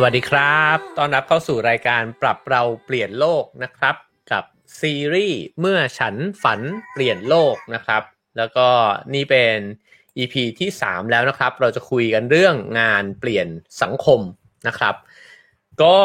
[0.00, 3.94] สวัสดีครับ ต้อนรับเข้าสู่รายการปรับเราเปลี่ยนโลกนะครับ
[4.32, 4.44] กับ
[4.80, 6.60] ซีรีส์เมื่อฉันฝัน
[6.92, 8.02] เปลี่ยนโลกนะครับ
[8.36, 8.68] แล้วก็
[9.14, 9.56] นี่เป็น
[10.18, 13.46] EP ที่ 3 แล้วนะครับ เราจะคุยกันเรื่องงานเปลี่ยน
[13.82, 14.20] สังคม
[14.68, 14.94] นะครับ
[15.82, 15.98] ก็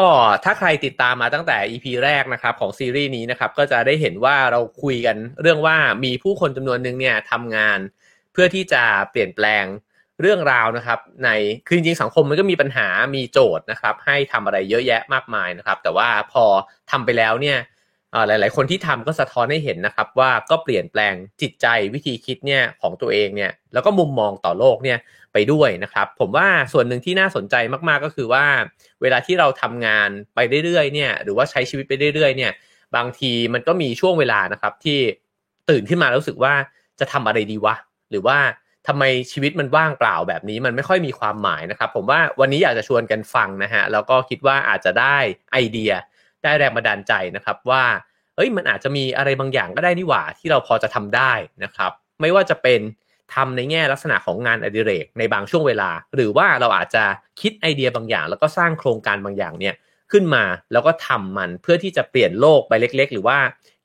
[0.44, 7.78] ถ้าใครติดตามมาตั้งแต่ EP แรกนะครับของซีรีส์นี้นะครับ ก็จะได้เห็นว่าเราคุยกันเรื่องว่ามีผู้คนจำนวนหนึ่งเนี่ยทำงาน
[8.32, 9.64] เพื่อที่จะเปลี่ยนแปลง
[10.20, 11.28] เรื่องราวนะครับ ใน
[11.66, 16.44] คือจริงๆสังคมมันก็มีปัญหามีโจทย์นะครับ ให้ทำอะไรเยอะแยะมากมายนะครับ แต่ว่าพอ
[16.90, 17.58] ทำไปแล้วเนี่ย
[18.28, 24.98] หลาย ๆ คนที่ทำก็สะท้อนให้เห็นนะครับ ว่าก็เปลี่ยนแปลงจิตใจวิธีคิดเนี่ยของตัวเองเนี่ยแล้วก็มุมมองต่อโลกเนี่ย
[25.32, 27.54] ไปด้วยนะครับ ผมว่าส่วนหนึ่งที่น่าสนใจ
[27.88, 28.44] มากๆก็คือว่า
[29.02, 32.52] เวลาที่เราทำงานไปเรื่อย ๆ เนี่ยหรือว่าใช้ชีวิตไปเรื่อย ๆ เนี่ย
[32.96, 34.98] บางทีมันก็มีช่วงเวลานะครับที่
[35.70, 36.54] ตื่นขึ้นมาแล้วรู้สึกว่า
[37.00, 37.74] จะทำอะไรดีวะ
[38.10, 38.38] หรือว่า
[38.88, 45.16] ทำไมชีวิตมันว่างเปล่าแบบนี้มันไม่ค่อยมีความหมายนะครับ ผมว่าวันนี้อยากจะชวนกันฟังนะฮะแล้วก็คิดว่าอาจจะได้
[45.52, 45.92] ไอเดีย
[46.42, 47.84] ได้แรงบันดาลใจนะครับว่า
[48.36, 51.32] เอ้ยมันอาจจะมีอะไรบางอย่างก็ได้นี่หว่าที่เราพอจะทำได้
[51.64, 52.80] นะครับ ไม่ว่าจะเป็น
[53.34, 57.04] ทำในแง่ลักษณะของงานอดิเรกในบางช่วงเวลา หรือว่าเราอาจจะ
[57.40, 59.74] คิดไอเดียบางอย่าง แล้วก็สร้างโครงการบางอย่างเนี่ย
[60.12, 63.38] ขึ้นมาแล้วก็ทำมันเพื่อที่จะเปลี่ยนโลกไปเล็ก ๆ หรือว่า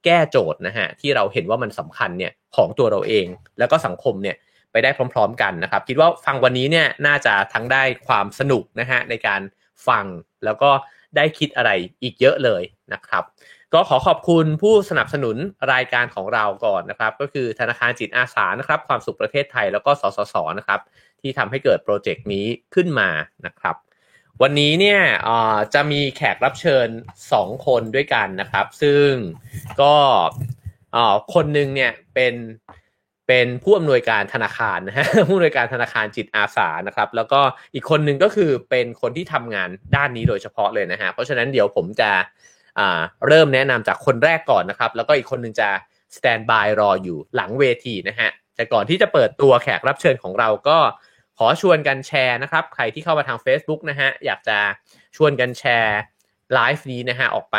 [0.06, 3.26] แก้โจทย์นะฮะที่เราเห็นว่ามันสำคัญเนี่ยของตัวเราเอง
[3.60, 4.36] แล้วก็สังคมเนี่ย
[4.72, 9.42] ไปได้พร้อม ๆ กันนะครับ คิดว่าฟังวันนี้เนี่ยน่าจะทั้งได้ความสนุกนะฮะในการ
[9.88, 10.06] ฟัง
[10.46, 10.72] แล้วก็
[11.16, 11.72] ได้คิดอะไร
[12.04, 13.24] อีกเยอะเลยนะครับ
[13.74, 15.38] ก็ขอขอบคุณผู้สนับสนุน
[15.74, 20.80] รายการของเราก่อนนะครับ ก็คือธนาคารจิตอาสานะครับความสุขประเทศไทยแล้วก็สสสนะครับ
[21.22, 22.46] ที่ทำให้เกิดโปรเจกต์นี้
[22.76, 23.10] ขึ้นมา
[23.46, 23.76] นะครับ
[24.42, 25.02] วันนี้เนี่ย
[25.74, 26.88] จะมีแขกรับเชิญ
[27.28, 29.10] 2 คนด้วยกันนะครับ ซึ่ง
[29.82, 29.96] ก็
[31.34, 32.34] คนหนึ่งเนี่ยเป็น
[33.30, 37.42] เป็นผู้อำนวยการธนาคารนะฮะผู้อำนวยการธนาคารจิตอาสานะครับ แล้วก็
[37.74, 42.12] อีกคนหนึ่งก็คือเป็นคนที่ทำงานด้านนี้โดยเฉพาะเลยนะฮะเพราะฉะนั้นเดี๋ยวผมจะ
[43.28, 45.70] เริ่มแนะนำจากคนแรกก่อนนะครับ แล้วก็อีกคนหนึ่งจะ
[46.16, 50.78] สแตนบายรออยู่หลังเวทีนะฮะแต่ก่อนที่จะเปิดตัวแขกรับเชิญของเราก็
[51.38, 54.58] ขอชวนกันแชร์นะครับ ใครที่เข้ามาทาง Facebook นะฮะอยากจะ
[55.16, 56.00] ชวนกันแชร์
[56.54, 57.58] ไลฟ์นี้นะฮะออกไป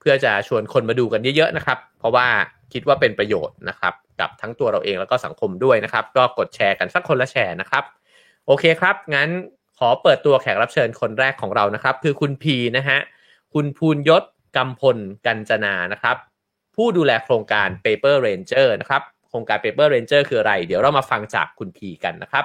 [0.00, 2.26] เพื่อจะชวนคนมาดูกันเยอะๆนะครับ เพราะว่า
[2.72, 7.84] คิดว่าเป็นประโยชน์นะครับ กับทั้งตัวเราเองแล้วก็สังคมด้วยนะครับ ก็กดแชร์กันสักคนละแชร์นะครับ
[8.46, 9.28] โอเคครับ งั้น
[9.78, 12.98] ขอเปิดตัวแขกรับเชิญคนแรกของเรานะครับ คือคุณพีนะฮะ
[13.54, 14.22] คุณภูนยศ
[14.56, 16.16] กำพลกัญจนานะครับ
[16.76, 22.44] ผู้ดูแลโครงการ Paper Ranger นะครับ โครงการ Paper Ranger คืออะไร เดี๋ยวเรามาฟังจากคุณพีกันนะครับ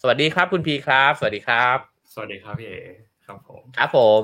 [0.00, 1.78] สวัสดีครับคุณพีครับ สวัสดีครับ
[2.12, 2.74] สวัสดีครับพี่เอ
[3.26, 4.22] ครับผมครับผม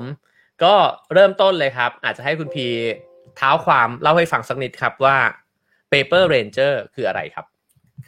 [0.63, 0.73] ก็
[1.13, 2.67] เริ่มต้นเลยครับ อาจจะให้คุณพี
[3.37, 5.17] เท้าความเล่าให้ฟังสักนิดครับว่า
[5.93, 7.45] Paper Ranger คืออะไรครับ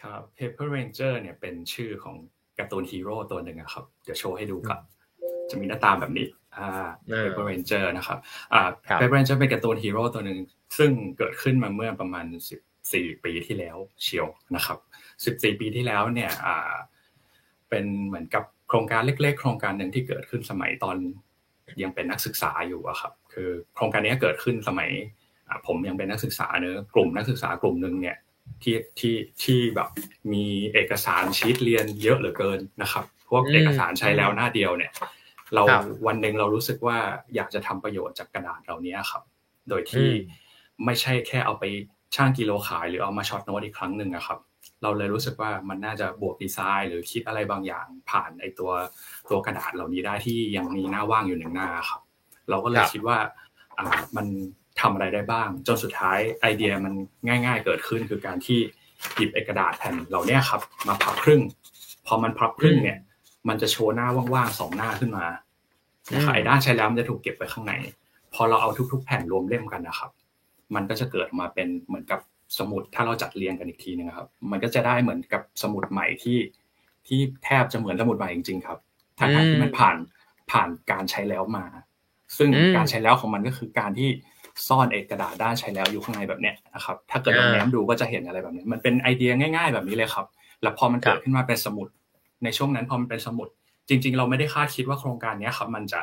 [0.01, 2.16] ครับ Paper Ranger เนี่ยเป็นชื่อของ
[2.59, 4.81] การ์ตูนฮีโร่ตัวหนึ่งครับ เดี๋ยวโชว์ให้ดูก่อน
[5.50, 6.90] จะมีหน้าตาแบบนี้อ่า
[7.24, 8.18] Paper Ranger นะครับ
[8.53, 8.69] อ่า
[9.00, 10.40] Paper Ranger เป็นการ์ตูนฮีโร่ตัวหนึ่ง
[10.78, 12.25] ซึ่งเกิดขึ้นมาเมื่อประมาณ
[12.75, 14.79] 14ปีที่แล้วเชียวนะครับ
[15.47, 16.74] 14ปีที่แล้วเนี่ยอ่า
[17.69, 20.97] เป็นเหมือนกับโครงการเล็ก ๆ โครงการหนึ่งที่เกิดขึ้นสมัยตอน
[21.84, 24.91] ยังเป็นนักศึกษาอยู่อะครับ คือโครงการนี้เกิดขึ้นสมัย
[25.67, 28.17] ผมยังเป็นนักศึกษาเนอะกลุ่มนักศึกษากลุ่มหนึ่งเนี่ย
[28.63, 29.89] ที่ที่ที่แบบ
[30.33, 34.91] มีเอกสารชีตเรียนเยอะเหลือเกินนะครับ พวกเอกสารใช้แล้วหน้าเดียวเนี่ย
[35.53, 35.63] เรา
[36.07, 36.97] วันหนึ่งเรารู้สึกว่า
[37.35, 39.23] อยากจะทำประโยชน์จากกระดาษเหล่านี้ครับ
[39.69, 40.09] โดยที่
[40.85, 41.63] ไม่ใช่แค่เอาไป
[42.16, 44.39] ช่างกิโลขายหรือเอามาช็อตโน้ตอีกครั้งหนึ่งอะครับ
[44.83, 48.72] เราเลยรู้สึกว่ามันน่าจะบวกดีไซน์ หรือคิดอะไรบางอย่างผ่านไอตัว
[49.29, 52.01] ตัวกระดาษเหล่านี้ได้ที่ยังมีหน้าว่างอยู่หนึ่งหน้าครับ
[52.50, 53.17] เราก็เลยคิดว่า
[53.79, 54.27] อ่ามัน
[54.81, 56.94] ทำอะไรได้บ้าง จนสุดท้ายไอเดียมัน
[57.28, 58.59] ง่าย ๆ เกิดขึ้นคือการที่
[59.16, 61.41] หยิบเอกระดาษแผ่นเหล่านี้ครับ มาพับครึ่ง
[62.08, 63.00] พอมันพับครึ่งเนี่ย
[63.47, 65.25] มันจะโชว์หน้าว่างๆสองหน้าขึ้นมา
[66.34, 67.74] ไอ้ด้านใช้แล้วมันจะถูกเก็บไว้ข้างใน
[68.34, 70.12] พอเราเอาทุก ๆ แผ่นรวมเล่มกันนะครับ
[70.75, 72.19] มันก็จะเกิดมาเป็นเหมือนกับ
[72.57, 76.38] สมุดถ้าเราจัดเรียงกันอีกทีนึงครับ มันก็จะได้เหมือนกับสมุดใหม่ที่
[77.07, 78.80] ที่แทบจะเหมือนสมุดใหม่จริง ๆ ครับ
[79.19, 79.98] ทั้งที่มันผ่าน
[80.51, 81.66] ผ่านการใช้แล้วมา
[82.38, 84.10] ซึ่งการใช้แล้วของมันก็คือการที่
[84.68, 90.25] ซ่อนเอกระดาษด้านใช้แล้วอยู่ข้างในแบบเนี้ยนะครับถ้าเกิดเราแง้มดูก็จะเห็นอะไรแบบนี้มันเป็นไอเดียง่าย ๆ แบบนี้เลยครับ
[90.62, 91.88] แล้วพอมันเกิดขึ้นมาเป็นสมุด
[92.44, 93.48] ในช่วงนั้นพอมันเป็นสมุด
[93.90, 96.02] จริง ๆ เราไม่ได้คาดคิดว่าโครงการนี้ครับมันจะ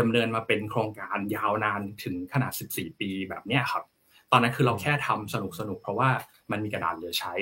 [0.00, 3.84] ดำเนินมาเป็นโครงการยาวนานถึงขนาด 14 ปีแบบเนี้ยครับ
[4.30, 6.10] ตอนนั้นคือเราแค่ทำสนุกสนุกเพราะว่า
[6.50, 7.34] มันมีกระดาษเหลือใช้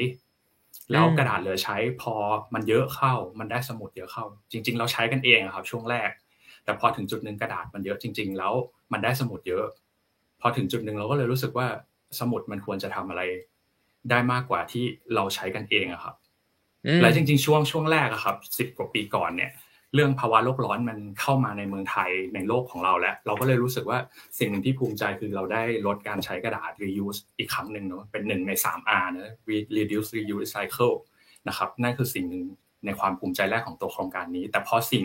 [0.90, 2.14] แล้วกระดาษเหลือใช้พอ
[2.54, 6.10] มันเยอะเข้า มันได้สมุดเยอะเข้า จริง ๆ เราใช้กันเองครับ ช่วงแรก
[6.64, 8.52] แต่พอถึงจุดหนึ่งกระดาษมันเยอะจริง ๆ แล้ว
[8.92, 9.64] มันได้สมุดเยอะ
[10.42, 11.66] พอถึงจุดหนึ่งเราก็เลยรู้สึกว่า
[12.18, 13.22] สมุดมันควรจะทำอะไร
[14.10, 14.84] ได้มากกว่าที่
[15.14, 16.14] เราใช้กันเองอะครับ
[17.02, 19.50] และจริง ๆ ช่วงช่วงแรกอะครับสิบกว่าปีก่อนเนี่ย
[19.94, 23.98] เรื่องภาวะโลกร้อนมันเข้ามาในเมืองไทยในโลกของเราแล้ว เราก็เลยรู้สึกว่า
[24.38, 29.34] สิ่งหนึ่งที่ภูมิใจคือเราได้ลดการใช้กระดาษ reuse อีกครั้งหนึ่งเนาะเป็นหนึ่งใน 3R นะ
[29.76, 30.94] reduce reuse recycle
[31.48, 32.44] นะครับนั่นคือสิ่งหนึ่ง
[32.86, 35.04] ในความภูมิใจแรกของตัวโครงการนี้ แต่พอสิ่ง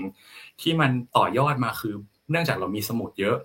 [0.61, 1.93] ที่มันต่อยอดมาคือ
[2.29, 3.37] เนื่องจากเรามีสมุดเยอะ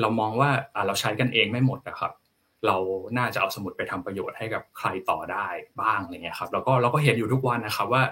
[0.00, 0.50] เรามองว่า
[0.86, 2.12] เราใช้กันเองไม่หมดนะครับ
[2.66, 2.76] เรา
[3.18, 5.48] น่าจะเอาสมุดไปทำประโยชน์ให้กับใครต่อได้
[5.80, 8.02] บ้างอะไรเงี้ยครับแล้วก็เราก็เห็นอยู่ทุกวันนะครับว่า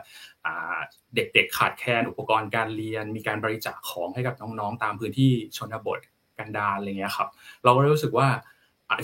[1.14, 5.98] เด็กๆขาดแคลนอุปกรณ์การเรียน มีการบริจาคของให้กับน้องๆ ตามพื้นที่ชนบท
[6.38, 7.28] กันดารอะไรเงี้ยครับ
[7.64, 8.28] เราก็รู้สึกว่า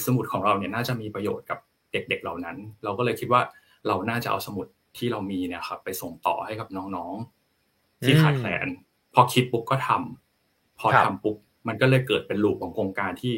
[0.06, 1.58] สมุดของเราเนี่ยน่าจะมีประโยชน์กับ
[1.92, 3.40] เด็กๆเหล่านั้น เราก็เลยคิดว่า
[3.86, 8.68] เราน่าจะเอาสมุดที่เรามีเนี่ยครับ ไปส่งต่อให้กับน้องๆที่ขาดแคลน
[9.14, 11.36] พอคิดปุ๊บก็ทำพอทำปุ๊บ
[11.66, 13.34] มันก็เลยเกิดเป็นลูปของโครงการที่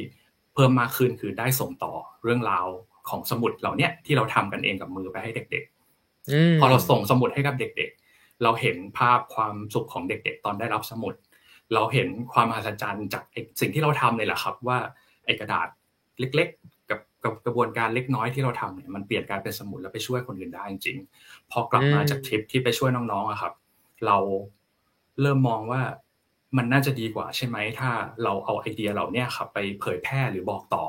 [0.54, 1.92] เพิ่มมากขึ้นคือได้ส่งต่อ
[2.22, 2.66] เรื่องราว
[3.08, 11.14] ของสมุดเหล่านี้ที่เราทำกันเองกับมือไปให้เด็กๆพอเราส่งสมุดให้กับเด็ก ๆ เราเห็นภาพความสุขของเด็ก ๆ ตอนได้รับสมุด
[11.74, 13.22] เราเห็นความมหัศจรรย์จาก
[13.60, 14.78] สิ่งที่เราทำเลยแหละครับ ว่า
[15.24, 15.68] ไอกระดาษ
[16.20, 23.52] เล็ก ๆ กับกับกระบวนการเล็กน้อยที่เราทำเนี่ยมันเปลี่ยนการเป็นสมุดแล้วไปช่วยคนอื่นได้จริงๆพอกลับมาจากทริปที่ไปช่วยน้องๆอะครับ
[24.06, 24.16] เรา
[25.20, 25.82] เริ่มมองว่า
[26.56, 27.90] มันน่าจะดีกว่าใช่ไหมถ้า
[28.22, 30.86] เราเอาไอเดียเหล่านี้ครับไปเผยแพร่หรือบอกต่อ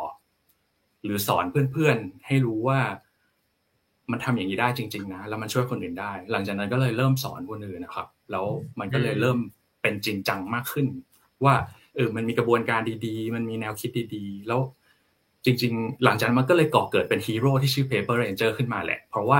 [1.03, 2.79] หรือสอนเพื่อนๆให้รู้ว่า
[4.11, 8.45] มันทำอย่างนี้ได้จริง ๆ นะ แล้วมันช่วยคนอื่นได้ หลังจากนั้นก็เลยเริ่มสอนคนอื่นนะครับ แล้ว
[8.79, 9.37] มันก็เลยเริ่ม
[9.81, 10.87] เป็นจริงจังมากขึ้น
[11.43, 11.55] ว่า
[11.95, 14.61] เออมันมีกระบวนการดีๆ มันมีแนวคิดดีๆ แล้ว
[15.45, 19.39] จริง ๆ หลังจากนั้นมันก็เลยก่อเกิดเป็นฮีโร่ที่ชื่อ Paper Ranger ขึ้นมาแหละ เพราะว่า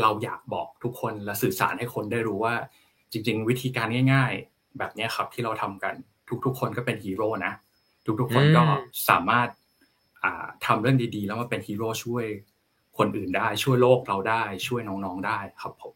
[0.00, 2.54] เราอยากบอกทุกคนและสื่อสารให้คนได้รู้ว่า
[3.12, 5.94] จริง ๆ วิธีการง่าย ๆ แบบนี้ครับที่เราทำกัน
[6.44, 7.52] ทุกๆ คนก็เป็นฮีโร่นะ
[8.20, 8.62] ทุกๆ คนก็
[9.08, 9.48] สามารถ
[10.66, 12.24] ทำเรื่องดีๆ แล้วมาเป็นฮีโร่ช่วย
[12.98, 15.94] คนอื่นได้ช่วยโลกเราได้ช่วยน้องๆได้ครับผม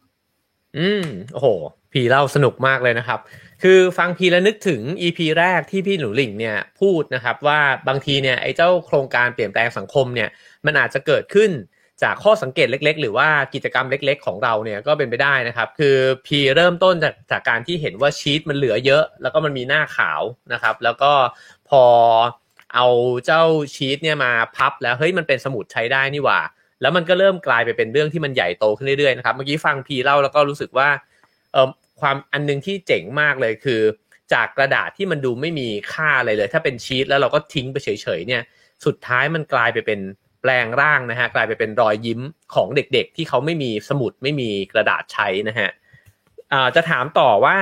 [0.78, 1.48] อืมโอ้โห
[1.92, 3.20] พีเล่าสนุกมากเลยนะครับ
[3.62, 10.28] คือฟังพีแล้วนึกถึง EP แรกที่พี่หนูหลิงเนี่ยพูดนะครับ ว่าบางทีเนี่ยไอ้เจ้าโครงการเปลี่ยนแปลงสังคมเนี่ย
[10.66, 11.50] มันอาจจะเกิดขึ้น
[12.02, 21.12] จากข้อสังเกตเล็ก ๆ หรือว่ากิจกรรมเล็ก ๆ ของเราเนี่ยก็เป็นไปได้นะครับ คือพีเริ่มต้นจากจากการที่เห็นว่าชีตมันเหลือเยอะ แล้วก็มันมีหน้าขาวนะครับ แล้วก็
[21.70, 21.84] พอ
[22.74, 22.86] เอา
[23.26, 23.42] เจ้า
[23.74, 26.40] ชีตเนี่ยมาพับแล้วเฮ้ยมันเป็นสมุดใช้ได้นี่หว่า
[26.80, 30.88] แล้วมันก็เริ่มกลายไปเป็นเรื่องที่มันใหญ่โตขึ้นเรื่อยๆนะครับเมื่อกี้ฟังพีเล่าแล้วก็รู้สึกว่า
[31.52, 31.68] เออ
[32.00, 33.80] ความอันนึงที่เจ๋งมากเลยคือ
[34.32, 37.88] จากกระดาษที่มันดูไม่มีค่าอะไรเลย ถ้าเป็นชีตแล้วเราก็ทิ้งไปเฉ
[38.18, 38.42] ยๆเนี่ย
[38.84, 40.00] สุดท้ายมันกลายไปเป็น
[40.40, 42.20] แปลงร่างนะฮะกลายไปเป็นรอยยิ้ม
[42.54, 45.70] ของเด็กๆ ที่เขาไม่มีสมุดไม่มีกระดาษใช้นะฮะ
[46.76, 47.56] จะถามต่อว่า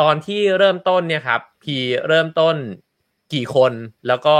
[0.00, 1.76] ตอนที่เริ่มต้นเนี่ยครับพี
[2.08, 2.56] เริ่มต้น
[3.34, 3.72] กี่คน
[4.08, 4.36] แล้วก็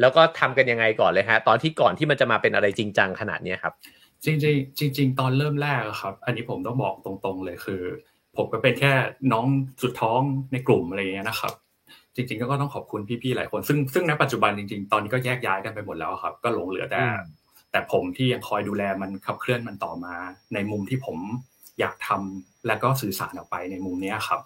[0.00, 3.72] แล้วก็ทำกันยังไงก่อนเลยฮะ ตอนที่ก่อนที่มันจะมาเป็นอะไรจริงจังขนาดนี้ครับ
[4.24, 7.82] จริงๆจริงๆตอนเริ่มแรกครับ อันนี้ผมต้องบอกตรงๆเลยคือ
[8.36, 8.92] ผมก็เป็นแค่
[9.32, 9.46] น้อง
[9.82, 10.20] สุดท้อง
[10.52, 11.52] ในกลุ่มอะไรอย่างเงี้ยนะครับ
[12.16, 17.00] จริง ๆ ก็ต้องขอบคุณพี่ๆหลายคน ซึ่งซึ่งณปัจจุบันจริง ๆ ตอนนี้ก็แยกย้ายกันไปหมดแล้วครับ ก็หลงเหลือแต่
[17.70, 20.14] แต่ผมที่ยังคอยดูแลมันขับเคลื่อนมันต่อมา
[20.54, 21.18] ในมุมที่ผม
[21.80, 24.40] อยากทำและก็สื่อสารออกไปในมุมนี้ครับ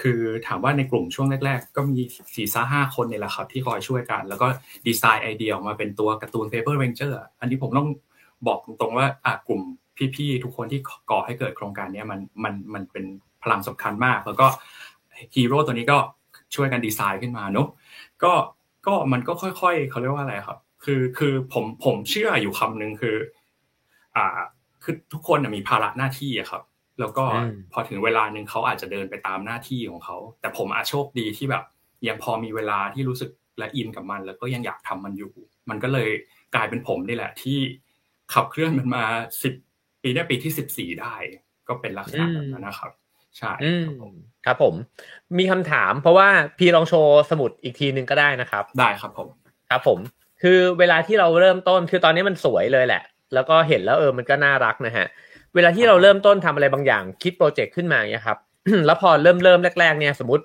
[0.00, 2.00] คือถามว่าในกลุ่มช่วงแรก ๆ ก็มี
[2.34, 4.46] สี่ซ่าห้าคนเนี่ยแหละครับ ที่คอยช่วยกัน แล้วก็
[4.86, 7.88] ดีไซน์ไอเดียออกมาเป็นตัวการ์ตูน Paper Ranger อันนี้ผมต้อง
[8.46, 9.60] บอกตรงๆว่าอ่กลุ่ม
[10.16, 10.80] พี่ๆทุกคนที่
[11.10, 13.04] ก่อให้เกิดโครงการนี้มันมันมันเป็น
[13.42, 14.46] พลังสำคัญมาก แล้วก็
[15.34, 15.98] ฮีโร่ตัวนี้ก็
[16.54, 17.68] ช่วยกันดีไซน์ขึ้นมาเนอะ
[18.22, 18.32] ก็
[18.86, 23.16] ก็มันก็ค่อยๆเขาเรียกว่าอะไรครับ คือคือผมผมเชื่ออยู่คำหนึ่งคือ
[24.16, 24.26] อ่า
[24.82, 26.62] คือทุกคนมีภาระหน้าที่อะครับ
[27.00, 27.24] แล้วก็
[27.72, 31.64] พอถึงเวลาหนึ่งเขาอาจจะเดินไปตามหน้าที่ของเขาแต่ผมอาจโชคดีที่แบบ
[32.08, 35.32] ยังพอมีเวลาที่รู้สึกและอินกับมัน แล้วก็ยังอยากทำมันอยู่
[35.70, 36.10] มันก็เลย
[36.54, 37.58] กลายเป็นผมนี่แหละ ที่
[38.32, 39.04] ขับเคลื่อนมันมา
[39.42, 39.54] สิบ
[40.02, 41.14] ปีนี้ปีที่สิบสี่ได้
[41.68, 42.92] ก็เป็นลักษณะแบบนั้นนะครับ
[43.38, 43.52] ใช่
[44.46, 44.74] ครับผม
[45.38, 46.28] มีคำถามเพราะว่า
[46.58, 49.28] พี่ลองโชว์สมุดอีกทีนึงก็ได้นะครับ ได้ครับผม
[49.70, 49.98] ครับผม
[50.42, 53.02] คือเวลาที่เราเริ่มต้นคือตอนนี้มันสวยเลยแหละ
[53.34, 55.06] แล้วก็เห็นแล้วเออมันก็น่ารักนะฮะ
[55.54, 58.38] เวลาที่เราเริ่มต้นทำอะไรบางอย่าง คิดโปรเจกต์ขึ้นมาเนี่ยครับ
[58.86, 60.44] แล้วพอเริ่มเริ่มแรก ๆ เนี่ยสมมติ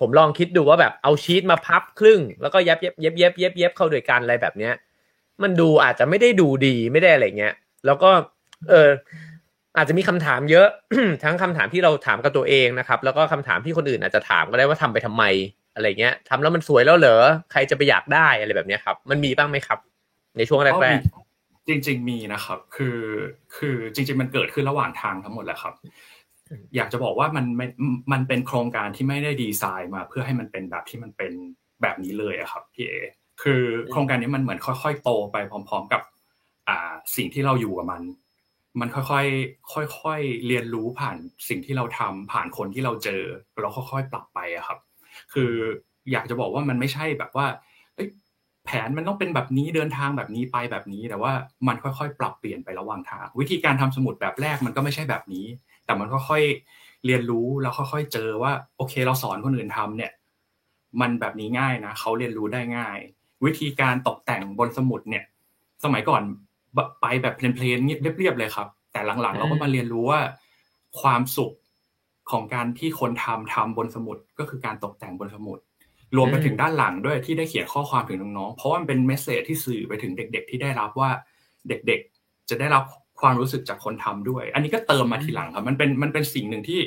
[0.00, 4.74] ผมลองคิดดูว่าแบบเอาชีตมาพับครึ่ง แล้วก็เย็บเย็บเย็บเย็บเย็บเย็บเข้าด้วยกันอะไรแบบเนี้ย
[5.42, 7.54] มันดูอาจจะไม่ได้ดูดีไม่ได้อะไรเงี้ย
[7.86, 8.10] แล้วก็
[8.70, 8.88] เออ
[9.76, 10.68] อาจจะมีคำถามเยอะ
[11.24, 15.24] ทั้งคำถามที่เราถามกับตัวเองนะครับ แล้วก็คำถามที่คนอื่นอาจจะถามก็ได้ว่าทำไปทำไม
[15.74, 19.78] อะไรเงี้ยทำแล้วมันสวยแล้วเหรอใครจะไปอยากได้อะไรแบบนี้ครับ มันมีบ้างไหมครับ
[20.36, 23.00] ในช่วงแรกๆจริง ๆ มีนะครับ คือ
[23.56, 25.74] คือจริง ๆ มันเกิดขึ้นระหว่างทางทั้งหมดแหละครับ
[26.76, 27.46] อยากจะบอกว่ามัน
[28.12, 31.32] มันเป็นโครงการที่ไม่ได้ดีไซน์มา เพื่อให้มันเป็นแบบที่มันเป็น
[31.82, 32.94] แบบนี้เลยอะครับพี่เอ
[33.42, 36.02] คือโครงการนี้มันเหมือนค่อย ๆ โตไปพร้อม ๆ กับ
[36.68, 38.02] อ่าสิ่งที่เราอยู่กับมัน
[38.80, 41.16] มันค่อยๆ ค่อยๆ เรียนรู้ผ่าน
[41.48, 43.22] สิ่งที่เราทำผ่านคนที่เราเจอ
[43.62, 44.78] เราค่อยๆ ปรับไปอะครับ
[45.32, 45.52] คือ
[46.12, 47.46] อยากจะบอกว่ามันไม่ใช่แบบว่า
[48.64, 51.32] แผนมันต้องเป็นแบบนี้เดินทางแบบนี้ไปแบบนี้ แต่ว่า
[51.66, 55.46] มันค่อยๆ ปรับเปลี่ยนไประหว่างทาง วิธีการทำสมุดแบบแรกมันก็ไม่ใช่แบบนี้
[55.84, 60.12] แต่มันค่อยๆ เรียนรู้แล้วค่อยๆ เจอว่า โอเคเราสอนคนอื่นทำเนี่ย
[61.00, 62.98] มันแบบนี้ง่ายนะเขาเรียนรู้ได้ง่าย
[63.44, 65.24] วิธีการตกแต่งบนสมุดเนี่ย
[65.84, 66.22] สมัยก่อน
[67.00, 70.20] ไปแบบเพลนๆเรียบๆเลยครับ แต่หลังๆ เราก็มาเรียนรู้ว่า
[71.00, 71.52] ความสุข
[72.30, 75.58] ของการที่คนทำทำบนสมุดก็คือการตกแต่งบนสมุด
[76.16, 81.10] รวมไปถึงด้านหลังด้วยที่ได้เขียนข้อความถึงน้องๆเพราะว่ามันเป็นเมสเซจที่สื่อไปถึงเด็ก ๆ ที่ได้รับว่า
[81.68, 82.84] เด็กๆ จะได้รับ
[83.20, 86.80] ความรู้สึกจากคนทำด้วย อันนี้ก็เติมมาทีหลังครับ มันเป็นมันเป็นสิ่งหนึ่งที่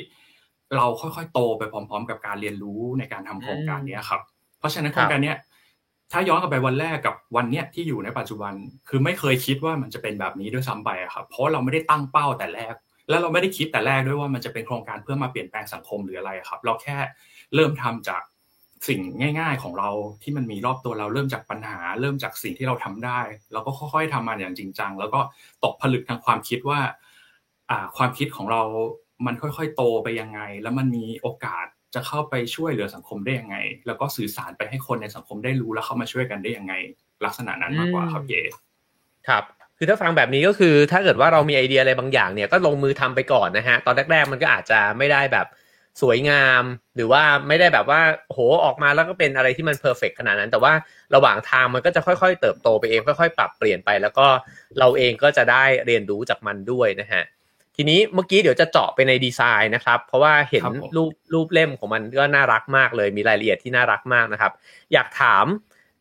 [0.76, 4.20] เราค่อยๆ โตไปพร้อม ๆ กับการเรียนรู้ในการทำโครงการนี้ครับ
[4.58, 5.34] เพราะฉะนั้นโครงการนี้
[6.12, 8.54] ถ้าย้อนกลับไปวันแรกกับวันเนี้ยที่อยู่ในปัจจุบัน
[8.88, 12.74] คือไม่เคยคิดว่ามันจะเป็นแบบนี้ด้วยซ้ำไปครับเพราะเราไม่ได้ตั้งเป้าแต่แรก
[13.08, 16.98] แล้วเราไม่ได้คิดแต่แรกด้วยว่ามันจะเป็นโครงการเพื่อมาเปลี่ยนแปลงสังคมหรืออะไรครับ เราแค่
[17.54, 18.22] เริ่มทำจาก
[18.88, 19.00] สิ่ง
[19.38, 19.90] ง่าย ๆของเรา
[20.22, 23.20] ที่มันมีรอบตัวเราเริ่มจากปัญหา เริ่มจากสิ่งที่เราทำได้
[23.52, 25.20] เราก็ค่อยๆทำมาอย่างจริงจังแล้วก็
[25.64, 26.80] ตกผลึกทางความคิดว่า
[27.70, 28.62] อ่า ความคิดของเรา
[29.26, 31.66] มันค่อยๆ โตไปยังไง แล้วมันมีโอกาส
[31.96, 36.72] จะเข้าไปช่วยเหลือสังคมได้ยังไง แล้วก็สื่อสารไปให้คนในสังคมได้รู้แล้วเข้ามาช่วยกันได้ยังไง
[37.24, 38.34] ลักษณะนั้นมากกว่าครับเย
[39.28, 39.44] ครับ
[39.78, 45.46] คือถ้าฟังแบบนี้ก็คือ ถ้าเกิดว่าเรามีไอเดียอะไรบางอย่างเนี่ยก็ลงมือทำไปก่อนนะฮะตอนแรก ๆ มันก็อาจจะไม่ได้แบบ
[46.02, 46.62] สวยงาม
[46.96, 50.72] หรือว่าไม่ได้แบบว่าโหออกมาแล้วก็เป็นอะไรที่มันเพอร์เฟกขนาดนั้น แต่ว่า
[51.14, 54.26] ระหว่างทางมันก็จะค่อยๆ เติบโตไปเองค่อย ๆ ปรับเปลี่ยนไป แล้วก็
[54.78, 57.22] เราเองก็จะได้เรียนรู้จากมันด้วยนะฮะ
[57.76, 60.64] ทีนี้เมื่อกี้เดี๋ยวจะเจาะไปในดีไซน์นะครับ เพราะว่าเห็น
[60.96, 64.52] รูปรูปเล่มของมันก็น่ารักมากเลย มีรายละเอียดที่น่ารักมากนะครับ
[64.92, 65.46] อยากถาม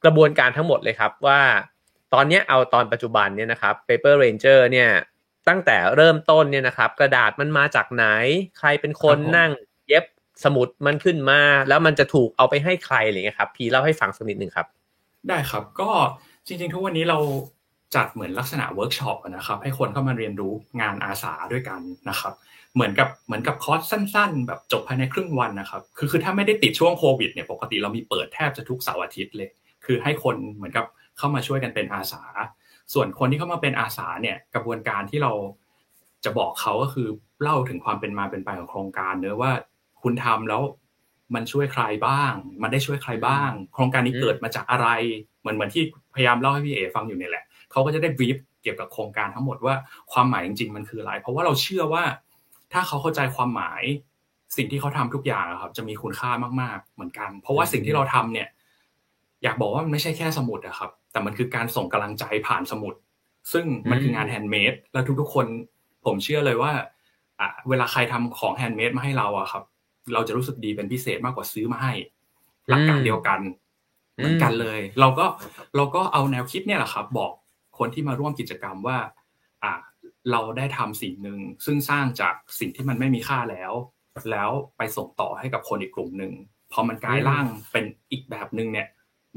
[0.03, 1.41] กระบวนการทั้งหมดเลยครับว่า
[2.13, 4.89] ตอนนี้เอาตอนปัจจุบันเนี่ยนะครับ Paper Ranger เนี่ย
[5.47, 8.05] ตั้งแต่เริ่มต้นเนี่ยนะครับ กระดาษมันมาจากไหน
[8.57, 9.51] ใครเป็นคนนั่ง
[9.87, 10.05] เย็บ
[10.43, 14.67] สมุดมันขึ้นมา แล้วมันจะถูกเอาไปให้ใครอะไรเงี้ยครับ พี่เล่าให้ฟังสักนิดหนึ่งครับ
[15.27, 15.89] ได้ครับก็
[16.47, 17.17] จริงๆ ทุกวันนี้เรา
[17.95, 22.33] จัดเหมือนลักษณะเวิร์กช็อปนะครับ ให้คนเข้ามาเรียนรู้งานอาสาด้วยกันนะครับ
[22.75, 29.49] เหมือนกับเหมือนกับคอร์สสั้น ๆ แบบจบภายในครึ่งวันนะครับ คือคือถ้าไม่ได้ติดช่วงโควิดเนี่ยปกติเรามีเปิดแทบจะทุกเสาร์อาทิตย์เลย
[29.85, 30.85] คือให้คนเหมือนกับ
[31.17, 32.21] เข้ามาช่วยกันเป็นอาสา
[32.93, 35.31] ส่วนคนที่เข้ามาเป็นอาสาเนี่ยกระบวนการที่เรา
[36.25, 37.07] จะบอกเขาก็คือ
[37.41, 39.51] เล่าถึงความเป็นมาเป็นไปของโครงการเนื้อว่า
[40.01, 40.61] คุณทำแล้ว
[41.35, 44.87] มันช่วยใครบ้าง มันได้ช่วยใครบ้าง โครงการนี้เกิดมาจากอะไร
[45.39, 45.83] เหมือนเหมือนที่
[46.15, 49.75] พยายามเล่าให้พี่เอฟังอยู่นี่แหละ เขาก็จะได้บีฟเกี่ยวกับโครงการทั้งหมดว่า
[50.11, 52.03] ความหมายจริงๆมันคืออะไร เพราะว่าเราเชื่อว่า
[52.73, 53.81] ถ้าเขาเข้าใจความหมาย
[54.57, 58.47] สิ่งที่เขาทำทุกอย่างครับ จะมีคุณค่ามากๆเหมือนกัน เพราะว่าสิ่งที่เราทำเนี่ย
[59.43, 62.93] อยากบอกว่ามันไม่ใช่แค่สมุดอะครับ แต่มันคือการส่งกำลังใจผ่านสมุด
[63.53, 65.45] ซึ่งมันคืองาน handmade แล้วทุกๆคน
[66.05, 66.71] ผมเชื่อเลยว่า
[67.39, 69.63] อะเวลาใครทำของ handmade มาให้เราอะครับ
[70.13, 71.93] เราจะรู้สึกดีเป็นพิเศษมากกว่าซื้อมาให้
[72.69, 73.39] หลักการเดียวกัน
[74.15, 75.25] เหมือนกันเลย เราก็
[75.75, 77.31] เราก็เอาแนวคิดเนี่ยแหละครับ บอก
[77.77, 78.97] คนที่มาร่วมกิจกรรมว่า
[79.63, 79.73] อ่า
[80.31, 83.71] เราได้ทำสิ่งหนึ่งซึ่งสร้างจากสิ่งที่มันไม่มีค่าแล้ว
[84.31, 86.33] แล้วไปส่งต่อให้กับคนอีกกลุ่มหนึ่ง
[86.73, 88.87] พอมันกลายร่างเป็นอีกแบบหนึ่งเนี่ย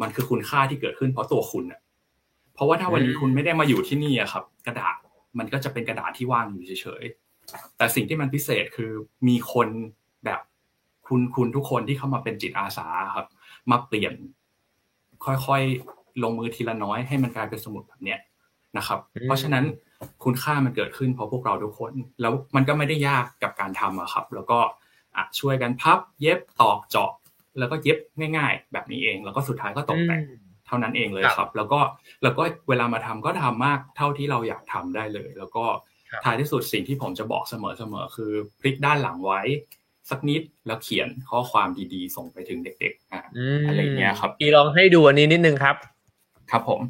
[0.00, 1.80] มันคือคุณค่าที่เกิดขึ้นเพราะตัวคุณอะ
[2.54, 4.96] เพราะว่าถ้าวันนี้คุณไม่ได้มาอยู่ที่นี่อะครับ กระดาษ
[5.38, 8.92] มันก็จะเป็นกระดาษที่ว่างอยู่เฉยๆแต่สิ่งที่มันพิเศษคือ
[9.28, 9.68] มีคน
[10.24, 10.40] แบบ
[11.06, 13.26] คุณคุณทุกคนที่เข้ามาเป็นจิตอาสาครับ
[13.70, 14.14] มาเปลี่ยน
[15.24, 18.18] ค่อยๆลงมือทีละน้อยให้มันกลายเป็นสมุดแบบเนี้ย
[18.76, 19.64] นะครับ เพราะฉะนั้น
[20.24, 24.58] คุณค่ามันเกิดขึ้นเพราะพวกเราทุกคน แล้วมันก็ไม่ได้ยากกับการทำอะครับ แล้วก็
[25.38, 27.10] ช่วยกันพับ เย็บตอกเจาะ
[27.58, 27.98] แล้วก็เย็บ
[28.36, 30.22] ง่าย ๆ แบบนี้เอง แล้วก็สุดท้ายก็ตกแต่ง
[30.66, 31.80] เท่านั้นเองเลยครับ แล้วก็
[32.22, 35.64] แล้วก็เวลามาทำก็ทำมากเท่าที่เราอยากทำได้เลย แล้วก็
[36.24, 37.54] ท้ายที่สุดสิ่งที่ผมจะบอกเส
[37.92, 39.40] มอๆคือพลิกด้านหลังไว้
[40.10, 45.76] สักนิดแล้วเขียนข้อความดีๆ ส่งไปถึงเด็กๆอะไรเงี้ยครับอีลองให้ดูอันนี้นิดนึงครับ
[46.50, 46.80] ครับผม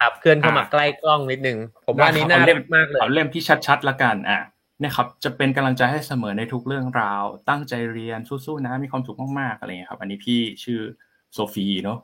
[0.00, 4.40] ครับเคลื่อนเข้ามาใกล้กล้องนิดนึงผมว่านี้น่ารักมากเลยเอาเล่มที่ชัดๆละกันอะ
[4.80, 10.80] เนี่ยครับจะเป็นกำลังใจให้เสมอในทุกเรื่องราว ตั้งใจเรียนสู้ๆนะมีความสุขมากๆอะไรเงี้ยครับ อันนี้พี่ชื่อ
[11.34, 11.98] โซฟีเนาะ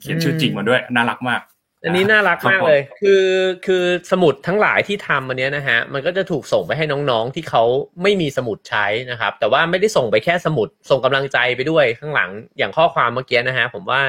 [0.00, 1.42] เขียนชื่อจริงมาด้วยน่ารักมาก
[1.84, 3.24] อันนี้น่ารักมากเลย คือ
[3.66, 7.64] คือสมุดทั้งหลายที่ทำอันนี้นะฮะมันก็จะถูกส่งไปให้น้องๆที่เขา
[8.02, 14.00] ไม่มีสมุดใช้นะครับ แต่ว่าไม่ได้ส่งไปแค่สมุดส่งกำลังใจไปด้วยข้างหลังอย่างข้อความเมื่อกี้นะฮะผมว่า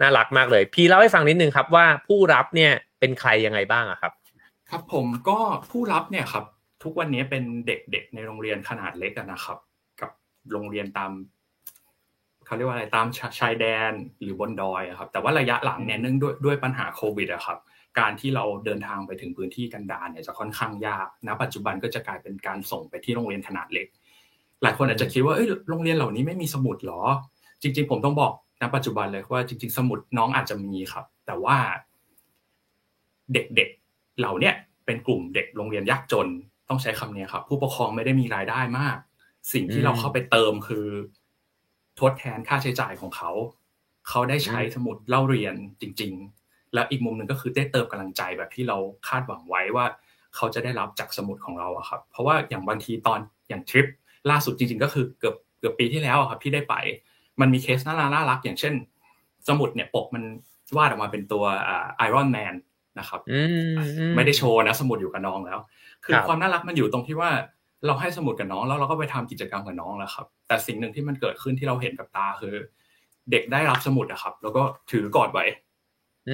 [0.00, 4.12] น่ารักมากเลย พี่เล่าให้ฟังนิดนึงครับว่าผู้รับเนี่ยเป็นใครยังไงบ้างอะครับ
[4.70, 5.38] ครับผมก็
[5.70, 6.44] ผู้รับเนี่ยครับ
[6.82, 9.58] ทุกวันนี้เป็นเด็กๆในโรงเรียนขนาดเล็กนะครับ
[10.00, 10.10] กับ
[10.52, 11.10] โรงเรียนตาม
[12.46, 13.06] เขาเรียกว่าอะไรตาม
[13.38, 17.58] ชายแดนหรือบนดอยครับ แต่ว่าระยะหลังเนี่ยเนื่องด้วยด้วยปัญหาโควิดอะครับ
[17.98, 23.86] การที่เราเดินทางไปถึงพื้นที่กันดารเนี่ยจะค่อนข้างยากณปัจจุบันก็จะกลายเป็นการส่งไปที่โรงเรียนขนาดเล็ก
[24.62, 27.02] หลายคนอาจจะคิดว่าเอ้ยโรงเรียนเหล่านี้ไม่มีสมุดหรอ
[27.62, 31.56] จริง ๆ ผมต้องบอก ณปัจจุบันเลยว่าจริง ๆ สมุดน้องอาจจะมีครับ แต่ว่า
[33.32, 34.52] เด็กๆเหล่านี้
[34.86, 36.28] เป็นกลุ่มเด็กโรงเรียนยากจน
[36.68, 38.96] ต้องใช้คำนี้ครับ ผู้ปกครองไม่ได้มีรายได้มาก
[39.52, 40.86] สิ่งที่เราเข้าไปเติมคือ
[42.00, 43.30] ทดแทนค่าใช้จ่ายของเขา
[44.08, 49.86] เขาได้ใช้สมุดเล่าเรียนจริง ๆ แล้วอีกมุมหนึ่งก็คือได้เติมกำลังใจแบบที่เราคาดหวังไว้ว่า
[50.36, 53.86] เขาจะได้รับจากสมุดของเราอะครับ เพราะว่าอย่างบางทีตอนอย่างทริป
[54.30, 56.74] ล่าสุดจริง ๆ ก็คือเกือบเกือบปีที่แล้วครับที่ได้ไป
[57.40, 58.74] มันมีเคสน่ารักน่ารักอย่างเช่น
[59.48, 60.22] สมุดเนี่ยปกมัน
[60.76, 61.44] วาดออกมาเป็นตัว
[61.96, 62.54] ไอรอนแมน
[62.98, 63.20] นะครับ
[64.16, 65.58] ไม่ได้โชว์นะ สมุดอยู่กับน้องแล้ว
[66.04, 67.30] คือความน่ารักมันอยู่ตรงที่ว่า
[67.86, 72.54] เราให้สมุดกับน้องแล้วเราก็ไปทำกิจกรรมกับน้องแล้วครับ แต่สิ่งหนึ่งที่มันเกิดขึ้นที่เราเห็นกับตาคือ
[73.30, 75.44] เด็กได้รับสมุดอะครับ แล้วก็ถือกอดไว้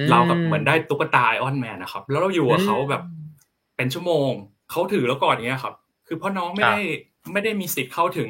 [0.09, 3.03] เรากับเหมือนได้ตุ๊กตาไอออนแมนนะครับ แล้วเราอยู่กับเขาแบบ
[3.75, 4.31] เป็นชั่วโมง
[4.71, 5.75] เขาถือแล้วกอดอย่างเงี้ยครับ
[6.07, 6.79] คือเพราะน้องไม่ได้
[7.33, 8.29] ไม่ได้มีสิทธิ์เข้าถึง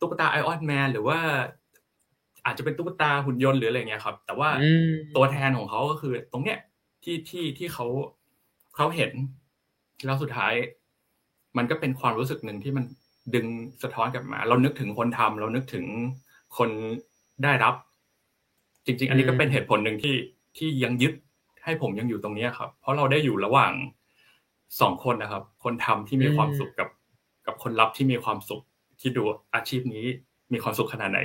[0.00, 1.18] ตุ๊กตาไอออนแมนหรือว่า
[2.46, 4.48] อาจจะเป็นตุ๊กตาหุ่นยนต์หรืออะไรเงี้ยครับ แต่ว่า
[5.16, 6.58] ตัวแทนของเขาก็คือ ตรงเนี้ย
[7.02, 7.86] ที่ที่ที่เขา
[8.76, 9.12] เขาเห็น
[10.04, 10.52] แล้วสุดท้าย
[11.56, 12.84] มันก็เป็นความรู้สึกหนึ่งที่มัน
[13.34, 13.46] ดึง
[13.82, 15.84] สะท้อนกลับมา เรานึกถึงคนทำเรานึกถึง
[16.58, 16.70] คน
[17.42, 17.74] ได้รับ
[18.86, 20.16] จริง ๆ อันนี้ก็เป็นเหตุผลหนึ่งที่
[20.56, 21.12] ที่ยังยึด
[21.64, 23.72] ให้ผมยังอยู่ตรงนี้ครับ เพราะเราได้อยู่ระหว่าง
[24.80, 26.88] สองคนนะครับ คนทำที่มีความสุขกับ
[27.46, 28.62] กับคนรับที่มีความสุข
[29.00, 29.22] ที่ดู
[29.54, 30.06] อาชีพนี้
[30.52, 31.20] มีความสุขขนาดไหน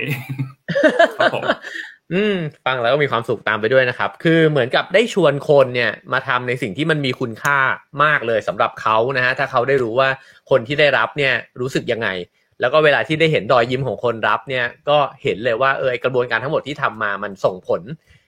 [1.16, 1.44] ครับผม
[2.12, 2.36] อืม
[2.66, 7.58] ฟังแล้วก็มีความสุขตามไปด้วยนะครับ คือเหมือนกับได้ชวนคนเนี่ยมาทำในสิ่งที่มันมีคุณค่า
[8.04, 10.08] มากเลยสำหรับเขานะฮะถ้าเขาได้รู้ว่า
[10.50, 12.08] คนที่ได้รับเนี่ยรู้สึกยังไง
[12.60, 17.82] แล้วก็เวลาที่ได้เห็นรอยยิ้มของคนรับเนี่ยก็เห็นเลยว่าเออกระบวนการทั้งหมดที่ทำมามันส่งผล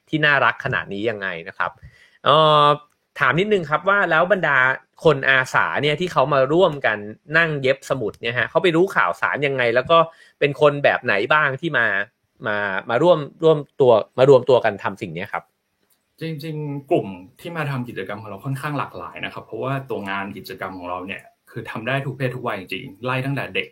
[0.08, 1.70] ที่น่ารักขนาดนี้ยังไงนะครับ
[2.24, 2.66] เอ่อ
[3.20, 4.58] ถามนิดนึงครับว่าแล้วบรรดา
[5.04, 6.98] คนอาสาเนี่ยที่เขามาร่วมกัน
[7.38, 9.98] นั่งเย็บสมุดเนี่ยฮะเขาไปรู้ข่าวสารยังไง แล้วก็
[10.38, 11.86] เป็นคนแบบไหนบ้างที่มา
[12.46, 12.58] มา
[12.90, 15.44] มาร่วมร่วมตัวมารวมตัวกันทำสิ่งนี้ครับ
[16.20, 17.06] จริงๆ กลุ่ม
[17.40, 23.68] ที่มาทำกิจกรรมของเราค่อนข้างหลากหลายนะครับ เพราะว่าตัวงานกิจกรรมของเราเนี่ยคือทำได้ทุกเพศทุกวัยจริงไล่ตั้งแต่เด็ก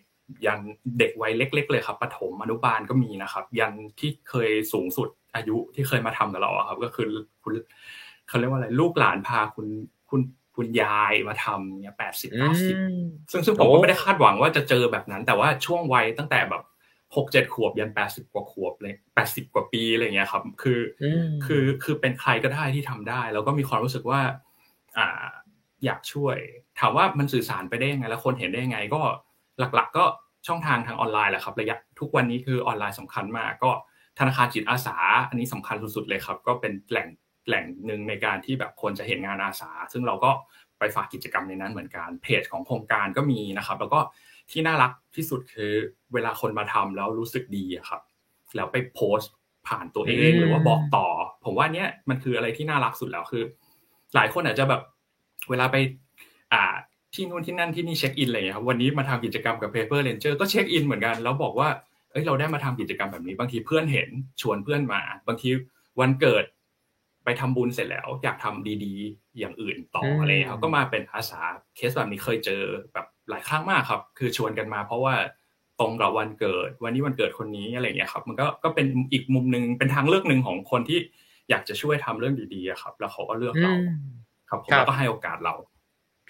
[0.47, 0.61] ยัน
[0.99, 7.11] เด็กวัยเล็ก ๆ เลยครับปฐมอนุบาลก็มีนะครับ ยันที่เคยสูงสุดอายุที่เคยมาทำกับเราครับ ก็คือ
[7.43, 7.53] คุณ
[8.29, 9.67] เขาเรียกว่าอะไรลูกหลานพาคุณ
[10.11, 10.21] คุณ
[10.57, 12.77] คุณยายมาทำเนี่ยแปดสิบเก้าสิบ
[13.33, 16.63] ซึ่งซึ่งผมก็ไม่ได้คาดหวังว่าจะเจอแบบนั้น แต่ว่าช่วงวัยตั้งแต่แบบ
[17.17, 20.81] หกเจ็ดขวบยันแปดสิบกว่าขวบเลยแปดสิบกว่าปีอะไรเงี้ยครับคือ
[21.45, 24.21] คือคือเป็นใครก็ได้ที่ทำได้ แล้วก็มีความรู้สึกว่า
[24.99, 25.25] อ่า
[25.85, 26.37] อยากช่วย
[26.81, 29.01] ถามว่ามันสื่อสารไปได้ยังไง แล้วคนเห็นได้ยังไง ก็
[29.59, 30.05] หลักๆ ก็
[30.47, 33.71] ช่องทางทางออนไลน์แหละครับระยะทุกวันนี้คือออนไลน์สำคัญมาก ก็
[34.19, 34.97] ธนาคารจิตอาสา
[35.29, 37.09] อันนี้สำคัญสุดๆเลยครับ ก็เป็นแหล่ง
[37.49, 40.31] แหล่งหนึ่งในการที่แบบคนจะเห็นงานอาสา ซึ่งเราก็
[40.79, 44.01] ไปฝากกิจกรรมในนั้นเหมือนกันเพจของโครงการก็มีนะครับ แล้วก็
[44.53, 45.73] ที่น่ารักที่สุดคือ
[46.13, 48.01] เวลาคนมาทำแล้วรู้สึกดีครับ
[48.57, 49.33] แล้วไปโพสต์
[49.69, 51.07] ผ่านตัวเองหรือว่าบอกต่อ
[51.45, 53.43] ผมว่าเนี้ยมันคืออะไรที่น่ารักสุดแล้วคือ
[54.15, 54.83] หลายคนอาจจะแบบ
[55.51, 55.77] เวลาไป
[56.53, 56.65] อ่า
[57.15, 61.69] ที่นู่นที่นั่นที่นี่เช็คอินอะไรเงี้ยครับวันนี้มาทำกิจกรรมกับ Paper Ranger ก็เช็คอินเหมือนกัน แล้วบอกว่า
[62.13, 64.09] เอ้ยเราได้มาทำกิจกรรมแบบนี้ บางทีเพื่อนเห็น
[64.41, 65.49] ชวนเพื่อนมา บางที
[66.01, 66.45] วันเกิด
[67.25, 71.41] ไปทำบุญเสร็จแล้ว อยากทำดีๆ อย่างอื่นต่ออะไรครับก็มาเป็นอาสา
[71.77, 75.15] เคสแบบนี้เคยเจอแบบหลายครั้งมากครับ คือชวนกันมา เพราะว่า
[75.81, 80.99] ตรงกับวันเกิด วันนี้วันเกิดคนนี้อะไรเงี้ยครับ มันก็ก็เป็นอีกมุมหนึ่งเป็นทางเลือกหนึ่งของคนที่
[81.51, 83.75] อยากจะช่วยทำเรื่องดีๆครับ แล้วเขาก็เลือกเรา
[84.49, 85.55] ครับแล้วก็ให้โอกาสเรา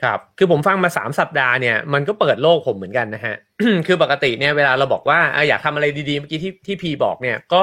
[0.02, 3.36] ครับ คือผมฟังมาสามสัปดาห์เนี่ยมันก็เปิดโลกผมเหมือนกันนะฮะ
[3.86, 7.60] คือปกติเนี่ยเวลาเราบอกว่าอยากทำอะไรดีๆเมื่อกี้ที่ที่พีบอกเนี่ยก็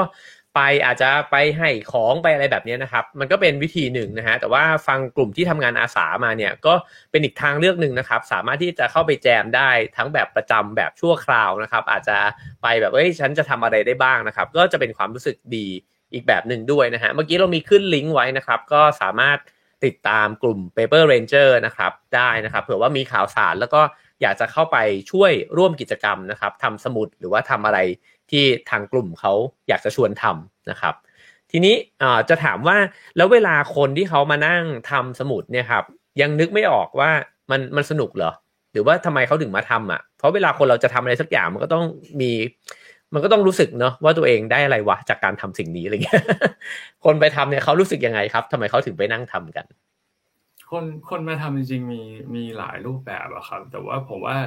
[0.55, 6.73] ไปอาจจะไปให้ของไปอะไรแบบนี้นะครับ มันก็เป็นวิธีหนึ่งนะฮะแต่ว่าฟังกลุ่มที่ทำงานอาสามาเนี่ยก็
[7.11, 12.17] เป็นอีกทางเลือกหนึ่งนะครับ สามารถที่จะเข้าไปแจมได้ทั้งแบบประจำแบบชั่วคราวนะครับ อาจจะ
[12.61, 15.67] ไปแบบเอ้ยฉันจะทำอะไรได้บ้างนะครับ ก็จะเป็นความรู้สึกดี
[16.13, 19.37] อีกแบบหนึ่งด้วยนะฮะเมื่อกี้เรามีขึ้นลิงก์ไว้นะครับ ก็สามารถ
[19.85, 23.81] ติดตามกลุ่ม Paper Ranger นะครับได้นะครับเผื่อว่ามีข่าวสารแล้วก็
[24.21, 24.77] อยากจะเข้าไป
[25.11, 27.79] ช่วยร่วมกิจกรรมนะครับทำสมุดหรือว่าทำอะไร
[28.31, 29.33] ที่ทางกลุ่มเขา
[29.69, 30.95] อยากจะชวนทำนะครับ
[31.51, 31.75] ทีนี้
[32.29, 32.77] จะถามว่า
[33.17, 35.83] แล้วเวลาคนที่เขามานั่งทำสมุดเนี่ยครับ
[36.21, 37.09] ยังนึกไม่ออกว่า
[37.51, 38.31] มันมันสนุกเหรอ
[38.71, 41.85] หรือว่าทำไมเขาถึงมาทำอะ เพราะเวลาคนเราจะทำอะไรสักอย่างมันก็ต้อง
[42.21, 42.31] มี
[43.13, 46.23] มันก็ต้องรู้สึกเนาะว่าตัวเองได้อะไรวะจากการทำสิ่งนี้อะไรเงี้ย
[47.05, 49.65] คนไปทำเนี่ยเขารู้สึกยังไงครับทำไมเขาถึงไปนั่งทำกัน
[50.71, 52.01] คนคนมาทำจริงๆมี
[52.35, 54.37] มีหลายรูปแบบอะครับ แต่ว่าผมว่า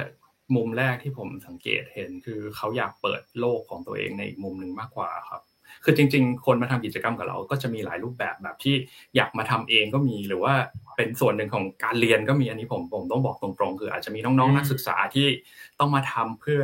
[0.55, 5.41] มุมแรกที่ผมสังเกตเห็น คือเขาอยากเปิดโลกของตัวเองในอีกมุมหนึ่งมากกว่าครับ
[5.83, 8.75] คือจริง ๆ คนมาทำกิจกรรมกับเราก็จะมีหลายรูปแบบแบบที่
[9.15, 10.53] อยากมาทำเองก็มีหรือว่า
[10.95, 15.27] เป็นส่วนหนึ่งของการเรียนก็มีอันนี้ผมผมต้องบอกตรงๆ คืออาจจะมีน้องๆนักศึกษาที่
[15.79, 16.63] ต้องมาทำเพื่อ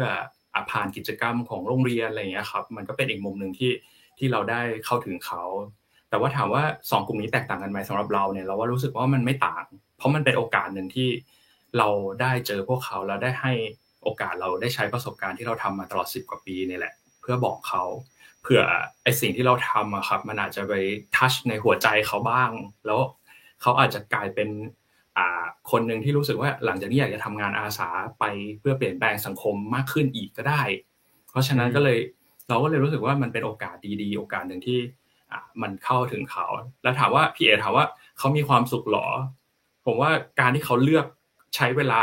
[0.72, 3.72] ผ่านกิจกรรมของโรงเรียนอะไรอย่างเงี้ยครับ มันก็เป็นอีกมุมหนึ่งที่
[4.18, 5.44] ที่เราได้เข้าถึงเขา
[6.10, 9.66] แต่ว่าถามว่าสองกลุ่มนี้แตกต่างกันไหมสำหรับเราเนี่ยเราว่ารู้สึกว่ามันไม่ต่าง
[9.98, 11.10] เพราะมันเป็นโอกาสหนึ่งที่
[11.78, 11.90] เรา
[12.22, 13.54] ได้เจอพวกเขาแล้วได้ให้
[14.04, 17.84] โอกาสเราได้ใช้ประสบการณ์ที่เราทำมาตลอดสิบกว่าปีนี่แหละ เพื่อบอกเขา
[18.42, 18.62] เผื่อ
[19.04, 20.74] ไอสิ่งที่เราทำอะครับมันอาจจะไป
[21.16, 22.52] ทัชในหัวใจเขาบ้าง
[22.86, 23.00] แล้ว
[23.62, 24.50] เขาอาจจะกลายเป็น
[25.18, 28.24] อ่าคนหนึ่งที่รู้สึกว่าหลังจากนี้อยากจะทำงานอาสาไป
[28.60, 30.62] เพื่อเปลี่ยนแปลงสังคมมากขึ้นอีกก็ได้
[31.30, 31.98] เพราะฉะนั้นก็เลย
[32.50, 34.80] เราก็เลยรู้สึกว่ามันเป็นโอกาสดีๆ โอกาสหนึ่งที่
[35.32, 36.46] อ่ามันเข้าถึงเขา
[36.84, 37.86] แล้วถามว่าพี่เอถามว่า
[38.18, 39.08] เขามีความสุขหรอ
[39.86, 41.06] ผมว่าการที่เขาเลือก
[41.56, 42.02] ใช้เวลา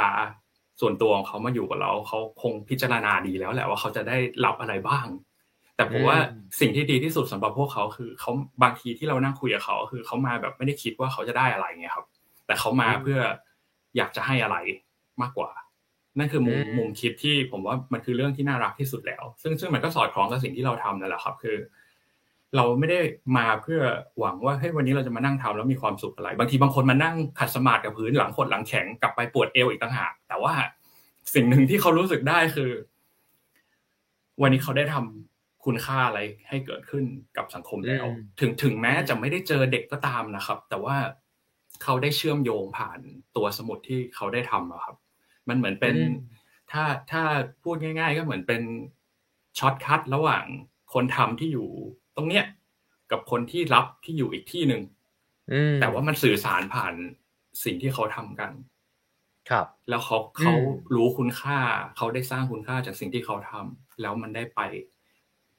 [0.81, 5.07] ส่วนตัวของเขามาอยู่กับเราเขาคงพิจารณาดีแล้วแหละว่าเขาจะได้รับอะไรบ้าง
[5.77, 6.19] แต่ผมว่า
[6.61, 8.33] สิ่งที่ดีที่สุดสำหรับพวกเขาคือเขา
[8.63, 12.07] บางทีที่เรานั่งคุยกับเขาคือเขามาแบบไม่ได้คิดว่าเขาจะได้อะไรไงครับ
[12.47, 13.21] แต่เขามาเพื่อ
[13.97, 14.57] อยากจะให้อะไร
[15.23, 15.51] มากกว่า
[16.19, 21.57] นั่นคือมุมมุมคิดที่ผมว่ามันคือเรื่องที่น่ารักที่สุดแล้ว ซึ่งซึ่งมันก็สอดคล้องกับสิ่งที่เราทำนั่นแหละครับ คือ
[22.57, 23.01] เราไม่ได้
[23.37, 23.81] มาเพื่อ
[24.19, 30.55] หวังว่าเฮ้ยวันนี้เราจะมานั่งทำแล้วมีความสุขอะไร บางทีบางคนมานั่งขัดสมาธิกับพื้นหลังขดหลังแข็งกลับไปปวดเอวอีกต่างหากแต่ว่า
[31.35, 32.71] สิ่งหนึ่งที่เขารู้สึกได้คือ
[34.43, 37.05] วันนี้เขาได้ทำคุณค่าอะไรให้เกิดขึ้น
[37.37, 38.07] กับสังคมแล้ว
[38.41, 40.97] ถึงถึงแม้จะไม่ได้เจอเด็กก็ตามนะครับ แต่ว่า
[41.83, 42.99] เขาได้เชื่อมโยงผ่าน
[43.37, 44.97] ตัวสมุดที่เขาได้ทำอะครับ
[45.49, 45.95] มันเหมือนเป็น
[46.73, 47.23] ถ้าถ้า
[47.63, 48.63] พูดง่าย ๆ ก็เหมือนเป็น
[49.59, 50.45] shortcut ระหว่าง
[50.93, 51.69] คนทำที่อยู่
[52.17, 52.45] ตรงเนี้ย
[53.11, 54.83] กับคนที่รับที่อยู่อีกที่หนึ่ง
[55.81, 56.95] แต่ว่ามันสื่อสารผ่าน
[57.65, 58.51] สิ่งที่เขาทำกัน
[59.51, 60.55] ครับ แล้วเขาเขา
[60.95, 61.59] รู้คุณค่า
[61.97, 64.61] เขาได้สร้างคุณค่าจากสิ่งที่เขาทำแล้วมันได้ไป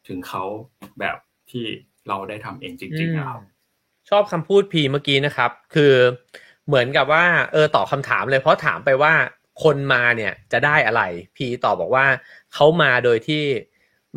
[0.07, 0.43] ถึงเขา
[0.99, 1.17] แบบ
[1.51, 1.65] ที่
[2.07, 3.39] เราได้ทำเองจริงๆครับ
[4.09, 5.93] ชอบคำพูดพีเมื่อกี้นะครับ คือ
[6.67, 9.13] เหมือนกับว่า เออตอบคาถามเลยเพราะถามไปว่า
[9.63, 11.01] คนมาเนี่ยจะได้อะไร
[11.35, 12.05] พีตอบบอกว่า
[12.53, 13.43] เขามาโดยที่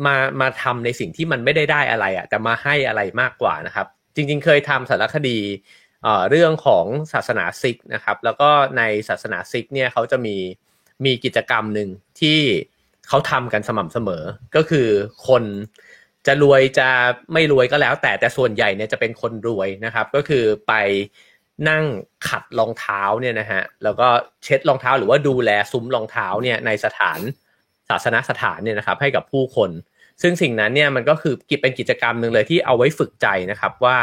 [0.05, 5.39] มามาทำในสิ่งที่มันไม่ได้ได้อะไรอะ่ะแต่มาให้อะไรมากกว่านะครับ จริง ๆ เคยทำสารคดี
[6.29, 10.35] เรื่องของศาสนาซิกนะครับ แล้วก็ในศาสนาซิกเนี่ยเขาจะมี
[11.05, 12.39] มีกิจกรรมหนึ่งที่
[13.07, 14.23] เขาทำกันสม่ำเสมอ
[14.55, 14.87] ก็คือ
[15.27, 15.43] คน
[16.27, 16.89] จะรวยจะ
[17.33, 20.73] ไม่รวยก็แล้ว แต่แต่ส่วนใหญ่เนี่ยจะเป็นคนรวยนะครับ ก็คือไป
[21.69, 21.83] นั่ง
[22.29, 24.07] ขัดรองเท้าเนี่ยนะฮะแล้วก็
[24.43, 27.19] เช็ดรองเท้าหรือว่าดูแลซุ้มรองเท้าเนี่ยในสถาน
[27.89, 29.69] ศาสนสถานเนี่ยนะครับ ให้กับผู้คน
[30.21, 33.97] ซึ่งสิ่งนั้นเนี่ยมันก็คือกิจเป็นกิจกรรมหนึ่งเลยที่เอาไว้ฝึกใจนะครับว่า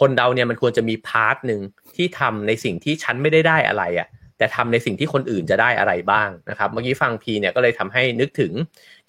[0.00, 1.60] คนเราเนี่ยมันควรจะมี part หนึ่ง
[1.96, 8.52] ที่ทำในสิ่งที่ฉันไม่ได้ได้อะไรอะ่ะแต่ทำในสิ่งที่คนอื่นจะได้อะไรบ้างนะครับเมื่อกี้ฟังพีเนี่ยก็เลยทำให้นึกถึง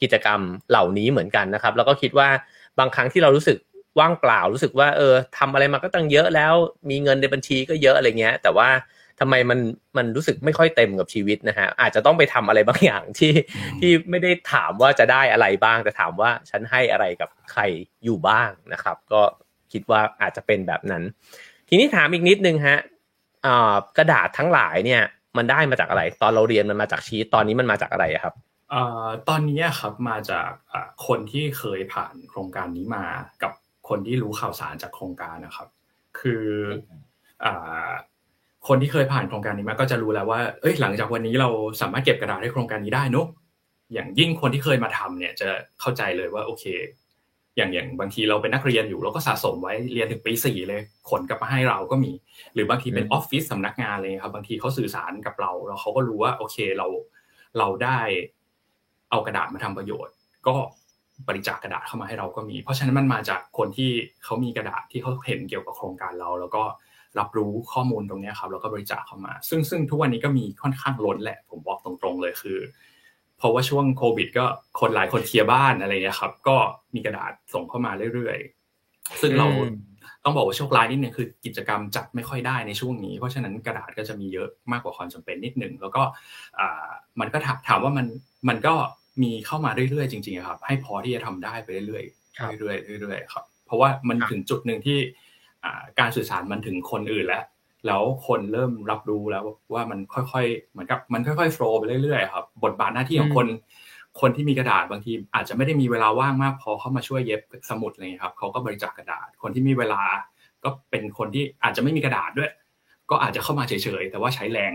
[0.01, 2.29] กิจกรรมเหล่านี้เหมือนกันนะครับ แล้วก็คิดว่า
[2.79, 3.57] บางครั้งที่เรารู้สึก
[3.99, 6.53] ว่างเปล่ารู้สึกว่าเออทำอะไรมาก็ตั้งเยอะแล้ว
[6.89, 8.69] มีเงินในบัญชีก็เยอะอะไรเงี้ย แต่ว่า
[9.19, 9.60] ทำไมมัน
[9.97, 13.34] มันรู้สึกไม่ค่อยเต็มกับชีวิตนะฮะอาจจะต้องไปทำอะไรบางอย่างที่
[13.79, 17.62] ที่ไม่ได้ถามว่าจะได้อะไรบ้าง แต่ถามว่าฉันให้อะไรกับใคร
[18.03, 19.21] อยู่บ้างนะครับ ก็
[19.71, 21.03] คิดว่าอาจจะเป็นแบบนั้น
[21.69, 22.77] ทีนี้ถามอีกนิดนึงฮะ
[23.97, 25.01] กระดาษทั้งหลายเนี่ย
[25.38, 28.34] มันได้มาจากอะไร ตอนเราเรียนมันมาจากชีตตอนนี้มันมาจากอะไรครับ
[29.29, 30.49] ตอนนี้ครับมาจาก
[31.08, 33.05] คนที่เคยผ่านโครงการนี้มา
[33.43, 33.51] กับ
[33.89, 35.67] คนที่รู้ข่าวสารจากโครงการนะครับ
[36.19, 36.45] คือ
[38.69, 41.49] คนที่เคยผ่านโครงการนี้มาก็จะรู้แล้วว่าเอ้ยหลังจากวันนี้เรา
[41.82, 43.27] สามารถเก็บกระดาษให้โครงการนี้ได้นุก
[43.93, 45.49] อย่างยิ่งคนที่เคยมาทำเนี่ยจะ
[45.82, 46.65] เข้าใจเลยว่าโอเค
[47.58, 52.12] อย่างอย่างบางทีเราเป็นนักเรียนอยู่เราก็สะสมไว้เรียนถึงปีสี่เลยขนกลับมาให้เราก็มี
[52.53, 56.88] หรือบางทีเป็นออฟฟิศสำนักงานเลยครับ บางทีเขาสื่อสารกับเราแล้วเขาก็รู้ว่าโอเคเรา
[57.58, 57.99] เราได้
[59.10, 60.13] เอากระดาษมาทำประโยชน์
[60.47, 60.55] ก็
[61.27, 63.91] บริจาคกระดาษเข้ามาให้เราก็มี เพราะฉะนั้นมันมาจากคนที่
[64.23, 66.63] เขามีกระดาษที่เขาเห็นเกี่ยวกับโครงการเรา แล้วก็
[67.19, 72.59] รับรู้ข้อมูลตรงนี้ครับแล้วก็บริจาคเข้ามา ซึ่งซึ่งทุกวันนี้ก็มีค่อนข้างล้นแหละ ผมบอกตรงๆเลยคือ
[73.37, 74.45] เพราะว่าช่วงโควิด ก็
[74.79, 76.55] คนหลายคนเคลียร์บ้านอะไรเงี้ยครับ ก็
[76.95, 79.47] มีกระดาษส่งเข้ามาเรื่อยๆ ซึ่งเรา
[80.23, 86.03] ต้องบอกว่าโชคร้ายนิดนึงคือกิจกรรมจัดไม่ค่อยได้ในช่วงนี้ เพราะฉะนั้นกระดาษก็จะมีเยอะมากกว่าความจำเป็นนิดหนึ่งแล้วก็
[87.19, 88.07] มันก็ถามว่ามัน
[88.49, 88.75] มันก็
[89.23, 94.99] มีเข้ามาเรื่อยๆจริงๆครับ ให้พอที่จะทำได้ไปเรื่อยๆเรื่อยๆเรื่อยๆครับ เพราะว่ามันถึงจุดหนึ่งที่
[95.99, 97.43] การสื่อสารมันถึงคนอื่นแล้ว
[97.87, 99.43] แล้วคนเริ่มรับรู้แล้ว
[99.73, 103.47] ว่ามันค่อยๆเหมือนกับมันค่อยๆโฟล์ไปเรื่อยๆครับบทบาทหน้าที่ของคน
[104.21, 110.01] คนที่มีกระดาษบางที อาจจะไม่ได้มีเวลาว่างมากพอเข้ามาช่วยเย็บสมุดอะไรครับเขาก็บริจาคกระดาษ คนที่มีเวลา
[110.63, 112.51] ก็เป็นคนที่อาจจะไม่มีกระดาษด้วย
[113.09, 114.73] ก็อาจจะเข้ามาเฉยๆแต่ว่าใช้แรง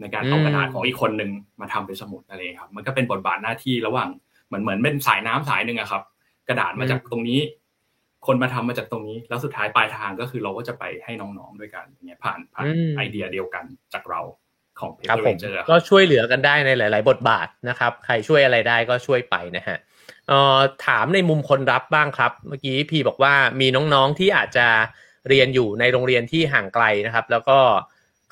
[0.00, 4.08] ในการเอากระดาษของอีกคนหนึ่งมาทำเป็นสมุดอะไรครับ มันก็เป็นบทบาทหน้าที่ระหว่าง
[4.46, 6.02] เหมือนเหมือนเป็นสายน้ำสายหนึ่งอะครับ
[6.48, 7.40] กระดาษมาจากตรงนี้
[8.26, 14.20] คนมาทำมาจากตรงนี้ แล้วสุดท้ายปลายทางก็คือเราก็จะไปให้น้องๆด้วยกันอย่างเงี้ยผ่านผ่านไอเดียเดียวกันจากเรา
[14.80, 19.78] ของ Paper Ranger ก็ช่วยเหลือกันได้ในหลาย ๆ บทบาทนะครับ ใครช่วยอะไรได้ก็ช่วยไปนะฮะ
[20.28, 24.66] เอ่อถามในมุมคนรับบ้างครับ เมื่อกี้พี่บอกว่ามีน้องๆที่อาจจะ
[25.28, 27.58] เรียนอยู่ในโรงเรียนที่ห่างไกลนะครับ แล้วก็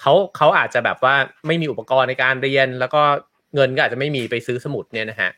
[0.01, 1.15] เขาเขาอาจจะแบบว่า
[1.47, 3.03] ไม่มีอุปกรณ์ในการเรียน แล้วก็
[3.55, 5.31] เงินก็อาจจะไม่มีไปซื้อสมุดเนี่ยนะฮะ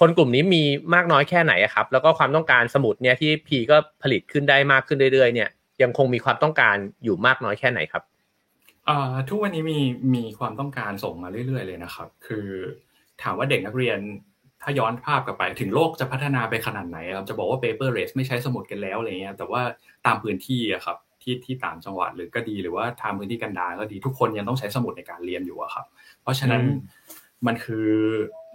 [0.00, 0.62] คนกลุ่มนี้มี
[0.94, 5.48] มากน้อยแค่ไหนครับ แล้วก็ความต้องการสมุดเนี่ยที่พีก็ผลิตขึ้นได้มากขึ้นเรื่อยๆเนี่ย
[5.82, 8.02] ยังคงมีความต้องการอยู่มากน้อยแค่ไหนครับ
[9.28, 9.78] ทุกวันนี้มี
[10.14, 12.48] มีความต้องการส่งมาเรื่อยๆเลยนะครับ คือ
[13.22, 13.98] ถามว่าเด็กนักเรียน
[14.62, 19.62] ถ้าย้อนภาพกลับไปถึงโลกจะพัฒนาไปขนาดไหนเราจะบอกว่า paper race ไม่ใช้สมุดกันแล้วอะไรเงี้ยแต่ว่า
[20.06, 25.86] ตามพื้นที่อะครับที่ที่ต่างจังหวัดหรือก็ดีหรือว่าทางพื้นที่กันดารก็ดีทุกคนยังต้องใช้สมุดในการเรียนอยู่อะครับ
[26.22, 26.62] เพราะฉะนั้น
[27.46, 27.88] มันคือ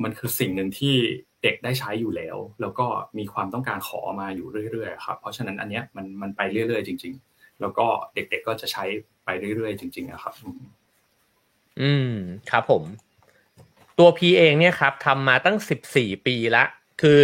[0.04, 0.95] มันคือสิ่งหนึ่งที่
[1.43, 2.86] เด็กได้ใช้อยู่แล้ว แล้วก็
[3.17, 8.84] มีความต้องการขอมาอยู่เรื่อยๆครับเพราะฉะนั้นอันเนี้ยมันมันไปเรื่อยๆจริง ๆ แล้วก็เด็กๆก็จะใช้
[9.26, 10.34] ไปเรื่อยๆจริงๆนะครับ
[11.82, 12.13] อืม
[12.52, 12.84] ครับผม
[14.00, 16.63] ตัวพีเองเนี่ยครับทำมาตั้งสิบสี่ปีละ
[17.02, 17.23] คือ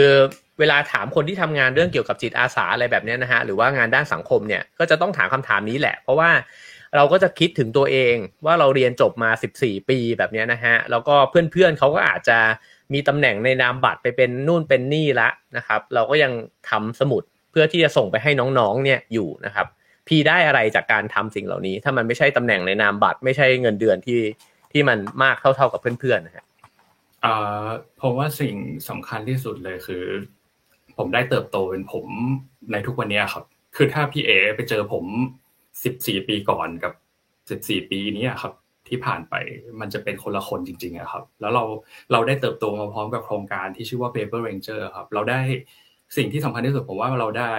[0.60, 6.32] เวลาถามคนที่ทำงานเรื่องเกี่ยวกับจิตอาสาอะไรแบบนี้นะฮะหรือว่างานด้านสังคมเนี่ยก็จะต้องถามคำถามนี้แหละ เพราะว่า
[6.96, 12.40] เราก็จะคิดถึงตัวเองว่าเราเรียนจบมา 14 ปีแบบนี้นะฮะแล้วก็เพื่อนๆเขาก็อาจจะ
[12.94, 16.32] มีตำแหน่งในนามบัตรไปเป็นนู่นเป็นนี่ละนะครับ เราก็ยัง
[16.70, 19.68] ทำสมุดเพื่อที่จะส่งไปให้น้องๆเนี่ยอยู่นะครับ
[20.08, 24.22] พี่ได้อะไรจากการทำสิ่งเหล่านี้ ถ้ามันไม่ใช่ตำแหน่งในนามบัตร ไม่ใช่เงินเดือนที่
[24.72, 26.46] ที่มันมากเท่าๆกับเพื่อนๆนะฮะ
[27.26, 27.66] อ่า
[28.02, 28.56] ผมว่าสิ่ง
[28.90, 30.04] สำคัญที่สุดเลยคือ
[30.98, 32.06] ผมได้เติบโตเป็นผม
[32.72, 33.44] ในทุกวันนี้ครับ
[33.76, 35.06] คือถ้าพี่เอไปเจอผม
[35.84, 36.94] สิบสี่ปีก่อนกับ
[37.50, 38.54] สิบสี่ปีนี้ครับ
[38.94, 39.36] ที่ผ่านไป
[39.80, 41.64] มันจะเป็นคนละคนจริงๆครับ แล้วเรา
[42.12, 45.40] เราได้เติบโตมาพร้อมกับโครงการที่ชื่อว่า Paper Ranger ครับ เราได้
[46.18, 47.54] สิ่งที่สำคัญที่สุดผมว่าเราได้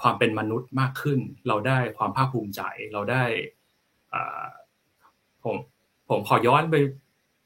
[0.00, 2.60] ความเป็นมนุษย์มากขึ้น เราได้ความภาคภูมิใจ
[2.92, 3.24] เราได้
[5.44, 5.56] ผม
[6.08, 6.76] ผมขอย้อนไป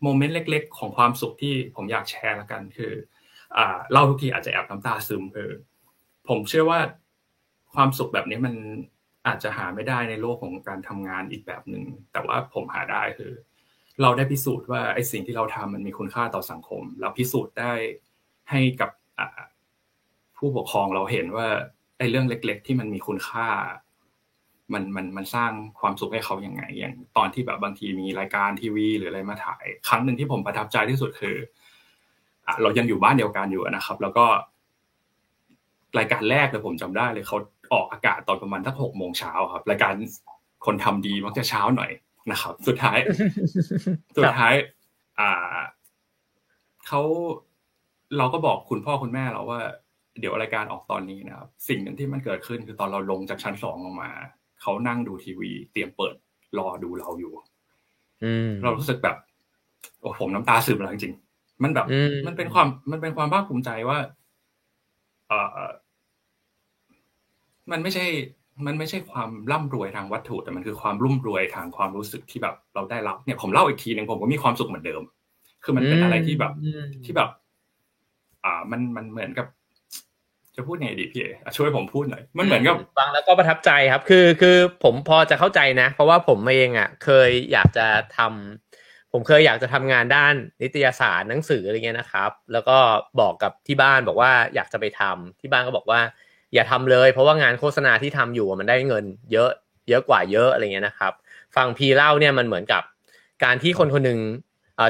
[0.03, 2.93] โมเมนต์เล็ก ๆ ของความสุขที่ผมอยากแชร์ละกัน คือ
[3.93, 5.53] เล่าทุกทีอาจจะแอบน้ำตาซึมเออ
[6.29, 6.81] ผมเชื่อว่า
[7.75, 8.55] ความสุขแบบนี้มัน
[9.27, 13.33] อาจจะหาไม่ได้ในโลกของการทำงานอีกแบบหนึ่งแต่ว่าผมหาได้คือ
[14.03, 17.73] เราได้พิสูจน์ว่าไอ้สิ่งที่เราทำมันมีคุณค่าต่อสังคม เราพิสูจน์ได้
[18.51, 18.91] ให้กับ
[20.37, 21.49] ผู้ปกครองเราเห็นว่า
[21.99, 23.49] ไอ้เรื่องเล็ก ๆ ที่มันมีคุณค่า
[24.73, 31.37] มันมันมันสร้างความสุขให้เขาอย่างไง อย่างตอนที่แบบบางทีมีรายการทีวี หรืออะไรมาถ่าย ครั้งหนึ่งที่ผมประทับใจที่สุดคือ
[32.63, 34.27] เรายังอยู่บ้านเดียวกันอยู่นะครับ แล้วก็
[35.99, 37.39] รายการแรกเลยผมจำได้เลยเขา
[37.73, 39.95] ออกอากาศตอนประมาณทักหกโมงเช้าครับรายการ
[40.67, 41.91] คนทำดีมักจะเช้าหน่อย
[42.31, 42.99] นะครับ สุดท้าย
[44.17, 44.55] สุดท้าย
[45.21, 45.59] อ่า
[46.87, 47.03] เขา
[48.19, 49.61] เราก็บอกคุณพ่อคุณแม่เราว่า
[50.21, 54.11] เดี๋ยวรายการออกตอนนี้นะครับ สิ่งหนึ่งที่มันเกิดขึ้นคือตอนเราลงจากชั้นสองลงมา
[54.63, 56.15] เขานั่งดูทีวี เตรียมเปิด
[56.59, 57.33] รอดูเราอยู่
[58.63, 59.17] เรารู้สึกแบบ
[60.01, 61.87] โอ้ผมน้ำตาซึมแล้วจริงๆมันแบบ
[62.27, 63.99] มันเป็นความมันเป็นความภาคภูมิใจว่า
[65.29, 65.59] เออ
[67.71, 68.07] มันไม่ใช่
[68.67, 75.03] มันไม่ใช่ความร่ำรวยทางวัตถุ แต่มันคือความรุ่มรวยทางความรู้สึกที่แบบเราได้รับเนี่ยผมเล่าอีกทีหนึ่งผมก็มีความสุขเหมือนเดิม
[75.65, 76.53] คือมันเป็นอะไรที่แบบ
[77.05, 77.31] ที่แบบ
[78.45, 79.47] อ่ามันมันเหมือนกับ
[80.57, 92.79] จะพูดไงดีพี่เอช่วยผมพูดหน่อย มันเหมือนกับฟังแล้วก็ประทับใจครับ คือคือผมพอจะเข้าใจนะ เพราะว่าผมเองอะ เคยอยากจะทำผมเคยอยากจะทำงานด้านนิตยสารหนังสืออะไรเงี้ยนะครับ แล้วก็
[93.21, 96.01] บอกกับที่บ้านบอกว่าอยากจะไปทำที่บ้านก็บอกว่า
[96.57, 99.51] อย่าทำเลย เพราะว่างานโฆษณาที่ทำอยู่มันได้เงิน เยอะ
[99.89, 101.13] เยอะกว่าเยอะอะไรเงี้ยนะครับ
[101.57, 102.83] ฟังพีเล่าเนี่ยมันเหมือนกับ
[103.45, 104.19] การที่คนคนหนึ่ง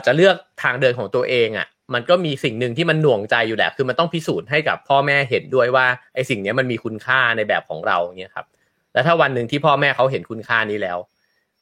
[0.06, 8.46] จะเลือกทางเดินของตัวเองอะมันก็มีสิ่งหนึ่งที่มันหน่วงใจอยู่แหละ คือมันต้องพิสูจน์ให้กับพ่อแม่เห็นด้วยว่าไอ้สิ่งนี้มันมีคุณค่าในแบบของเราเนี่ยครับ
[8.92, 10.98] แล้วถ้าวันหนึ่งที่พ่อแม่เขาเห็นคุณค่านี้แล้ว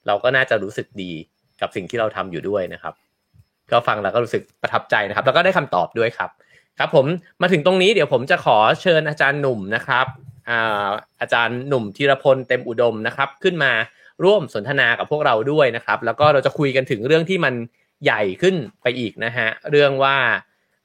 [0.07, 1.13] เราก็น่าจะรู้สึกดี
[1.61, 2.95] กับสิ่งที่เราทำอยู่ด้วยนะครับ
[3.73, 6.31] ก็ฟังแล้วก็รู้สึกประทับใจนะครับ แล้วก็ได้คำตอบด้วยครับ
[6.79, 7.07] ครับผม
[7.43, 10.07] มาถึงตรงนี้เดี๋ยวผมจะขอเชิญอาจารย์หนุ่มนะครับ
[11.21, 13.73] อาจารย์หนุ่มธีรพลเต็มอุดมนะครับ ขึ้นมา
[14.25, 17.55] ร่วมสนทนากับพวกเราด้วยนะครับ แล้วก็เราจะคุยกันถึงเรื่องที่มัน
[18.05, 20.17] ใหญ่ขึ้นไปอีกนะฮะเรื่องว่า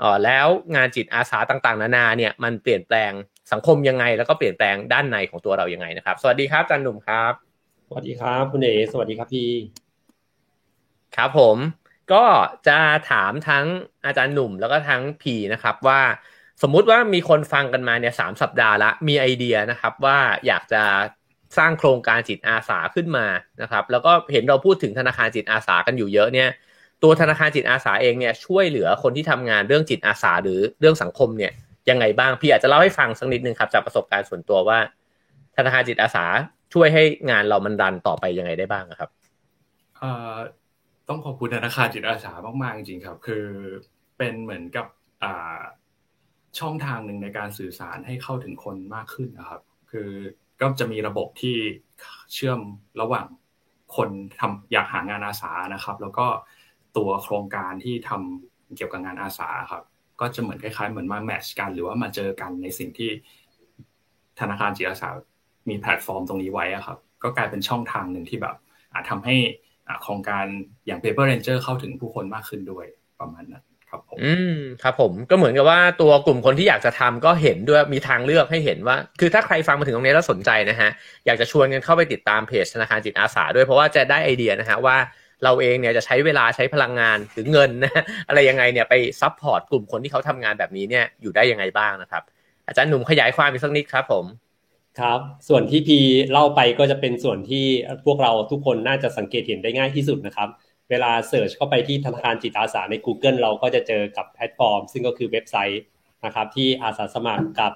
[0.02, 3.12] อ๋อแล้วงานจิตอาสาต่างๆ นานาเนี่ยมันเปลี่ยนแปลง
[3.52, 7.34] สังคมยังไง แล้วก็เปลี่ยนแปลงด้านในของตัวเรายังไงนะครับ สวัสดีครับอาจารย์หนุ่มครับ
[7.88, 9.52] สวัสดีครับ คุณเอ๋สวัสดีครับพี่
[11.16, 11.58] ครับผม
[12.14, 12.26] ก็
[12.68, 12.78] จะ
[13.12, 13.66] ถามทั้ง
[14.06, 16.02] อาจารย์หนุ่มแล้วก็ทั้งพีนะครับว่า
[16.62, 20.18] สมมุติว่ามีคนฟังกันมาเนี่ยสามสัปดาห์ละมีไอเดียนะครับว่า
[20.48, 20.84] อยากจะ
[21.58, 23.26] สร้างโครงการจิตอาสาขึ้นมา
[23.62, 26.50] นะครับ แล้วก็เห็นเราพูดถึงธนาคารจิตอาสากันอยู่เยอะเนี่ย
[27.04, 31.52] ตัวธนาคารจิตอาสาเองเนี่ยช่วยเหลือคนที่ทำงานเรื่องจิตอาสาหรือเรื่องสังคมเนี่ย
[31.90, 34.80] ยังไงบ้างพี่อาจจะเล่าให้ฟังสักนิดนึงครับจากประสบการณ์ส่วนตัวว่า
[35.58, 36.26] ธนาคารจิตอาสา
[36.74, 39.10] ช่วยให้งานเรามันรันต่อไปยังไงได้บ้างครับ
[41.10, 43.46] ต้องขอบคุณธนาคารจิตอาสามากๆจริงๆครับ คือ
[44.18, 44.88] เป็นเหมือนกับ
[46.60, 50.10] ช่องทางหนึ่งในการสื่อสารให้เข้าถึงคนมากขึ้นนะครับ คือ
[50.62, 51.58] ก็จะมีระบบที่
[52.34, 52.60] เชื่อม
[53.02, 53.28] ระหว่าง
[53.96, 56.28] คนทำอยากหางานอาสานะครับ แล้วก็
[56.98, 59.84] ตัวโครงการที่ทำเกี่ยวกับงานอาสาครับ
[60.20, 63.12] ก็จะเหมือนคล้ายๆ เหมือนมาแมทช์กันหรือว่ามาเจอกันในสิ่งที่
[64.40, 65.10] ธนาคารจิตอาสา
[65.70, 68.56] มีแพลตฟอร์มตรงนี้ไว้ครับ ก็กลายเป็นช่องทางหนึ่งที่แบบ
[68.94, 69.36] อาจทำให้
[70.04, 70.46] โครงการ
[70.86, 72.86] อย่าง Paper Ranger เข้าถึงผู้คนมากขึ้นด้วย
[73.20, 80.90] ประมาณนั้นครับผมอืมครับผมก็เหมือนกับว่าตัวกลุ่มคนที่อยากจะทำก็เห็นด้วยมีทางเลือกให้เห็นว่า คือถ้าใครฟังมาถึงตรงนี้แล้วสนใจนะฮะ
[81.26, 84.98] อยากจะชวนกันเข้าไปติดตามเพจธนาคารจิตอาสาด้วยเพราะว่าจะได้ไอเดียนะฮะว่า
[85.44, 92.24] เราเองเนี่ยจะใช้เวลาใช้พลังงานหรือเงินนะอะไรยังไงเนี่ยไป support กลุ่มคนที่เขาทำงานแบบนี้เนี่ยอยู่ได้ยังไงบ้างนะครับ
[92.68, 94.26] อาจารย์หนุ่มขยายความอีกสักนิดครับผม
[95.00, 96.00] ครับ ส่วนที่พี
[96.32, 97.66] เล่าไปก็จะเป็นส่วนที่
[98.06, 100.50] พวกเราทุกคนน่าจะสังเกตเห็นได้ง่ายที่สุดนะครับ
[100.90, 105.82] เวลา search เข้าไปที่ธนาคารจิตอาสาใน Google เราก็จะเจอกับแพลตฟอร์ม ซึ่งก็คือเว็บไซต์
[106.26, 107.72] นะครับ ที่อาสาสมัครกับ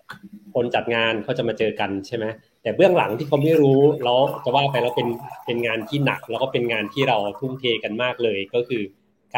[0.54, 2.26] คนจัดงานเขาจะมาเจอกันใช่ไหม
[2.62, 5.08] แต่เบื้องหลังที่เขาไม่รู้แล้วจะว่าไปแล้วเป็น
[5.46, 8.84] เป็นงานที่หนัก แล้วก็เป็นงานที่เราทุ่มเทกันมากเลย ก็คือ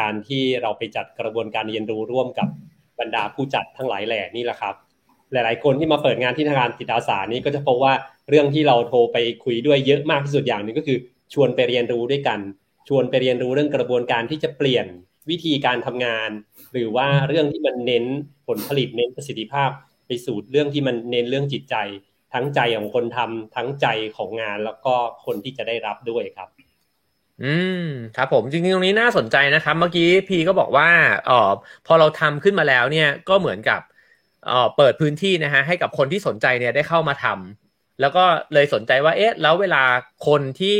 [0.00, 2.48] การที่เราไปจัดกระบวนการเรียนรู้ร่วมกับ
[3.00, 4.74] บรรดาผู้จัดทั้งหลายแหล่นี่แหละครับ
[5.32, 7.94] หลาย ๆ คนที่มาเปิดงานที่ธนาคารจิตอาสานี้ก็จะพบว่า
[8.30, 10.98] เรื่องที่เราโทรไปคุยด้วยเยอะมากที่สุดอย่างหนึ่งก็คือ
[11.34, 12.40] ชวนไปเรียนรู้ด้วยกัน
[12.88, 14.86] ชวนไปเรียนรู้เรื่องกระบวนการที่จะเปลี่ยน
[15.30, 16.30] วิธีการทำงาน
[16.72, 18.04] หรือว่าเรื่องที่มันเน้น
[18.46, 19.70] ผลผลิตเน้นประสิทธิภาพ
[20.06, 21.76] ไปสู่เรื่องที่มันเน้นเรื่องจิตใจ
[22.34, 23.86] ทั้งใจของคนทำทั้งใจ
[24.16, 26.48] ของงานแล้วก็คนที่จะได้รับด้วยครับ
[27.42, 27.82] อืม
[28.16, 30.88] ครับผมจริงๆตรงนี้น่าสนใจนะครับ เมื่อกี้พีก็บอกว่า
[31.28, 31.40] อ๋อ
[31.86, 33.80] พอเราทำขึ้นมาแล้วเนี่ยก็เหมือนกับ
[34.76, 39.82] เปิดพื้นที่นะฮะให้กับคนที่สนใจเนี่ยได้เข้ามาทำแล้วก็เลยสนใจว่าเอ๊ะแล้วเวลา
[40.26, 40.78] คนที่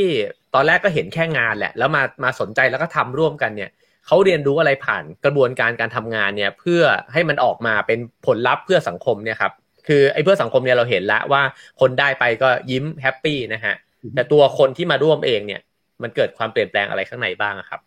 [0.54, 3.70] ตอนแรกก็เห็นแค่งานแหละ แล้วมามาสนใจแล้วก็ทำร่วมกันเนี่ย
[4.06, 9.52] เขาเรียนรู้อะไรผ่านกระบวนการการทำงานเนี่ยเพื่อให้มันออกมาเป็นผลลัพธ์เพื่อสังคมเนี่ยครับ
[9.88, 11.42] คือไอ้เพื่อสังคมเนี่ยเราเห็นแล้วว่า
[11.80, 13.74] คนได้ไปก็ยิ้มแฮปปี้นะฮะ
[14.14, 15.60] แต่ตัวคนที่มาร่วมเองเนี่ย
[16.02, 17.80] มันเกิดความเปลี่ยนแปลงอะไรข้างในบ้างครับ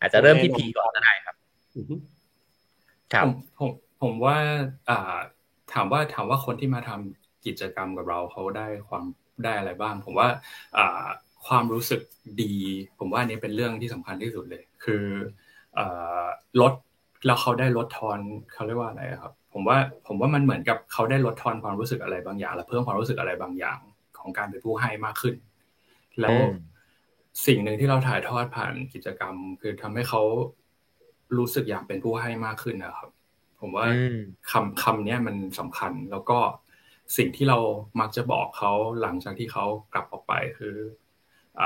[0.00, 1.36] อาจจะเริ่มที่พีก่อนก็ได้ครับ
[3.12, 3.26] ครับ
[3.60, 3.72] ผม
[4.04, 4.36] ผมว่า
[4.90, 5.18] อ่า
[5.72, 9.04] ถามว่าถามว่าคนที่มาทำกิจกรรมกับเราเขาได้ความ
[9.44, 10.28] ได้อะไรบ้าง ผมว่า
[10.76, 11.06] อ่า
[11.46, 12.00] ความรู้สึก
[12.42, 12.54] ดี
[12.98, 15.04] ผมว่านี้เป็นเรื่องที่สำคัญที่สุดเลย คือ
[15.78, 15.86] อ่
[16.60, 16.72] ลด
[17.26, 18.18] แล้วเขาได้ลดทอน
[18.52, 23.78] เขาเรียกว่าอะไรครับ ผมว่าผมว่ามันเหมือนกับเขาได้ลดทอนความรู้สึกอะไรบางอย่าง และเพิ่มความรู้สึกอะไรบางอย่าง
[24.18, 25.34] ของการเป็นผู้ให้มากขึ้น
[26.20, 26.36] แล้ว
[27.46, 30.22] สิ่งหนึ่งที่เราถ่ายทอดผ่านกิจกรรม คือทำให้เขา
[31.38, 33.10] รู้สึกอยากเป็นผู้ให้มากขึ้นนะครับ
[33.64, 33.88] ผมว่า
[34.50, 36.38] คำคำนี้มันสำคัญแล้วก็
[37.16, 37.58] สิ่งที่เรา
[38.00, 38.72] มักจะบอกเขา
[39.02, 40.76] หลังจากที่เขากลับออกไปคือ
[41.58, 41.60] อ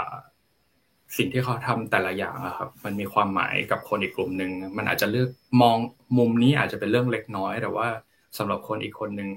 [1.16, 5.30] สิ่งที่เขาทำแต่ละอย่างครับ มันมีความหมายกับคนอีกกลุ่มหนึ่งมันอาจจะเลือก
[5.62, 5.76] มอง
[6.18, 7.88] มุมนี้อาจจะเป็นเรื่องเล็กน้อย แต่ว่า
[8.38, 9.30] สำหรับคนอีกคนหนึ่ง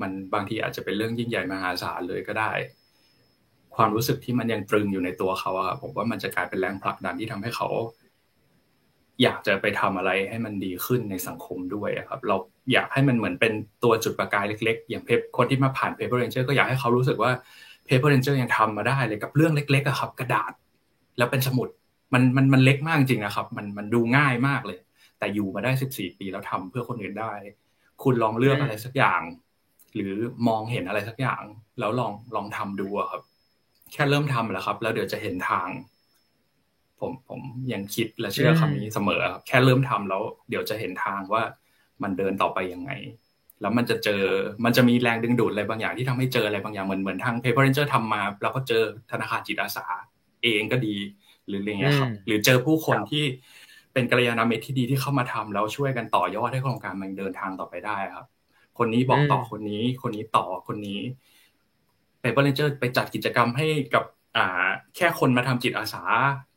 [0.00, 2.52] มันบางทีอาจจะเป็นเรื่องยิ่งใหญ่มหาศาลเลยก็ได้
[3.76, 7.68] ความรู้สึกที่มันยังตรึงอยู่ในตัวเขาอะผมว่ามันจะกลายเป็นแรงผลักดันที่ทำให้เขา
[9.22, 12.36] อยากจะไปทำอะไรให้มันดีขึ้นในสังคมด้วยครับ เรา
[12.72, 13.52] อยากให้มันเหมือนเป็น
[13.84, 17.30] ตัวจุดประกายเล็ก ๆ อย่างเพปคนที่มาผ่าน Paper Ranger ก็อยากให้เขารู้สึกว่า
[17.86, 20.52] Paper Ranger ยังทำมาได้เลยกับเรื่องเล็กๆครับ กระดาษ
[21.18, 21.68] แล้วเป็นสมุด
[22.12, 24.78] มันมันมันเล็กมากจริงนะครับ มันมันดูง่ายมากเลย
[25.18, 27.32] แต่อยู่มาได้สิบสี่ปีแล้วทำเพื่อคนอื่นได้
[28.02, 29.20] คุณลองเลือกอะไรสักอย่าง
[29.94, 30.14] หรือ
[30.48, 31.42] มองเห็นอะไรสักอย่าง
[31.78, 33.22] แล้วลองลองทำดูครับ
[33.92, 35.68] แค่เริ่มทำแล้วครับ แล้วเดี๋ยวจะเห็นทาง
[37.00, 37.40] ผมผม
[37.72, 41.42] ยังคิดและเชื่อคำนี้เสมอครับแค่เริ่มทำแล้ว เดี๋ยวจะเห็นทางว่า
[42.02, 42.92] มันเดินต่อไปยังไง
[43.60, 44.22] แล้วมันจะเจอ
[44.64, 49.86] มันจะมีแรงดึงดูดอะไรบางอย่างที่ทำให้เจออะไรบางอย่างเหมือนเหมือนทาง Paper Ranger ทำมา แล้วก็เจอธนาคารจิตอาสา
[50.42, 50.96] เองก็ดี
[51.46, 53.24] หรืออะไรเงี้ยครับ หรือเจอผู้คนที่
[53.92, 58.26] เป็นกัลยาณมิตรที่ดีที่เข้ามาทำแล้วช่วยกันต่อยอดให้โครงการมันเดินทางต่อไปได้ครับ
[58.78, 61.00] คนนี้บอกต่อคนนี้ คนนี้ต่อคนนี้
[62.22, 64.04] Paper Ranger ไปจัดกิจกรรมให้กับ
[64.36, 64.46] อ่า
[64.96, 66.02] แค่คนมาทำจิตอาสา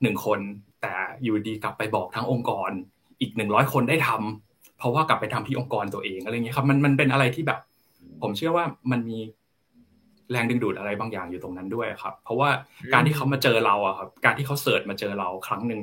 [0.02, 0.40] หนึ่งคน
[0.82, 2.72] แต่อยู่ดีกลับไปบอกทั้งองค์กร
[3.22, 7.60] อีกหนึ่งร้อยคนได้ทำเพราะว่ากลับไปทำที่องค์กรตัวเองอะไรเงี้ยครับมันมันเป็นอะไรที่แบบ
[8.22, 9.20] ผมเชื่อว่ามันมี
[10.32, 12.50] แรงดึงดูดอะไรบางอย่างอยู่ตรงนั้นด้วยครับ เพราะว่า
[12.94, 15.82] การที่เขามาเจอเราอะครับ การที่เขาเสิร์ชมาเจอเราครั้งหนึ่ง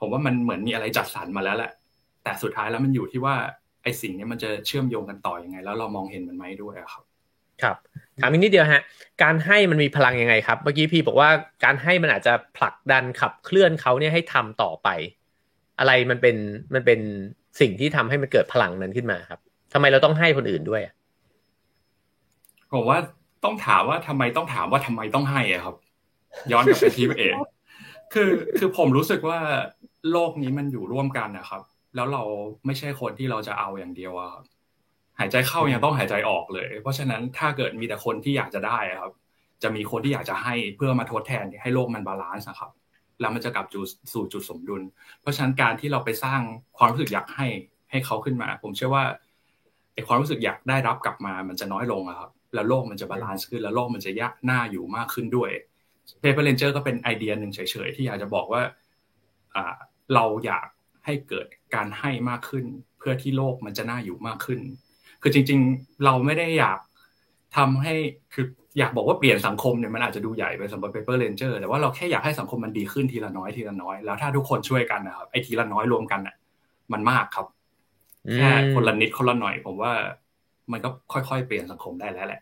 [0.00, 1.70] ผมว่ามันเหมือนมีอะไรจัดสรรมาแล้วแหละ
[2.22, 3.34] แต่สุดท้ายแล้วมันอยู่ที่ว่า
[3.82, 7.04] ไอ้สิ่งนี้มันจะเชื่อมโยงกันต่ออยังไง แล้วเรามองเห็นมันไหมด้วยครับ
[7.62, 7.76] ครับ
[8.20, 8.82] ถามอีกนิดเดียวฮะ
[9.22, 11.30] การให้มันมีพลังยังไงครับ เมื่อกี้พี่บอกว่า
[11.64, 14.88] การให้มันอาจจะผลักดันขับเคลื่อนเขาเนี่ยให้ทำต่อไป
[15.78, 16.36] อะไรมันเป็น
[16.74, 17.00] มันเป็น
[17.60, 19.40] สิ่งที่ทำให้มันเกิดพลังนั้นขึ้นมาครับ
[19.72, 20.82] ทำไมเราต้องให้คนอื่นด้วย
[22.72, 22.98] ผมว่า
[23.44, 25.76] ต้องถามว่าทำไมต้องถามว่าทำไมต้องให้อะครับ
[26.52, 27.36] ย้อนกลับไปที่เอง
[28.14, 29.38] คือคือผมรู้สึกว่า
[30.10, 31.62] โลกนี้มันอยู่ร่วมกันนะครับ
[31.94, 32.22] แล้วเรา
[32.66, 34.44] ไม่ใช่คนที่เราจะเอาอย่างเดียวอะครับ
[35.20, 39.12] หายใจเข้ายังต้องหายใจออกเลย เพราะฉะนั้นถ้าเกิดมีแต่คนที่อยากจะได้ครับ
[39.62, 42.70] จะมีคนที่อยากจะให้เพื่อมาทดแทนให้โลกมัน balance นะครับ
[43.20, 43.66] แล้วมันจะกลับ
[44.12, 44.82] สู่จุดสมดุล
[45.20, 46.40] เพราะฉะนั้นการที่เราไปสร้าง
[46.78, 47.46] ความรู้สึกอยากให้
[47.90, 49.04] ให้เขาขึ้นมา ผมเชื่อว่า
[49.94, 55.50] ไอ้ความรู้สึกอยากได้รับกลับมามันจะน้อยลงครับ แล้วโลกมันจะ balance ขึ้น แล้วโลกมันจะยากหน้าอยู่มากขึ้นด้วย
[56.22, 58.62] Paper Ranger ก็เป็นไอเดียหนึ่งเฉยๆที่อยากจะบอกว่า
[60.14, 60.66] เราอยาก
[61.04, 62.64] ให้เกิดการให้มากขึ้น
[62.98, 64.60] เพื่อที่โลกมันจะน่าอยู่มากขึ้น
[65.26, 66.78] คือจริง ๆ เราไม่ได้อยาก
[67.56, 67.94] ทำให้
[68.34, 68.46] คือ
[68.78, 76.36] อยากบอกว่าเปลี่ยนสังคมเนี่ยมันอาจจะดูใหญ่ไปสำหรับ Paper Ranger แต่ว่าเราแค่อยากให้สังคมมันดีขึ้นทีละน้อยทีละน้อย แล้วถ้าทุกคนช่วยกันนะครับไอ้ทีละน้อยรวมกันอะ
[76.92, 77.46] มันมากครับ
[78.34, 79.92] แค่คนละนิดคนละหน่อย ผมว่า
[80.72, 82.40] มันก็ค่อยๆเปลี่ยนสังคมได้แล้วแหละ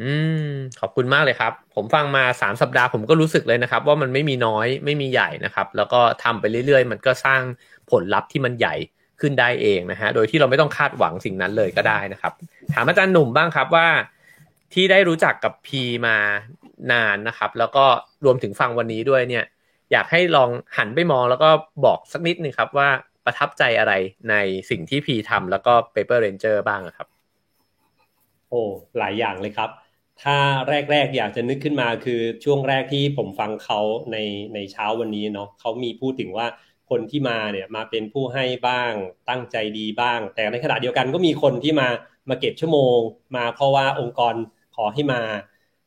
[0.00, 0.12] อื
[0.46, 0.50] ม
[0.80, 7.42] ขอบคุณมากเลยครับ ผมฟังมาสามสัปดาห์ผมก็รู้สึกเลยนะครับ ว่ามันไม่มีน้อยไม่มีใหญ่นะครับ แล้วก็ทำไปเรื่อยๆ มันก็สร้าง
[7.90, 8.74] ผลลัพธ์ที่มันใหญ่
[9.20, 12.32] ขึ้นได้เองนะฮะ โดยที่เราไม่ต้องคาดหวังสิ่งนั้นเลยก็ได้นะครับ
[12.74, 13.88] ถามอาจารย์หนุ่มบ้างครับว่า
[14.74, 16.16] ที่ได้รู้จักกับพีมา
[16.92, 17.84] นานนะครับ แล้วก็
[18.24, 19.44] รวมถึงฟังวันนี้ด้วยเนี่ย
[19.92, 21.50] อยากให้ลองหันไปมองแล้วก็
[21.84, 22.88] บอกสักนิดนึงครับว่า
[23.24, 23.92] ประทับใจอะไร
[24.30, 24.34] ใน
[24.70, 27.08] สิ่งที่พีทำแล้วก็ Paper Ranger บ้างครับ
[28.48, 28.62] โอ้
[28.98, 29.70] หลายอย่างเลยครับ
[30.22, 30.36] ถ้า
[30.90, 33.80] แรกๆ อยากจะนึกขึ้นมาคือช่วงแรกที่ผมฟังเขา
[34.12, 34.16] ใน
[34.54, 36.46] ในเช้าวันนี้เนาะเขามีพูดถึงว่า
[36.90, 38.92] คนที่มาเนี่ยมาเป็นผู้ให้บ้าง
[39.28, 41.88] ตั้งใจดีบ้าง แต่ในขณะเดียวกันก็มีคนที่มา
[42.28, 42.98] มาเก็บชั่วโมง
[43.36, 44.34] มาเพราะว่าองค์กร
[44.76, 45.22] ขอให้มา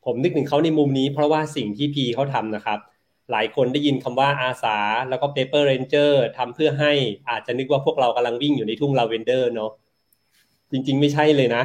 [0.06, 2.80] ผมนึกถึงเขาในมุมนี้ เพราะว่าสิ่งที่พีเขาทำนะครับ
[3.32, 4.78] หลายคนได้ยินคำว่าอาสา
[5.10, 6.92] แล้วก็ Paper Ranger ทำเพื่อให้
[7.30, 9.72] อาจจะนึกว่าพวกเรากำลังวิ่งอยู่ในทุ่งลาเวนเดอร์เนาะ
[10.72, 11.64] จริง ๆ ไม่ใช่เลยนะ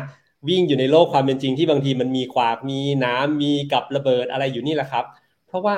[0.48, 5.04] วิ่งอยู่ในโลกความเป็นจริงที่บางทีมันมีขวากมีหนามมีกับระเบิดอะไรอยู่นี่แหละครับ
[5.46, 5.74] เพราะว่า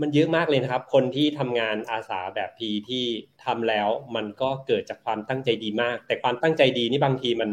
[0.00, 3.04] มันเยอะมากเลยนะครับ คนที่ทำงานอาสาแบบพีที่
[3.44, 7.50] ทำแล้ว มันก็เกิดจากความตั้งใจดีมาก แต่ความตั้งใจดีนี่บางทีมัน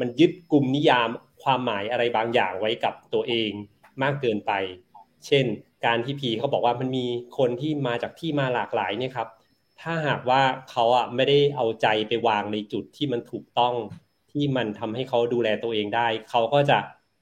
[0.00, 1.08] มันยึดกลุ่มนิยาม
[1.42, 3.50] ความหมายอะไรบางอย่างไว้กับตัวเอง
[4.02, 4.52] มากเกินไป
[5.26, 5.46] เช่น
[5.86, 7.06] การที่พีเขาบอกว่ามันมี
[7.38, 9.28] คนที่มาจากที่มาหลากหลายเนี่ยครับ
[9.80, 13.74] ถ้าหากว่าเขาอะไม่ได้เอาใจไปวางในจุดที่มันถูกต้อง
[14.32, 16.78] ที่มันทำให้เขาดูแลตัวเองได้ เขาก็จะ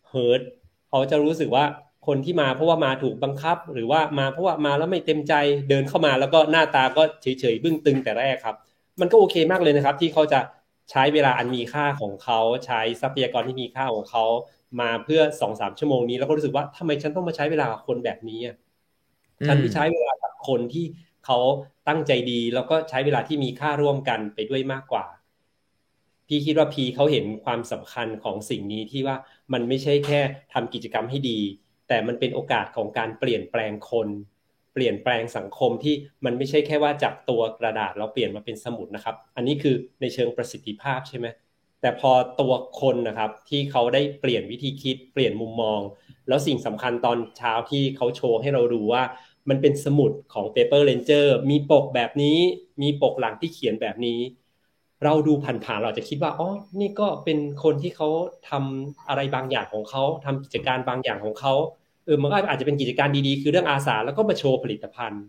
[0.09, 0.41] เฮิร์ต
[0.89, 1.65] เขาจะรู้สึกว่า
[2.07, 5.35] คนที่มาเพราะว่ามาถูกบังคับ หรือว่ามาเพราะว่ามาแล้วไม่เต็มใจ
[5.69, 8.57] เดินเข้ามาแล้วก็หน้าตาก็เฉยๆบึ้งตึงแต่แรกครับ
[9.01, 10.41] มันก็โอเคมากเลยนะครับ ที่เขาจะ
[10.91, 14.25] ใช้เวลาอันมีค่าของเขาใช้ทรัพยากรที่มีค่าของเขา
[14.81, 18.41] มาเพื่อสองสามชั่วโมงนี้ แล้วก็รู้สึกว่าทำไมฉันต้องมาใช้เวลากับคนแบบนี้
[19.47, 20.85] ฉันไม่ใช้เวลากับคนที่
[21.27, 21.39] เขา
[21.89, 25.05] ตั้งใจดี แล้วก็ใช้เวลาที่มีค่าร่วมกันไปด้วยมากกว่า
[26.29, 29.17] พี่คิดว่าพีเขาเห็นความสำคัญของสิ่งนี้ที่ว่า
[29.53, 30.21] มันไม่ใช่แค่
[30.53, 31.41] ทำกิจกรรมให้ดี
[31.95, 34.09] แต่มันเป็นโอกาสของการเปลี่ยนแปลงคน
[34.75, 41.27] เปลี่ยนแปลงสังคมที่มันไม่ใช่แค่ว่าจากตัวกระดาษเราเปลี่ยนมาเป็นสมุดนะครับ อันนี้คือในเชิงประสิทธิภาพใช่ไหม
[41.81, 45.81] แต่พอตัวคนนะครับที่เขาได้เปลี่ยนวิธีคิดเปลี่ยนมุมมอง
[46.29, 49.03] แล้วสิ่งสำคัญตอนเช้าที่เขาโชว์ให้เราดูว่า
[49.49, 52.39] มันเป็นสมุดของ Paper Ranger มีปกแบบนี้
[52.83, 54.21] มีปกหลังที่เขียนแบบนี้
[55.05, 58.09] เราดูผ่านๆเราจะคิดว่าอ๋อนี่ก็เป็นคนที่เขา
[58.51, 61.55] ทำอะไรบางอย่างของเขาทำกิจการบางอย่างของเขา
[62.05, 65.23] เออมันก็อาจจะเป็นกิจการดีๆ คือเรื่องอาสาแล้วก็มาโชว์ผลิตภัณฑ์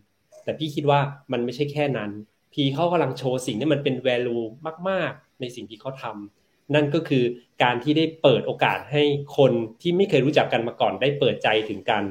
[0.43, 0.99] แต่พี่คิดว่า
[1.32, 2.11] มันไม่ใช่แค่นั้น
[2.53, 4.45] พี่เขากำลังโชว์สิ่งที่มันเป็น value
[4.89, 7.23] มาก ๆ ในสิ่งที่เขาทำนั่นก็คือ
[7.63, 9.03] การที่ได้เปิดโอกาสให้
[9.38, 9.51] คน
[9.82, 12.03] ที่ไม่เคยรู้จักกันมาก่อนได้เปิดใจถึงกัน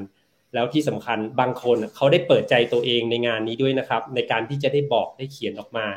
[0.53, 5.87] แล้วที่สำคัญบางคนเขาได้เปิดใจตัวเองในงานนี้ด้วยนะครับ ในการที่จะได้บอกได้เขียนออกมา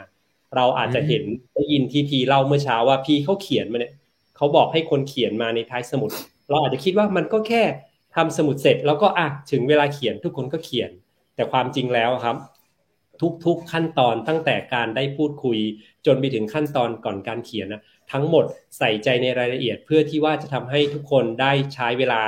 [0.56, 1.22] เราอาจจะเห็น
[1.54, 3.92] ได้ยินที่พีเล่าเมื่อเช้าว่าพี่เขาเขียนมาเนี่ย
[4.36, 6.10] เขาบอกให้คนเขียนมาในท้ายสมุด
[6.48, 7.62] เราอาจจะคิดว่ามันก็แค่
[8.16, 10.90] ทำสมุดเสร็จแล้วก็อะถึงเวลาเขียนทุกคนก็เขียน
[11.34, 12.36] แต่ความจริงแล้วครับ
[13.44, 15.58] ทุกๆขั้นตอนตั้งแต่การได้พูดคุย
[16.06, 17.82] จนไปถึงขั้นตอนก่อนการเขียนนะ
[18.12, 18.44] ทั้งหมด
[18.78, 22.22] ใส่ใจในรายละเอียด เพื่อที่ว่าจะทำให้ทุกคนได้ใช้เวลา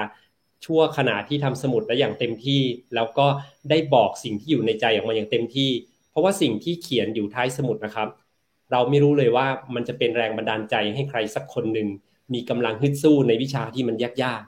[0.64, 2.62] ชั่วขณะที่ทำสมุดและอย่างเต็มที่
[2.94, 3.26] แล้วก็
[3.70, 5.70] ได้บอกสิ่งที่อยู่ในใจออกมาอย่างเต็มที่
[6.10, 8.08] เพราะว่าสิ่งที่เขียนอยู่ท้ายสมุดนะครับ
[8.72, 11.88] เราไม่รู้เลยว่ามันจะเป็นแรงบันดาลใจให้ใครสักคนหนึ่ง
[12.34, 14.42] มีกำลังฮึดสู้ในวิชาที่มันยาก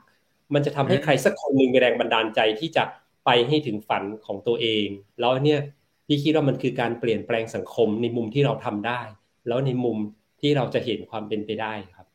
[0.53, 2.83] มันจะทำให้ใครสักคนหนึ่งมีแรงบันดาลใจที่จะ
[3.25, 4.85] ไปให้ถึงฝันของตัวเอง
[5.19, 5.59] แล้วเนี่ย
[6.07, 9.01] พี่คิดว่ามันคือการเปลี่ยนแปลงสังคมในมุมที่เราทำได้
[9.47, 9.97] แล้วในมุม
[10.41, 12.07] ที่เราจะเห็นความเป็นไปได้ครับ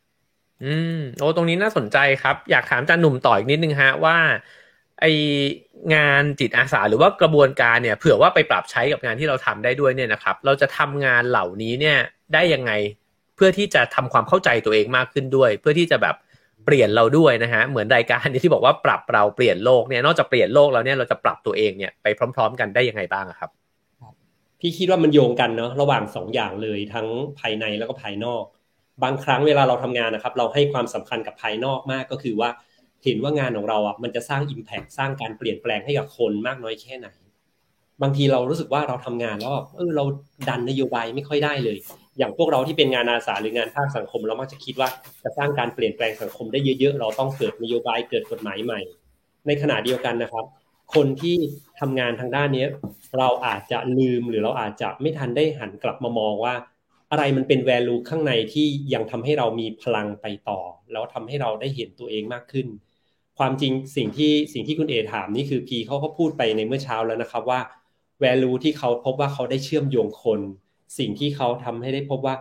[0.65, 4.17] อืมโอ้ตรงนี้น่าสนใจครับ อยากถามอาจารย์หนุ่มต่ออีกนิดนึงฮะว่า
[5.01, 5.07] ไอ
[5.95, 11.99] งานจิตอาสาหรือว่ากระบวนการเนี่ย เผื่อว่าไปปรับใช้กับงานที่เราทำได้ด้วยเนี่ยนะครับ เราจะทำงานเหล่านี้เนี่ย
[12.35, 12.73] ได้ยังไง
[13.37, 16.17] เพื่อที่จะทำความเข้าใจตัวเองมากขึ้นด้วย เพื่อที่จะแบบ
[16.67, 22.07] เปลี่ยนเราด้วยนะฮะเหมือนรายการที่บอกว่าปรับเราเปลี่ยนโลกเนี่ยนอกจากเปลี่ยนโลกแล้วเนี่ยเราจะปรับตัวเองเนี่ยไป
[22.37, 23.51] พร้อม ๆ กันได้ยังไงบ้างครับ
[24.61, 27.07] พี่คิดว่ามันโยงกันเนาะระหว่างสองอย่างเลยทั้ง
[27.39, 28.45] ภายในแล้วก็ภายนอก
[29.03, 32.51] บางครั้งเวลาเราทำงานนะครับ เราให้ความสำคัญกับภายนอกมากก็คือว่า
[33.05, 37.09] เห็นว่างานของเราอะมันจะสร้างอิมแพกสร้างการเปลี่ยนแปลงให้กับคนมากน้อยแค่ไหน
[38.03, 40.05] บางทีเรารู้สึกว่าเราทำงานแล้วเออเรา
[40.49, 41.79] ดันนโยบายไม่ค่อยได้เลย
[42.19, 44.89] อย่างพวกเราที่เป็นงานอาสาหรืองานภาคสังคม เรามักจะคิดว่า
[45.23, 48.81] จะสร้างการเปลี่ยนแปลงสังคมได้เยอะๆ เราต้องเกิดนโยบายเกิดกฎหมายใหม่
[49.47, 50.45] ในขณะเดียวกันนะครับ
[50.95, 51.37] คนที่
[51.81, 52.67] ทำงานทางด้านนี้
[53.19, 56.55] เราอาจจะลืมหรือเราอาจจะไม่ทันได้หันกลับมามองว่า
[57.11, 60.61] อะไรมันเป็นแวลูข้างในที่ยังทำให้เรามีพลังไปต่อ
[60.93, 62.67] แล้วทำให้เราได้เห็นตัวเองมากขึ้น
[63.39, 67.61] ความจริงสิ่งที่สิ่งที่คุณเอถามนี่คือพีเขาเขาพูดไปในเมื่อเช้าแล้วนะครับว่า
[68.23, 70.41] value ที่เขาพบว่าเขาได้เชื่อมโยงคน
[70.99, 72.37] สิ่งที่เขาทำให้ได้พบว่า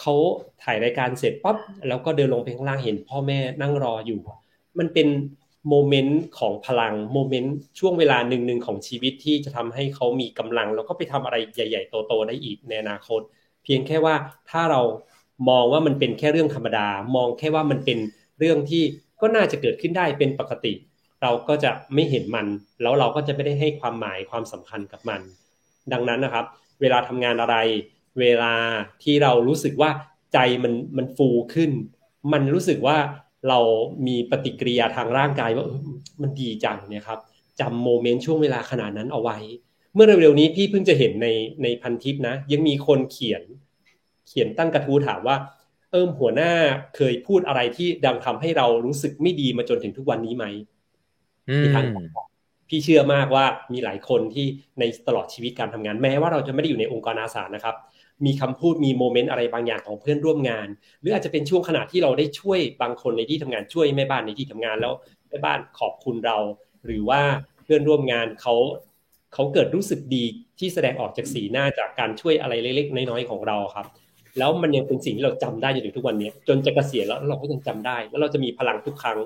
[0.00, 0.14] เขา
[0.62, 1.56] ถ่ายรายการเสร็จปั๊บ
[1.88, 4.20] แล้วก็เดินลงไปข้างล่างเห็นพ่อแม่นั่งรออยู่
[4.78, 5.08] มันเป็น
[5.68, 13.20] โมเมนต์ของพลังโมเมนต์ช่วงเวลาหนึ่งหนึ่งของชีวิตที่จะทำให้เขามีกำลัง แล้วก็ไปทำอะไรใหญ่ ๆ โตๆได้อีกในอนาคต
[13.64, 14.14] เพียงแค่ว่า
[14.50, 14.82] ถ้าเรา
[15.48, 17.98] มองว่ามันเป็นแค่เรื่องธรรมดา มองแค่ว่ามันเป็น
[18.38, 18.82] เรื่องที่
[19.20, 20.72] ก็น่าจะเกิดขึ้นได้เป็นปกติ
[21.22, 22.46] เราก็จะไม่เห็นมัน
[22.82, 25.20] แล้วเราก็จะไม่ได้ให้ความหมายความสำคัญกับมัน
[25.92, 26.46] ดังนั้นนะครับ
[26.80, 27.56] เวลาทำงานอะไร
[28.20, 28.54] เวลา
[29.02, 29.90] ที่เรารู้สึกว่า
[30.32, 31.70] ใจมันมันฟูขึ้น
[32.32, 32.96] มันรู้สึกว่า
[33.48, 33.58] เรา
[34.06, 35.66] มีปฏิกิริยาทางร่างกายว่า
[36.22, 37.18] มันดีจังเนี่ยครับ
[37.60, 39.38] จำโมเมนต์ช่วงเวลาขนาดนั้นเอาไว้
[39.94, 41.28] เมื่อเร็วๆนี้พี่เพิ่งจะเห็นใน
[41.62, 43.42] ในพันทิปนะ ยังมีคนเขียน
[44.28, 45.36] เขียนตั้งกระทู้ถามว่า
[45.90, 46.52] เอิมหัวหน้า
[46.96, 50.44] เคยพูดอะไรที่ดังทำให้เรารู้สึกไม่ดีมาจนถึงทุกวันนี้ไหม
[51.60, 51.84] พี่ทัน
[52.68, 54.46] พี่เชื่อมากว่ามีหลายคนที่
[54.80, 57.76] ในตลอดชีวิตการทำงาน แม้ว่าเราจะไม่ได้อยู่ในองค์กรอาสานะครับ
[58.24, 60.68] มีคำพูดมีโมเมนต์อะไรบางอย่างของเพื่อนร่วมงาน
[61.00, 64.92] หรืออาจจะเป็นช่วงขณะที่เราได้ช่วยบางคนในที่ทำงานช่วยแม่บ้านในที่ทำงานแล้ว
[65.28, 66.38] แม่บ้านขอบคุณเรา
[66.86, 67.22] หรือว่า
[67.64, 68.54] เพื่อนร่วมงานเขา
[69.34, 70.24] เขาเกิดรู้สึกดี
[70.58, 73.86] ที่แสดงออกจากสีหน้าจากการช่วยอะไรเล็กๆน้อยๆของเราครับ
[74.38, 79.18] แล้วมันยังเป็นสิ่งที่เราจำได้จนถึงทุกวันนี้ จนจะเกษียณแล้วเราก็ยังจำได้ แล้วเราจะมีพลังทุกครั้ง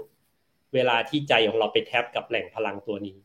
[0.74, 3.16] เวลาที่ใจของเราไปแทบกับแหล่งพลังตัวนี้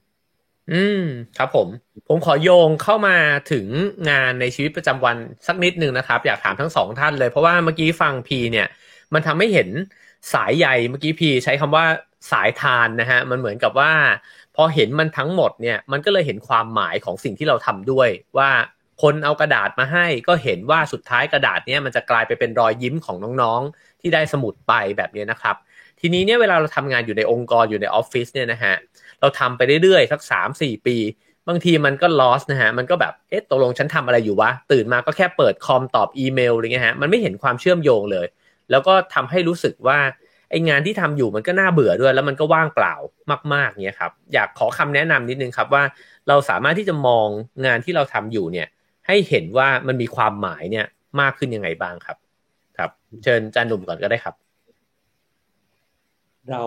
[0.71, 1.01] อืม
[1.37, 1.69] ครับผม
[2.07, 3.15] ผมขอโยงเข้ามา
[3.51, 3.67] ถึง
[4.09, 8.67] งานในชีวิตประจำวันสักนิดหนึ่งนะครับ อยากถามทั้งสองท่านเลยเพราะว่าเมื่อกี้ฟังพีเนี่ย
[9.13, 9.69] มันทำให้เห็น
[10.33, 11.85] สายใหญ่เมื่อกี้พีใช้คำว่า
[12.31, 13.91] สายทานนะฮะมันเหมือนกับว่า
[14.55, 18.49] พอเห็นมันทั้งหมดเนี่ย มันก็เลยเห็นความหมายของสิ่งที่เราทำด้วย ว่า
[19.01, 25.55] คนเอากระดาษมาให้ก็เห็นว่าสุดท้ายกระดาษเนี้ยมันจะกลายไปเป็นรอยยิ้มของน้องๆ ที่ได้สมุดไปแบบนี้นะครับ
[25.99, 28.75] ทีนี้เนี่ยเวลาเราทำงานอยู่ในองค์กรอยู่ในออฟฟิศเนี่ยนะฮะ
[29.21, 30.97] เราทำไปเรื่อยๆสักสามสี่ปี
[31.47, 38.27] บางทีมันก็ลอสนะฮะ มันก็แบบ เอ๊ะตกลงฉันทำอะไรอยู่วะ ตื่นมาก็แค่เปิดคอมตอบอีเมลอะไรเงี้ยฮะ มันไม่เห็นความเชื่อมโยงเลย
[38.71, 39.99] แล้วก็ทำให้รู้สึกว่า
[40.49, 42.95] ไองานที่ทำอยู่มันก็น่าเบื่อด้วย แล้วมันก็ว่างเปล่า
[43.53, 45.83] มากๆเนี่ยครับ อยากขอคำแนะนำนิดนึงครับว่า
[46.27, 47.27] เราสามารถที่จะมอง
[47.65, 48.67] งานที่เราทำอยู่เนี่ย
[49.07, 50.85] ให้เห็นว่ามันมีความหมายเนี่ย
[51.21, 52.17] มากขึ้นยังไงบ้างครับ
[52.77, 52.89] ครับ
[53.23, 54.35] เชิญจานหนุ่มก่อนก็ได้ครับ
[56.49, 56.63] เรา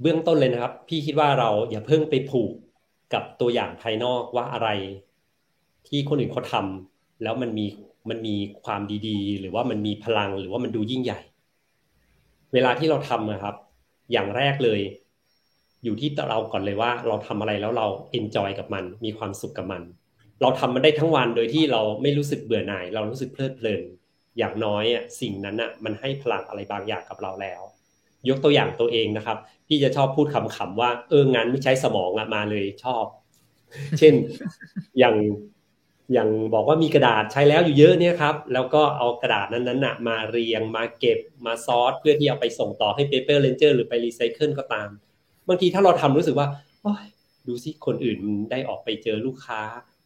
[0.00, 2.52] เบื้องต้นเลยนะครับ พี่คิดว่าเราอย่าเพิ่งไปผูก
[3.14, 4.68] กับตัวอย่างภายนอกว่าอะไร
[5.88, 7.66] ที่คนอื่นเขาทำแล้วมันมี
[8.10, 8.34] มันมี
[8.64, 11.20] ความดีๆ หรือว่ามันมีพลังหรือว่ามันดูยิ่งใหญ่
[12.52, 13.56] เวลาที่เราทำนะครับ
[14.12, 14.80] อย่างแรกเลย
[15.84, 19.82] อยู่ที่เราก่อนเลยว่า เราทำอะไรแล้วเราเอนจอยกับมัน มีความสุขกับมัน
[20.42, 23.82] เราทำมันได้ทั้งวันโดยที่เราไม่รู้สึกเบื่อหน่าย เรารู้สึกเพลิดเพลิน
[24.38, 27.62] อย่างน้อยอะสิ่งนั้นอะมันให้พลังอะไรบางอย่างกับเราแล้ว
[28.28, 29.38] ยกตัวอย่างตัวเองนะครับ
[29.68, 33.04] พี่จะชอบพูดคำๆว่า เอองานไม่ใช้สมองอะมาเลยชอบ
[33.98, 34.14] เช่น
[34.98, 35.16] อย่าง
[36.12, 44.88] อย่างบอกว่ามีกระดาษใช้แล้วอยู่เยอะเนี่ยครับ แล้วก็เอากระดาษนั้นๆน่ะมาเรียงมาเก็บมาซอสเพื่อที่เอาไปส่งต่อให้ Paper Ranger หรือไปรีไซเคิลก็ตาม
[45.48, 46.46] บางทีถ้าเราทำรู้สึกว่า
[47.46, 48.18] ดูสิคนอื่น
[48.50, 49.60] ได้ออกไปเจอลูกค้า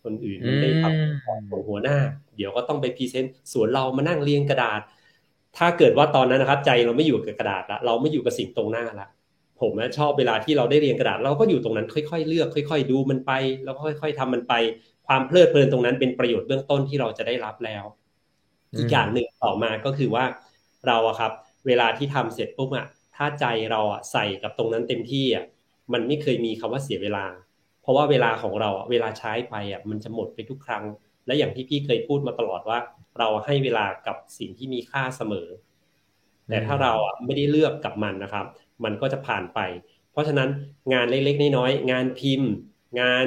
[0.04, 1.98] คนอื่นไม่ทำของหัวหน้า
[2.36, 4.80] เดี๋ยวก็ต้องไปพรีเซนต์ส่วนเรามานั่งเรียงกระดาษ
[5.58, 9.08] ถ้าเกิดว่าตอนนั้นนะครับ ใจเราไม่อยู่กับกระดาษละเราไม่อยู่กับสิ่งตรงหน้าละ
[9.62, 13.32] ผมชอบเวลาที่เราได้เรียงกระดาษ เราก็อยู่ตรงนั้นค่อยๆ เลือก ค่อย ๆ ดูมันไป
[13.64, 14.54] แล้วก็ค่อย ๆทำมันไป
[15.06, 17.84] ความเพลิดเพลินตรงนั้นเป็นประโยชน์เบื้องต้นที่เราจะได้รับแล้ว
[18.78, 20.24] อีกอย่างหนึ่งต่อมาก็คือว่า
[20.86, 21.32] เราอะครับ
[21.66, 22.86] เวลาที่ทำเสร็จปุ๊บอะ
[23.16, 25.44] ถ้าใจเราอะใส่กับตรงนั้นเต็มที่อะ
[25.92, 27.24] มันไม่เคยมีคำว่าเสียเวลา
[27.82, 30.84] เพราะว่าเวลาของเราเวลาใช้ไปอะมันจะหมดไปทุกครั้ง
[31.26, 32.78] และอย่างที่พี่เคยพูดมาตลอดว่า
[33.18, 35.48] เราให้เวลากับสิ่งที่มีค่าเสมอ
[36.48, 38.46] แต่ถ้าเราอะไม่ได้เลือกกับมันนะครับ
[38.85, 39.61] มันก็จะผ่านไป
[40.12, 40.49] เพราะฉะนั้น
[40.93, 42.51] งานเล็กๆน้อยๆงานพิมพ์
[43.01, 43.27] งาน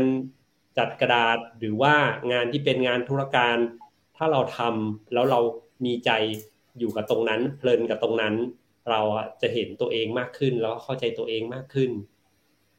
[0.78, 1.96] จัดกระดาษหรือว่า
[2.32, 3.58] งานที่เป็นงานธุรการ
[4.18, 5.40] ถ้าเราทำแล้วเรา
[5.86, 6.12] มีใจ
[6.80, 8.36] อยู่กับตรงนั้น เพลินกับตรงนั้น
[8.90, 9.02] เรา
[9.42, 11.92] จะเห็นตัวเองมากขึ้น แล้วเข้าใจตัวเองมากขึ้น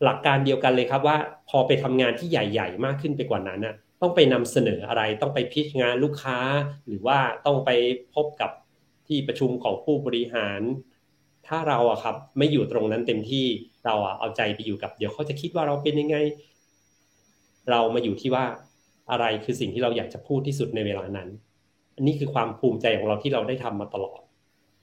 [0.04, 1.16] หลักการเดียวกันเลยครับว่า
[1.48, 6.38] พอไปทำงานที่ใหญ่ ๆ มากขึ้นไปกว่านั้นน่ะต้องไปนำเสนออะไรต้องไปพิชงานลูกค้า
[6.86, 7.70] หรือว่าต้องไป
[8.14, 8.50] พบกับ
[9.06, 10.60] ที่ประชุมของผู้บริหาร
[11.48, 13.46] ถ้าเราอะครับไม่อยู่ตรงนั้นเต็มที่
[13.84, 16.16] เราอะเอาใจไปอยู่กับ เดี๋ยวเขาจะคิดว่าเราเป็นยังไง
[17.70, 18.44] เรามาอยู่ที่ว่า
[19.10, 21.28] อะไรคือสิ่งที่เราอยากจะพูดที่สุดในเวลานั้น
[21.96, 24.20] อันนี้คือความภูมิใจของเราที่เราได้ทำมาตลอด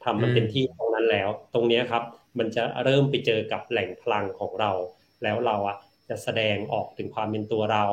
[0.04, 2.04] ทำมันเต็มที่ตรงนั้นแล้ว ตรงนี้ครับ
[2.40, 4.72] มันจะเริ่มไปเจอกับแหล่งพลังของเรา
[5.24, 5.78] แล้วเราอะ
[6.10, 7.86] จะแสดงออกถึงความเป็นตัวเรา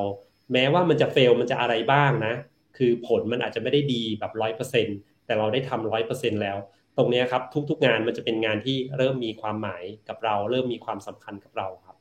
[0.53, 2.33] แม้ว่ามันจะเฟลมันจะอะไรบ้างนะ
[2.77, 4.87] คือผลมันอาจจะไม่ได้ดีแบบร้อยเปอร์เซ็น
[5.25, 6.57] แต่เราได้ทำร้อยเปอร์เซ็นแล้ว
[6.97, 11.97] ตรงนี้ครับทุกๆงานมันจะเป็นงานที่เริ่มมีความหมายกับเรา เริ่มมีความสำคัญกับเราครับ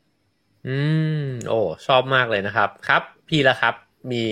[0.69, 0.79] อื
[1.23, 3.75] ม โอ้ชอบมากเลยนะครับ ครับ พี่ละครับ
[4.13, 4.23] มี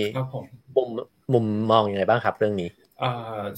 [0.77, 0.89] มุม
[1.33, 2.69] มุมมองอยังไงบ้างครับ เรื่องนี้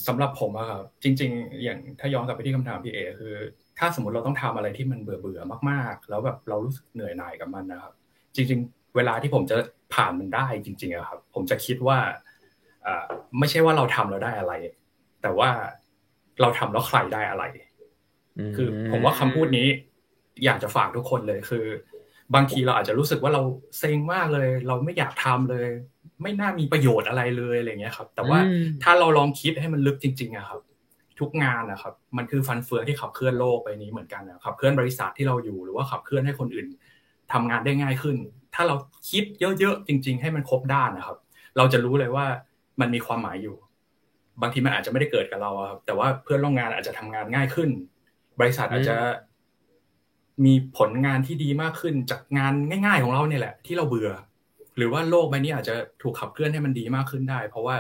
[0.07, 3.35] สำหรับผมอะครับจริง ๆ อย่างถ้าย้อนกลับไปที่คำถามพี่เอคือ
[3.79, 5.41] ถ้าสมมติเราต้องทำอะไรที่มันเบื่อเบื่อ
[5.71, 7.93] มากๆ แล้วแบบเรารู้สึกเหนื่อยหน่ายกับมันนะครับ
[8.35, 9.57] จริง ๆ เวลาที่ผมจะ
[9.95, 11.99] ผ่านมันได้จริงๆอะครับ ผมจะคิดว่า
[13.39, 14.53] ไม่ใช่ว่าเราทำแล้วได้อะไร
[15.23, 15.51] แต่ว่า
[16.41, 17.45] เราทำแล้วใครได้อะไร
[18.57, 19.67] คือ ผมว่าคำพูดนี้
[20.45, 21.67] อยากจะฝากทุกคนเลยคือ
[22.35, 23.43] บางทีเราอาจจะรู้สึกว่าเรา
[23.79, 25.69] เซ็งมากเลย เราไม่อยากทำเลย
[26.23, 28.39] ไม่น่ามีประโยชน์อะไรเลยอะไรเงี้ยครับ แต่ว่า
[28.83, 30.61] ถ้าเราลองคิดให้มันลึกจริงๆอะครับ
[31.21, 36.67] ทุกงานนะครับ มันคือฟันเฟืองที่ขับเคลื่อนโลกไปนี้เหมือนกันนะขับเคลื่อนบริษัทที่เราอยู่หรือว่าขับเคลื่อนให้คนอื่น
[37.33, 38.17] ทำงานได้ง่ายขึ้น
[38.55, 38.75] ถ้าเรา
[39.11, 41.19] คิดเยอะๆจริง ๆ ให้มันครบด้านนะครับ
[41.57, 42.27] เราจะรู้เลยว่า
[42.81, 43.57] มันมีความหมายอยู่
[44.43, 47.71] บางทีมันอาจจะไม่ได้เกิดกับเราครับแต่ว่าเพื่อนร่วมงานอาจจะทำงานง่ายขึ้น
[48.41, 48.97] บริษัทอาจจะ
[50.45, 52.53] มีผลงานที่ดีมากขึ้นจากงาน
[52.87, 54.11] ง่าย ๆ ของเราเนี่ยแหละ ที่เราเบื่อ
[54.77, 57.77] หรือว่าโลกใบนี้อาจจะถูกขับเคลื่อนให้มันดีมากขึ้นได้ เพราะว่า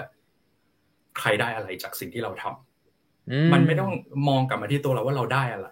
[1.18, 3.92] ใครได้อะไรจากสิ่งที่เราทำมันไม่ต้อง
[4.28, 5.68] มองกลับมาที่ตัวเราว่าเราได้อะไร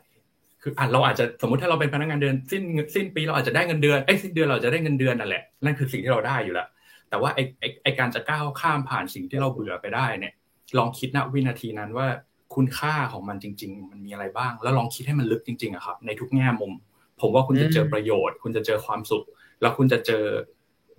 [0.62, 2.62] คืออะเราอาจจะสมมติถ้าเราเป็นพนักงานเดือนสิ้น
[2.94, 6.68] สิ้นปีเราอาจจะได้เงินเดือนไอ้สิ้นเดือนเราจะได้เงินเดือนนั่นแหละนั่นคือสิ่งที่เราได้อยู่แล้ว
[7.10, 10.34] แต่ว่าไอ้ไอ้ไอ้การจะก้าวข้ามผ่านสิ่งที่เราเบื่อไปได้เนี่ย
[10.78, 12.06] ลองคิดณวินาทีนั้นว่า
[12.54, 16.72] คุณค่าของมันจริง ๆ มันมีอะไรบ้าง แล้วลองคิดให้มันลึกจริงๆอะครับ ในทุกแง่มุม
[17.20, 19.24] ผมว่าคุณจะเจอประโยชน์ คุณจะเจอความสุข
[19.60, 20.24] แล้วคุณจะเจอ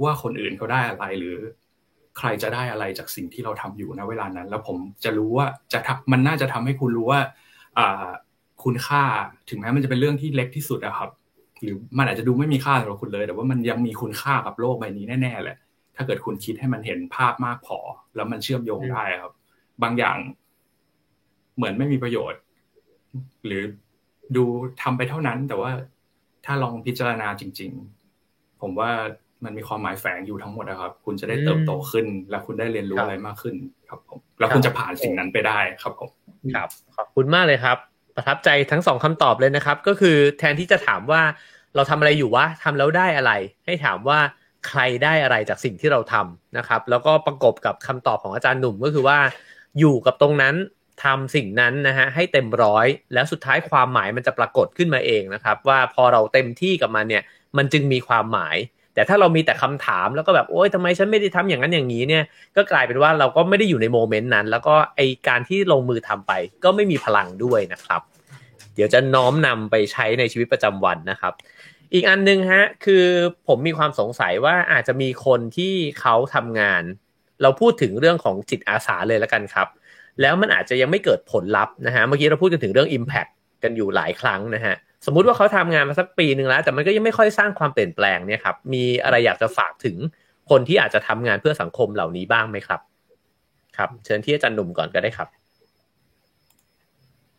[0.04, 1.36] ว่าคนอื่นเขาได้อะไรหรือ
[2.18, 5.80] ใครจะได้อะไรจากสิ่งที่เราทำอยู่ณเวลานั้น แล้วผมจะรู้ว่าจะ
[6.12, 7.22] มันน่าจะทำให้คุณรู้ว่า
[7.78, 8.10] อ่า
[8.64, 9.04] คุณค่า
[9.50, 11.10] ถึงแม้มันจะเป็นเรื่องที่เล็กที่สุดอะครับ
[11.62, 15.58] หรือมันอาจจะดูไม่มีค่าสำหรับคุณเลย แต่ว่ามันยังมีคุณค่ากับโลกใบนี้แน่ๆแหละ
[15.96, 17.78] ถ้าเกิดคุณคิดให้มันเห็นภาพมากพอ
[18.16, 19.34] แล้วมันเชื่อมโยงได้ครับ
[19.84, 20.18] บางอย่าง
[21.56, 22.42] เหมือนไม่มีประโยชน์
[23.46, 23.64] หรือ
[24.36, 24.44] ดู
[24.82, 25.72] ทำไปเท่านั้น แต่ว่า
[26.46, 27.72] ถ้าลองพิจารณาจริง
[28.16, 28.92] ๆ ผมว่า
[29.44, 33.56] มันมีความหมายแฝงอยู่ทั้งหมดนะครับ คุณจะได้เติบโตขึ้น และคุณได้เรียนรู้อะไรมากขึ้น
[33.90, 36.10] ครับผม แล้วคุณจะผ่านสิ่งนั้นไปได้ครับผม
[36.56, 37.78] ครับ ขอบคุณมากเลยครับ
[38.16, 41.22] ประทับใจทั้งสองคำตอบเลยนะครับ ก็คือแทนที่จะถามว่า
[41.76, 43.32] เราทำอะไรอยู่วะทำแล้วได้อะไร
[43.66, 44.20] ให้ถามว่า
[44.68, 49.18] ใครได้อะไรจากสิ่งที่เราทำนะครับ แล้วก็ประกบกับคำตอบของอาจารย์หนุ่มก็คือว่า
[49.80, 50.56] อยู่กับตรงนั้น
[51.04, 57.24] ทำสิ่งนั้นนะฮะให้เต็มร้อย แล้วสุดท้ายความหมายมันจะปรากฏขึ้นมาเองนะครับ ว่าพอเราเต็มที่กับมันเนี่ย
[57.58, 58.58] มันจึงมีความหมาย
[58.94, 62.24] แต่ถ้าเรามีแต่คำถามแล้วก็แบบโอ๊ยทำไมฉันไม่ได้ทำอย่างนั้นอย่างนี้เนี่ย
[62.56, 66.32] ก็กลายเป็นว่าเราก็ไม่ได้อยู่ในโมเมนต์นั้น แล้วก็ไอการที่ลงมือทำไป
[66.64, 68.02] ก็ไม่มีพลังด้วยนะครับ
[68.76, 71.34] เดี๋ยวจะน้อมนำไปใช้ในชีวิตประจำวันนะครับ
[71.94, 73.06] อีกอันนึงฮะคือ
[73.48, 76.84] ผมมีความสงสัยว่าอาจจะมีคนที่เขาทำงาน
[77.42, 79.68] เราพูดถึงเรื่องของจิตอาสาเลยแล้วกันครับ
[80.22, 83.32] แล้วมันอาจจะยังไม่เกิดผลลัพธ์นะฮะเมื่อกี้เราพูดกันถึงเรื่อง Impact
[83.64, 84.76] กันอยู่หลายครั้งนะฮะ
[85.06, 89.98] สมมุติว่าเขาทำงานมาสักปีหนึ่งแล้ว แต่มันก็ยังไม่ค่อยสร้างความเปลี่ยนแปลงเนี่ยครับมีอะไรอยากจะฝากถึง
[90.50, 92.82] คนที่อาจจะทำงานเพื่อสังคมเหล่านี้บ้างไหมครับ
[93.78, 95.28] ครับ เชิญที่อาจารย์หนุ่มก่อนก็ได้ครับ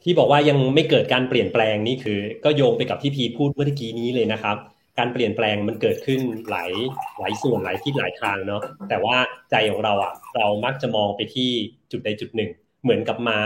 [0.03, 4.57] ที่บอกว่ายังไม่เกิดการเปลี่ยนแปลงนี่คือ ก็โยงไปกับที่พีพูดเมื่อกี้นี้เลยนะครับ
[4.99, 6.21] การเปลี่ยนแปลงมันเกิดขึ้น
[6.51, 6.71] หลาย
[7.19, 9.17] หลายส่วนหลายที่หลายทางเนาะแต่ว่า
[9.51, 11.51] ใจของเราอะ เรามักจะมองไปที่
[11.91, 12.51] จุดใดจุดหนึ่ง
[12.83, 13.41] เหมือนกับม้า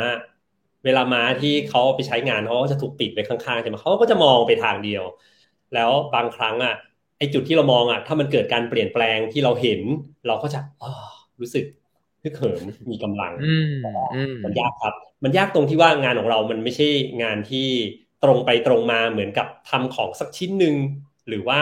[0.84, 5.05] เวลาม้าที่เขาไปใช้งานเขาก็จะถูกปิดไว้ข้างๆใช่ไหมเขาก็จะมองไปทางเดียว
[5.74, 6.74] แล้วบางครั้งอะ
[7.18, 9.80] ไอจุดที่เรามองอะ ถ้ามันเกิดการเปลี่ยนแปลงที่เราเห็น
[10.26, 10.61] เราก็จะ
[11.40, 11.64] รู้สึก
[12.22, 13.32] ฮึกเหิมมีกำลัง
[14.45, 16.88] มันยากครับ มันยากตรงที่ว่างานของเรามันไม่ใช่
[17.22, 17.68] งานที่
[18.24, 20.74] ตรงไปตรงมาเหมือนกับทำของสักชิ้นหนึ่ง
[21.29, 21.61] หรือว่า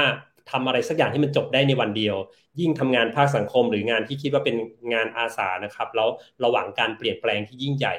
[0.50, 2.16] ทำอะไรสักอย่างที่มันจบได้ในวันเดียว
[2.60, 4.56] ยิ่งทำงานภาคสังคมหรืองานที่คิดว่าเป็น
[4.92, 6.08] งานอาสานะครับ แล้ว
[6.44, 7.94] ระหว่างการเปลี่ยนแปลงที่ยิ่งใหญ่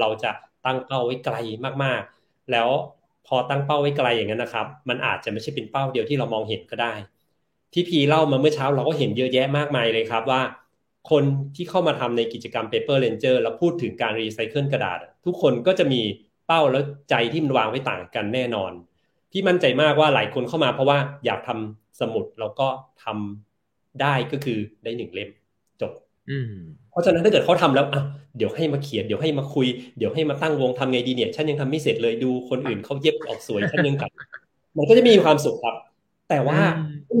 [0.00, 0.30] เราจะ
[0.64, 1.36] ตั้งเป้าไว้ไกล
[1.84, 2.68] มากๆ แล้ว
[3.26, 6.94] พอตั้งเป้าไว้ไกลอย่างนั้นนะครับ มันอาจจะไม่ใช่เป็นเป้าเดียวที่เรามองเห็นก็ได้
[7.72, 10.42] ที่พีเล่ามาเมื่อเช้าเราก็เห็นเยอะแยะมากมายเลยครับว่า
[11.10, 11.24] คน
[11.56, 16.02] ที่เข้ามาทำในกิจกรรม Paper Ranger แล้วพูดถึงการรีไซเคิลกระดาษ ทุกคนก็จะมี
[16.46, 18.72] เป้าแล้วใจที่มันวางไว้ต่างกันแน่นอน
[19.36, 22.66] พี่มั่นใจมากว่าหลายคนเข้ามาเพราะว่าอยากทำสมุดแล้วก็
[23.04, 25.30] ทำได้ก็คือได้หนึ่งเล่ม
[25.80, 25.92] จบ
[26.90, 28.02] เพราะฉะนั้นถ้าเกิดเขาทำแล้วอะ
[28.36, 29.66] เดี๋ยวให้มาเขียนเดี๋ยวให้มาคุย
[29.98, 34.10] เดี๋ยวให้มาตั้งวงทำไงดีเนี่ยฉันยังทำไม่เสร็จเลยดูคนอื่นเขาเย็บออกสวยฉันยังกัด
[34.76, 35.76] มันก็จะมีความสุขครับ
[36.30, 36.58] แต่ว่า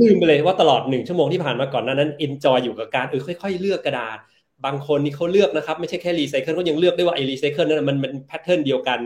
[0.02, 4.18] ลืมไปเลยว่าตลอดหนึ่งชั่วโมงที่ผ่านมาก่อนนั้น enjoy อยู่กับการเออค่อย ๆ เลือกกระดาษ
[4.64, 8.98] บางคนนี่เขาเลือกนะครับ ไม่ใช่แค่รีไซเคิลเขายังเลือกได้ว่าไอ้รีไซเคิลนั้นมันเป็น pattern เดียวกัน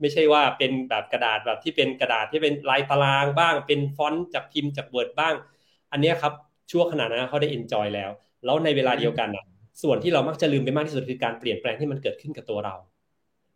[0.00, 5.34] ไม่ใช่ว่าเป็นแบบกระดาษแบบที่เป็นกระดาษที่เป็นลายตารางบ้าง เป็นฟอนต์จากพิมพ์จาก Word บ้าง
[5.92, 6.32] อันนี้ครับ
[6.70, 8.10] ชั่วขณะนั้นเขาได้ enjoy แล้ว
[8.44, 9.44] แล้วในเวลาเดียวกันอะ
[9.82, 12.74] ส่วนที่เรามักจะลืมไปมากที่สุดคือการเปลี่ยนแปลงที่มันเกิดขึ้นกับตัวเรา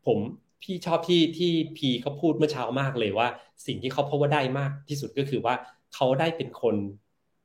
[0.06, 0.18] ผม
[0.62, 3.28] พี่ชอบที่ที่พีเขาพูดเมื่อเช้ามากเลยว่า
[3.66, 5.54] สิ่งที่เขาพบว่าได้มากที่สุดก็คือว่า
[5.94, 6.76] เขาได้เป็นคน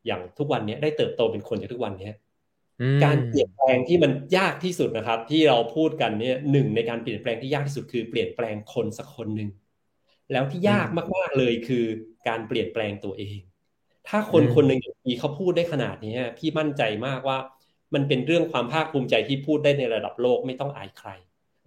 [0.05, 2.09] อย่างทุกวันนี้ได้เติบโตเป็นคนอย่างทุกวันนี้
[3.03, 9.49] การเปลี่ยนแปลงที่มันยากที่สุดนะครับ ที่เราพูดกันเนี่ยหนึ่งในการเปลี่ยนแปลงที่ยากที่สุดคือเปลี่ยนแปลงคนสักคนหนึ่ง
[10.31, 11.85] แล้วที่ยากมากๆเลยคือ
[12.27, 13.39] การเปลี่ยนแปลงตัวเอง
[14.07, 17.37] ถ้าคนคนหนึ่งอย่างพีเขาพูดได้ขนาดนี้พี่มั่นใจมากว่า
[17.93, 21.09] มันเป็นเรื่องความภาคภูมิใจที่พูดได้ในระดับโลกไม่ต้องอายใคร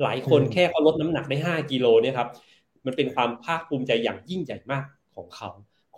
[0.03, 2.29] หลายคนแค่เขาลดน้ำหนักได้ห้ากิโลเนี่ยครับ
[2.87, 4.85] มันเป็นความภาคภูมิใจอย่างยิ่งใหญ่มาก
[5.15, 5.49] ของเขา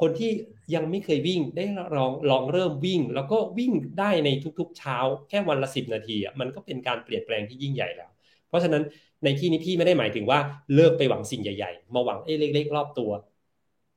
[0.01, 0.31] คนที่
[0.75, 1.65] ยังไม่เคยวิ่งได้
[1.97, 4.29] ลองลองเริ่มวิ่ง แล้วก็วิ่งได้ใน
[4.61, 4.97] ทุกๆ เช้า
[5.29, 8.11] แค่วันละสิบนาทีอะมันก็เป็นการเปลี่ยนแปลงที่ยิ่งใหญ่แล้ว
[8.49, 8.83] เพราะฉะนั้น
[9.25, 10.39] ในที่นี้พี่ไม่ได้หมายถึงว่า
[10.75, 13.11] เลิกไปหวังสิ่งใหญ่ๆ มาหวังเอ้เล็ก ๆ รอบตัว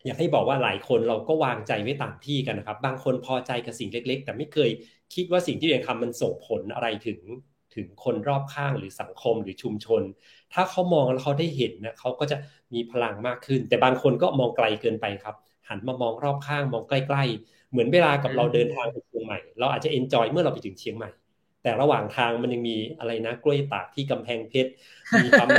[0.05, 4.69] อยากให้บอกว่าหลายคนเราก็วางใจไว้ต่างที่กันนะครับ บางคนพอใจกับสิ่งเล็ก ๆ แต่ไม่เคย
[5.13, 7.19] คิดว่าสิ่งที่ตัวเองทำมันส่งผลอะไรถึง
[7.75, 10.01] ถึงคนรอบข้างหรือสังคมหรือชุมชน
[10.53, 12.37] ถ้าเขามองแล้วเขาได้เห็นนะเขาก็จะ
[12.73, 15.35] มีพลังมากขึ้น แต่บางคนก็มองไกลเกินไปครับ
[15.69, 21.09] หันมามองรอบข้างมองใกล้ๆ เหมือนเวลากับเราเดินทางไปเชียงใหม่ เราอาจจะ enjoy เมื่อเราไปถึงเชียงใหม่
[21.63, 24.69] แต่ระหว่างทางมันยังมีอะไรนะกล้วยตากที่กำแพงเพชร
[25.23, 25.49] มีปั๊ม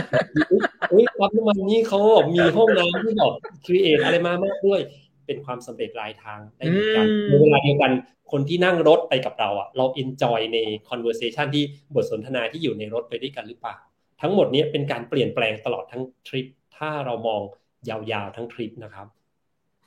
[0.93, 3.33] อุ้ยปั๊มน้ำมันนี้เขาบอกมีห้องน้ำที่บอก
[3.65, 4.81] create อะไรมามากด้วย
[5.27, 7.93] เป็นความสำเร็จรายทางได้เหมือนกันในเวลาเดียวกัน
[8.33, 13.77] คนที่นั่งรถไปกับเราอะ เราเอนจอยใน conversation ที่บทสนทนาที่อยู่ในรถไปด้วยกันหรือเปล่า
[14.21, 16.47] ทั้งหมดนี้เป็นการเปลี่ยนแปลงตลอดทั้งทริป
[16.77, 17.41] ถ้าเรามอง
[17.89, 19.07] ยาวๆทั้งทริปนะครับ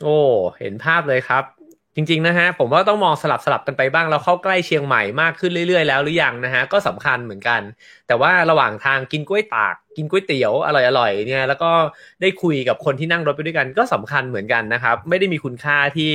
[0.04, 0.18] โอ้
[0.60, 1.44] เห็นภาพเลยครับ
[1.96, 7.62] จริงๆนะฮะ ผมว่าต้องมองสลับสลับกันไปบ้างเราเข้าใกล้เชียงใหม่มากขึ้นเรื่อยๆแล้วหรือยังนะฮะ ก็สำคัญเหมือนกัน
[8.08, 10.70] แต่ว่าระหว่างทางกินกล้วยตาก กินก๋วยเตี๋ยวอ
[11.00, 11.72] ร่อยๆเนี่ยแล้วก็
[12.22, 16.14] ได้คุยกับคนที่นั่งรถไปด้วยกันก็สำคัญเหมือนกันนะครับ ไม่ได้มีคุณค่าที่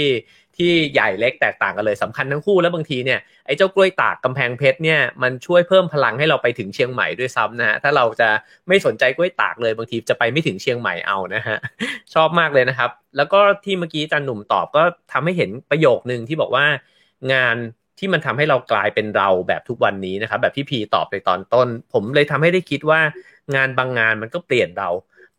[0.56, 8.28] ที่ใหญ่เล็กแตกต่างกันเลยสำคัญทั้งคู่แล้วบางทีเนี่ยไอ้เจ้ากล้วยตากกำแพงเพชรเนี่ยมันช่วยเพิ่มพลังให้เราไปถึงเชียงใหม่ด้วยซ้ำนะฮะถ้าเราจะ
[8.68, 11.56] ไม่สนใจกล้วยตากเลยบางทีจะไปไม่ถึงเชียงใหม่เอานะฮะ
[12.14, 14.82] ชอบมากเลยนะครับ แล้วก็ที่เมื่อกี้จันหนุ่มตอบก็
[15.12, 16.64] ทำให้เห็นประโยคนึงที่บอกว่า
[17.32, 17.56] งาน
[17.98, 23.00] ที่มันทำให้เรากลายเป็นเราแบบทุกวันนี้นะครับแบบพี่พีตอบในตอนต้น ผมเลยทำให้ได้คิดว่า
[23.56, 24.88] งานบางงานมันก็เปลี่ยนเรา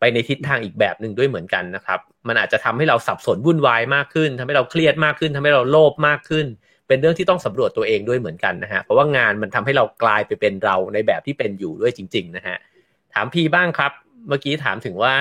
[0.04, 6.46] ไปในทิศทางอีกแบบหนึ่งด้วยเหมือนกันนะครับ มันอาจจะทำให้เราสับสนวุ่นวายมากขึ้นทำให้เราเครียดมากขึ้นทำให้เราโลภมากขึ้น
[6.88, 12.58] เป็นเรื่องที่ต้องสำรวจตัวเองด้วยเหมือนกันนะฮะเพราะว่างานมันทำให้เรากลายไปเป็นเราในแบบที่เป็นอยู่ด้วยจริง ๆ นะฮะ
[13.14, 13.92] ถามพี่บ้างครับ
[14.28, 15.16] เมื่อกี้ถามถึงว่า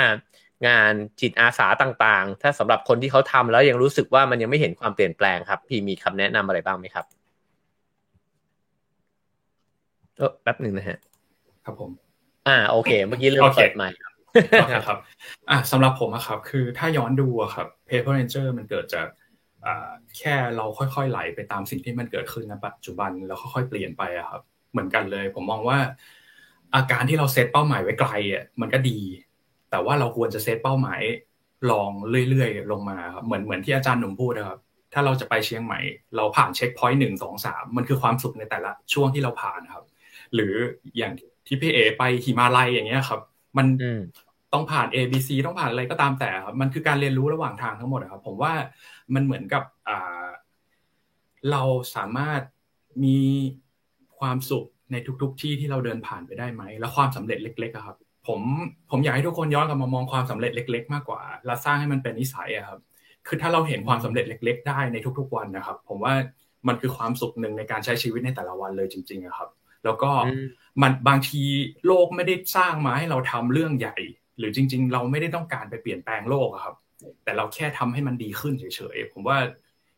[0.67, 7.05] งานจิตอาสาต่างๆ ถ้าสำหรับคนที่เขาทำแล้วยังรู้สึกว่ามันยังไม่เห็นความเปลี่ยนแปลงครับ พี่มีคำแนะนำอะไรบ้างไหมครับ
[10.17, 10.99] เออแป๊บหนึ่งนะฮะ
[11.65, 11.91] ครับผม
[12.49, 14.12] อ่าโอเค เมื่อกี้เริ่มเปิดใหม่ครับ
[14.87, 14.99] ครับ
[15.51, 19.07] อะสำหรับผมอะครับ คือถ้าย้อนดูอะครับ Paper Ranger มันเกิดจาก
[20.19, 25.79] แค่เราค่อยๆไหลไปตามสิ่งที่มันเกิดขึ้นในปัจจุบันแล้วค่อยๆเปลี่ยนไปอะครับ เหมือนกันเลย ผมมองว่า
[26.75, 28.99] อาการที่เราเซตเป้าหมายไว้ไกลอะมันก็ดี
[29.71, 31.03] แต่ว่าเราควรจะเซตเป้าหมาย
[31.71, 31.91] ลอง
[32.29, 34.61] เรื่อยๆลงมาครับเหมือนเหมือนที่อาจารย์หนุ่มพูดนะครับ
[34.93, 35.81] ถ้าเราจะไปเชียงใหม่
[36.17, 39.85] เราผ่านเช็คพอยต์หนึ่งสองสามมันคือความสุขในแต่ละช่วงที่เราผ่านครับ
[40.35, 40.55] หรือ
[40.99, 41.13] อย่าง
[41.47, 43.21] ที่พี่เอไปหิมาลัยอย่างเงี้ยครับ
[43.59, 43.67] มัน
[44.53, 48.53] ต้องผ่าน A B C ต้องผ่านอะไรก็ตามแต่ครับมันคือการเรียนรู้ระหว่างทางทั้งหมดครับ ผมว่า
[49.15, 50.27] มันเหมือนกับอ่า
[51.51, 51.63] เรา
[51.97, 52.41] สามารถ
[53.05, 53.19] มี
[54.19, 57.97] ความสุขในทุก ๆ ที่ที่เราเดินผ่านไปได้ไหมแล้วความสำเร็จเล็กๆครับ
[58.29, 58.41] ผม
[58.91, 62.81] ผมอยากให้ทุกคนย้อนกลับมามองความสำเร็จเล็ก ๆ มากกว่าแล้วสร้างให้มันเป็นนิสัยครับ
[63.27, 66.15] คือถ้าเราเห็นความสำเร็จเล็ก ๆ ได้ในทุก ๆ วันนะครับ ผมว่า
[66.69, 69.49] มันคือความสุขหนึ่งในการใช้ชีวิตในแต่ละวันเลยจริงๆครับ
[69.85, 70.11] แล้วก็
[70.83, 71.43] มันบางที
[71.87, 73.97] โลกไม่ได้สร้างมาให้เราทำเรื่องใหญ่
[74.39, 76.75] หรือจริง ๆ เราไม่ได้ต้องการไปเปลี่ยนแปลงโลกครับ
[77.25, 78.65] แต่เราแค่ทำให้มันดีขึ้นเฉ
[78.95, 79.39] ยๆผมว่า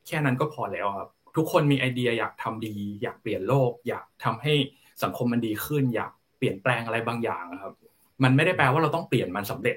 [0.06, 4.54] แค่นั้นก็พอแล้วครับ ทุกคนมีไอเดียอยากทำดี อยากเปลี่ยนโลก อยากทำให้
[5.02, 7.74] สังคมมันดีขึ้น อยากเปลี่ยนแปลงอะไรบางอย่างครับ
[8.22, 9.76] มันไม่ได้แปลว่าเราต้องเปลี่ยนมันสำเร็จ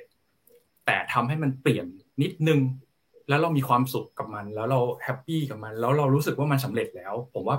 [0.86, 1.86] แต่ทำให้มันเปลี่ยน
[2.22, 2.60] นิดนึง
[3.30, 7.58] แล้วเรามีความสุขกับมัน แล้วเราแฮปปี้กับมัน แล้วเรารู้สึกว่ามันสำเร็จแล้ว ผมว่า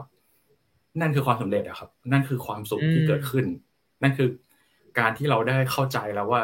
[1.00, 3.46] นั่นคือความสำเร็จอะครับ นั่นคือความสุขที่เกิดขึ้น
[4.02, 4.28] นั่นคือ
[4.98, 6.42] การที่เราได้เข้าใจแล้วว่า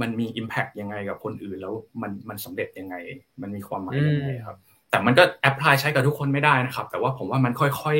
[0.00, 2.94] มันมี Impact ยังไงกับคนอื่น แล้วมันมันสำเร็จยังไง
[3.42, 4.56] มันมีความหมายยังไงครับ
[4.90, 7.98] แต่มันก็แอพพลายใช้กับทุกคนไม่ได้นะครับ แต่ว่าผมว่ามันค่อย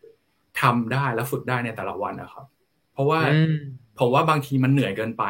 [0.00, 2.46] ๆทำได้แล้วฝึกได้ในแต่ละวันนะครับ
[2.92, 3.20] เพราะว่า
[3.98, 5.24] ผมว่าบางทีมันเหนื่อยเกินไป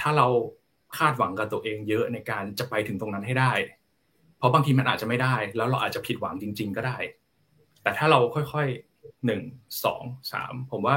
[0.00, 0.26] ถ้าเรา
[0.98, 3.52] คาดหวังกับตัวเองเยอะในการจะไปถึงตรงนั้นให้ได้
[4.38, 6.96] เพราะบางทีมันอาจจะไม่ได้ แล้วเราอาจจะผิดหวังจริง ๆ ก็ได้
[7.82, 8.93] แต่ถ้าเราค่อยๆ
[9.26, 9.42] หนึ่ง
[9.84, 10.02] สอง
[10.32, 10.96] สามผมว่า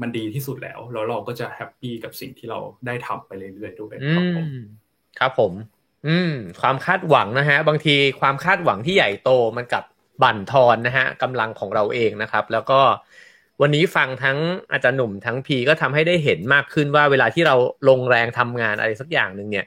[0.00, 4.46] มันดีที่สุดแล้ว แล้วเราก็จะแฮปปี้กับสิ่งที่เราได้ทำไปเรื่อยๆด้วยครับผม
[5.18, 5.52] ครับผม
[6.06, 9.84] อืม ความคาดหวังนะฮะ บางทีความคาดหวังที่ใหญ่โตมันกับ
[10.22, 12.80] บั่นทอนนะฮะกำลังของเราเองนะครับ แล้วก็
[13.60, 14.38] วันนี้ฟังทั้ง
[14.72, 17.54] อาจารย์หนุ่มทั้งพีก็ทำให้ได้เห็นมากขึ้นว่าเวลาที่เรา
[17.88, 19.66] ลงแรงทำงานอะไรสักอย่างหนึ่งเนี่ย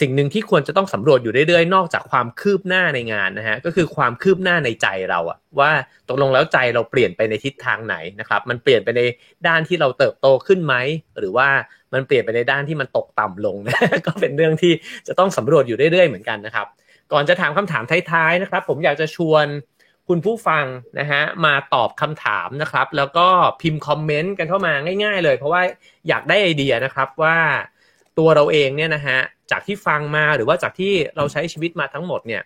[0.00, 5.70] สิ่งหนึ่งที่ควรจะต้องสำรวจอยู่เรื่อยๆ นอกจากความคืบหน้าในงานนะฮะก็คือความคืบหน้าในใจเราอะว่า
[6.08, 9.00] ตกลงแล้วใจเราเปลี่ยนไปในทิศทางไหนนะครับ มันเปลี่ยนไปใน
[9.46, 10.74] ด้านที่เราเติบโตขึ้นไหม
[11.18, 11.48] หรือว่า
[11.92, 14.72] มันเปลี่ยนไปในด้านที่มันตกต่ำลงนะก็เป็นเรื่องที่
[15.08, 16.66] จะต้องสำรวจอยู่เรื่อยๆเหมือนกันนะครับ
[17.12, 19.46] ก่อนจะถามคำถามท้ายๆนะครับ ผมอยากจะชวน
[20.08, 20.64] คุณผู้ฟัง
[20.98, 23.26] นะฮะมาตอบคำถามนะครับ แล้วก็
[23.62, 24.72] พิมพ์คอมเมนต์กันเข้ามา
[25.04, 25.62] ง่าย ๆ เลย เพราะว่า
[26.08, 27.36] อยากได้ไอเดียนะครับว่า
[28.20, 29.18] ตัวเราเองเนี่ยนะฮะ
[29.50, 32.42] จากที่ฟังมาหรือว่าจากที่เราใช้ชีวิตมาทั้งหมดเนี่ย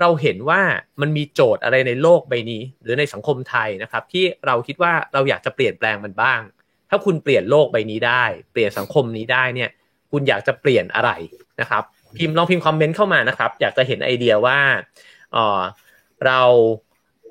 [0.00, 0.60] เราเห็นว่า
[1.00, 6.40] มันมีโจทย์อะไรในโลกใบนี้ หรือในสังคมไทยนะครับ ที่เราคิดว่าเราอยากจะเปลี่ยนแปลงมันบ้าง
[6.90, 9.70] ถ้าคุณเปลี่ยนโลกใบนี้ได้ เปลี่ยนสังคมนี้ได้เนี่ย
[10.10, 11.10] คุณอยากจะเปลี่ยนอะไร
[11.60, 11.82] นะครับ
[12.18, 14.58] พิมพ์ลองพิมพ์คอมเมนต์เข้ามานะครับ อยากจะเห็นไอเดียว่า
[15.32, 15.60] เออ
[16.26, 16.40] เรา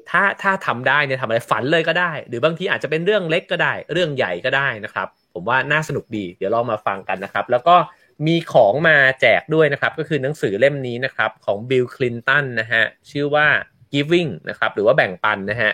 [0.10, 5.08] ถ้าถ้าทำได้เนี่ยทำอะไรฝันเลยก็ได้ หรือบางทีอาจจะเป็นเรื่องเล็กก็ได้ เรื่องใหญ่ก็ได้นะครับ
[5.38, 7.76] ผมว่าน่าสนุกดี เดี๋ยวลองมาฟังกันนะครับ แล้วก็
[8.28, 13.48] มีของมาแจกด้วยนะครับ ก็คือหนังสือเล่มนี้นะครับ ของบิลคลินตันนะฮะชื่อว่า
[13.94, 15.72] giving นะครับ หรือว่าแบ่งปันนะฮะ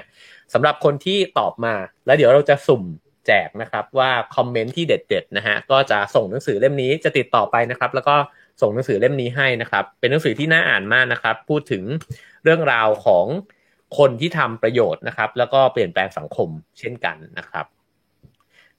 [0.53, 1.73] สำหรับคนที่ตอบมา
[2.05, 2.83] แล้วเดี๋ยวเราจะสุ่ม
[3.27, 8.15] แจกนะครับว่าคอมเมนต์ที่เด็ดๆนะฮะก็จะส่งหนังสือเล่มนี้จะติดต่อไปนะครับ แล้วก็
[8.61, 11.83] ส่งหนังสือเล่มนี้ให้นะครับ เป็นหนังสือที่น่าอ่านมากนะครับ พูดถึง
[12.43, 13.25] เรื่องราวของ
[13.97, 16.49] คนที่ทำประโยชน์นะครับ แล้วก็เปลี่ยนแปลงสังคม
[16.79, 17.65] เช่นกันนะครับ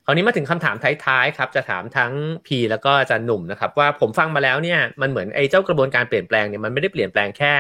[0.07, 2.13] คราวนี้มาถึงคำถามท้ายๆครับจะถามทั้ง
[2.47, 7.53] พีแล้วก็อาจารย์หนุ่มนะครับ ว่าผมฟังมาแล้วเนี่ยมันเหมือนไอ้เจ้ากระบวนการเปลี่ยนแปลงเนี่ยมันไม่ได้เปลี่ยนแปลงแค่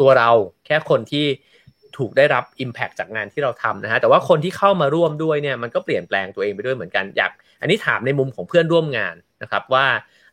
[0.00, 0.30] ตัวเรา
[0.66, 1.26] แค่คนที่
[1.98, 7.30] ถูกได้รับ Impact จากงานที่เราทำนะฮะแต่ว่าคนที่เข้ามาร่วมด้วยเนี่ยมันก็เปลี่ยนแปลงตัวเองไปด้วยเหมือนกันอยาก
[7.60, 9.86] อันนี้ถามในมุมของเพื่อนร่วมงานนะครับว่า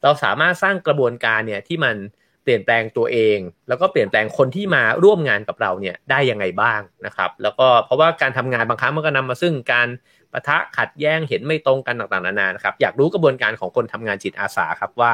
[0.03, 1.95] เราสามารถสร้างกระบวนการเนี่ยที่มัน
[2.43, 9.87] เปลี่ยนแปลงตัวเอง แล้วก็เปลี่ยนแปลงคนที่มาร่วมงานกับเราเนี่ยได้ยังไงบ้างนะครับ แล้วก็เพราะว่าการทำงานบางครั้งมันก็นำมาซึ่งการ
[10.33, 15.11] ปะทะขัดแย้งเห็นไม่ตรงกันต่างๆนานานะครับอยากรู้กระบวนการของคนทำงานจิตอาสาครับว่า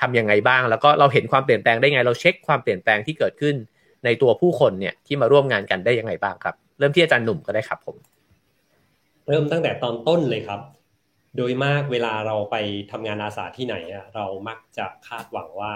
[0.00, 3.54] ทํำยังไงบ้าง แล้วก็เราเห็นความเปลี่ยนแปลงได้ไง เราเช็คความเปลี่ยนแปลงที่เกิดขึ้น
[4.04, 7.96] ในตัวผู้คนเนี่ยที่มาร่วมงานกันได้ยังไงบ้างครับ เริ่มที่อาจารย์หนุ่มก็ได้ครับผม
[9.26, 10.60] เริ่มตั้งแต่ตอนต้นเลยครับ
[11.36, 12.56] โดยมากเวลาเราไป
[12.90, 13.76] ทำงานอาสาที่ไหน
[14.14, 15.72] เรามักจะคาดหวังว่า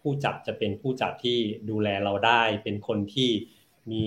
[0.00, 1.38] ผู้จัดจะเป็นผู้จัดที่
[1.70, 3.30] ดูแลเราได้ เป็นคนที่
[3.92, 4.06] มี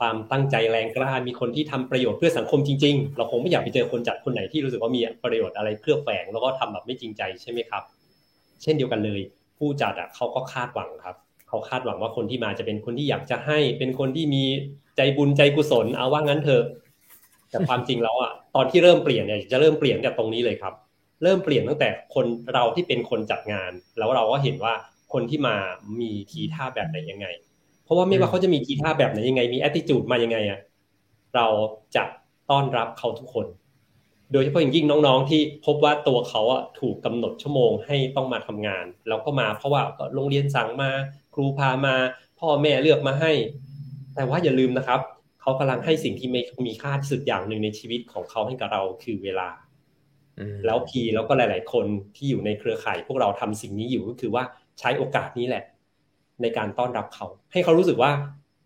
[0.00, 7.82] ความตั้งใจแรงกล้ามีคนที่ทำประโยชน์เพื่อสังคมจริง ๆ เราคงไม่อยากไปเจอคนจัดคนไหนที่รู้สึกว่ามีประโยชน์อะไรเคลือบแฝงแล้วก็ทำแบบไม่จริงใจใช่ไหมครับ
[8.62, 9.20] เช่นเดียวกันเลย
[9.58, 11.16] ผู้จัดอะเขาก็คาดหวังครับ
[11.48, 14.44] เขาคาดหวังว่าคนที่มาจะเป็นคนที่อยากจะให้ เป็นคนที่มี
[14.96, 16.64] ใจบุญใจกุศลเอาว่างั้นเถอะ
[17.50, 20.74] แต่ความจริงแล้วอะตอนที่เริ่มเปลี่ยนเนี่ยจะเริ่มเปลี่ยนจากตรงนี้เลยครับ
[21.22, 24.74] เริ่มเปลี่ยนตั้งแต่คนเราที่เป็นคนจัดงาน แล้วเราก็เห็นว่า
[25.12, 25.56] คนที่มา
[26.00, 27.26] มีทีท่าแบบไหนยังไง
[27.90, 30.60] ราะว่าไม่ว่าเขาจะมีกีตาร์แบบไหนยังไง มีแอตติจูดมายังไงอะ
[31.34, 31.46] เรา
[31.96, 32.04] จะ
[32.50, 33.46] ต้อนรับเขาทุกคน
[34.32, 39.82] โดยเฉพาะอย่างยิ่งน้องๆ ที่พบว่าตัวเขาอะถูกกาหนดชั่วโมงให้ต้องมาทำงาน แล้วก็มาเพราะว่า
[40.14, 40.90] โรงเรียนสั่งมา
[41.34, 41.94] ครูพามา
[42.40, 43.32] พ่อแม่เลือกมาให้
[44.14, 45.00] แต่ว่าอย่าลืมนะครับ
[45.40, 49.48] เขากำลังให้สิ่งที่ไม่มีค่าที่สุดอย่างหนึ่งในชีวิตของเขาให้กับเราคือเวลา
[50.66, 51.86] แล้วพีแล้วก็หลาย ๆ คน
[52.16, 54.44] ที่อยู่ในเครือข่าย พวกเราทำสิ่งนี้อยู่ก็คือว่า
[54.80, 55.64] ใช้โอกาสนี้แหละ
[56.42, 58.12] ในการต้อนรับเขา ให้เขารู้สึกว่า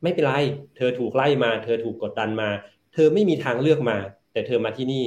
[0.03, 0.33] ไม่เป็นไร
[0.77, 2.51] เธอถูกไล่มา เธอถูกกดดันมา
[2.95, 3.97] เธอไม่มีทางเลือกมา
[4.33, 5.05] แต่เธอมาที่นี่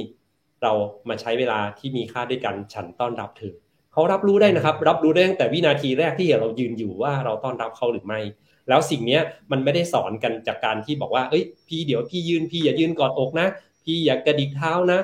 [0.62, 0.72] เรา
[1.08, 3.54] มาใช้เวลาที่มีค่าด้วยกัน ฉันต้อนรับเธอ
[3.92, 8.20] เขารับรู้ได้นะครับ รับรู้ได้ตั้งแต่วินาทีแรกที่เรายืนอยู่ว่าเราต้อนรับเขาหรือไม่
[8.68, 13.46] แล้วสิ่งนี้มันไม่ได้สอนกันจากการที่บอกว่า เอ้ย พี่เดี๋ยวพี่ยืนพี่อย่ายืนกอดอกนะ
[13.84, 14.98] พี่อย่ากระดิกเท้านะ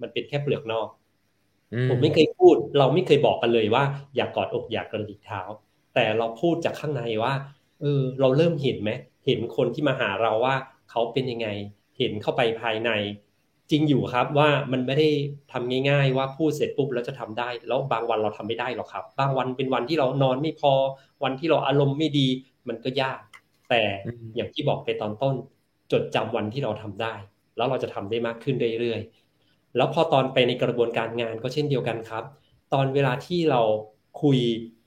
[0.00, 0.88] มันเป็นแค่เปลือกนอก
[1.88, 3.84] ผมไม่เคยพูด เราไม่เคยบอกกันเลยว่า
[4.16, 5.40] อย่ากอดอกอย่ากระดิกเท้า
[5.94, 7.34] แต่เราพูดจากข้างในว่า
[7.80, 8.90] เออ เราเริ่มเห็นไหม
[9.26, 10.56] เห็นคนที่มาหาเราว่า
[10.90, 11.48] เขาเป็นยังไง
[11.98, 12.90] เห็นเข้าไปภายใน
[13.70, 15.08] จริงอยู่ครับว่ามันไม่ได้
[15.52, 20.72] ทำง่าย ๆ ว่าพูดเสร็จปุ๊บแล้วจะทำได้ แล้วบางวันเราทำไม่ได้หรอกครับ บางวันเป็นวันที่เรานอนไม่พอ
[21.24, 22.28] วันที่เราอารมณ์ไม่ดี
[22.68, 23.18] มันก็ยาก
[23.70, 23.82] แต่
[24.36, 25.34] อย่างที่บอกไปตอนต้น
[25.92, 27.14] จดจำวันที่เราทำได้
[27.56, 32.24] แล้วเราจะทำได้มากขึ้นเรื่อยๆแล้วพอตอนไปในกระบวนการงานก็เช่นเดียวกันครับ
[32.72, 33.60] ตอนเวลาที่เรา
[34.22, 34.38] คุย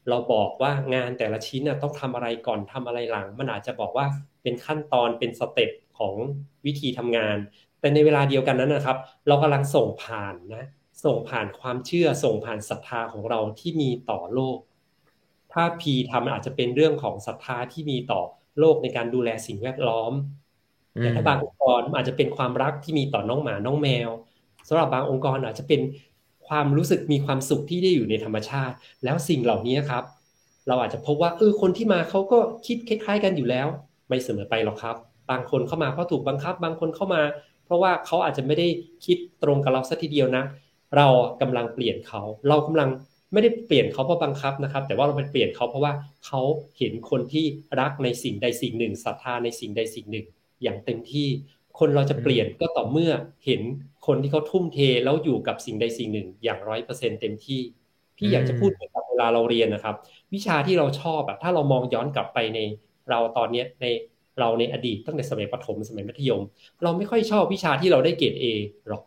[0.10, 4.06] เราบอกว่างานแต่ละชิ้นต้องทำอะไรก่อนทำอะไรหลัง มันอาจจะบอกว่า
[4.44, 6.16] เป็นขั้นตอนเป็นสเต็ปของ
[6.66, 7.38] วิธีทำงาน
[7.80, 8.98] แต่ในเวลาเดียวกันนั้นนะครับ
[9.28, 10.66] เรากำลังส่งผ่านนะ
[11.06, 14.58] ส่งผ่านความเชื่อส่งผ่านศรัทธาของเราที่มีต่อโลก
[15.54, 18.22] ถ้าพีทำอาจจะเป็นเรื่องของศรัทธาที่มีต่อ
[18.60, 20.14] โลกในการดูแลสิ่งแวดล้อม
[21.00, 24.10] แต่ถ้าบางองค์กรอาจจะเป็นความรักที่มีต่อน้องหมาน้องแมว
[24.68, 25.82] สำหรับบางองค์กรอาจจะเป็น
[26.52, 30.04] ความรู้สึกมีความสุขที่ได้อยู่ในธรรมชาติ แล้วสิ่งเหล่านี้ครับ
[30.68, 33.68] เราอาจจะพบว่าเออคนที่มาเขาก็คิดคล้าย ๆ กันอยู่แล้ว
[34.08, 34.96] ไม่เสมอไปหรอกครับ
[35.30, 37.22] บางคนเข้ามาเพราะถูกบังคับ บางคนเข้ามา
[37.66, 38.68] เพราะว่าเขาอาจจะไม่ได้
[39.06, 40.44] คิดตรงกับเราสัทีเดียวนะ
[40.98, 41.08] เรา
[41.42, 42.90] กำลังเปลี่ยนเขา เรากำลัง
[43.34, 45.94] ไม่ได้เปลี่ยนเขาเพราะบังคับนะครับ แต่ว่าเราไปเปลี่ยนเขาเพราะว่า
[46.26, 46.42] เขา
[46.78, 47.46] เห็นคนที่
[47.80, 50.26] รักในสิ่งใดสิ่งหนึ่งศรัทธาในสิ่งใดสิ่งหนึ่ง
[50.64, 51.28] อย่างเต็มที่
[51.80, 53.12] คนเราจะเปลี่ยนก็ต่อเมื่อ
[53.46, 53.62] เห็น
[54.08, 57.60] คนที่เขาทุ่มเทแล้วอยู่กับสิ่งใดสิ่งหนึ่ง อย่างร้อยเปอร์เซ็นเต็มที่
[58.18, 59.96] พี่อยากจะพูดเกับเวลาเราเรียนนะครับ
[60.34, 62.60] วิชาที่เราชอบอะถ้าเรามองย้อนกลับไปใน
[63.10, 63.86] เราตอนเนี้ยใน
[64.40, 66.42] เราในอดีตตั้งแต่สมัยประถมสมัยมัธยม
[66.84, 68.46] เราไม่ค่อยชอบวิชาที่เราได้เกรดเอ
[68.88, 69.02] หรอก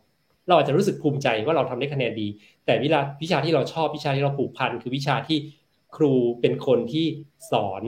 [0.49, 2.26] เราอาจจะรู้สึกภูมิใจว่าเราทำได้คะแนนดี
[2.66, 5.38] แต่วิชาวิชาที่เราชอบวิชาที่เราผูกพันคือวิชาที่
[5.97, 7.07] ครูเป็นคนที่
[7.51, 7.82] สอน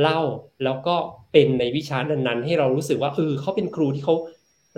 [0.00, 0.20] เล่า
[0.64, 0.96] แล้วก็
[1.32, 4.14] เป็นในวิชานั้นๆ ให้เรารู้สึกว่าเออเขาเป็นครูที่เขา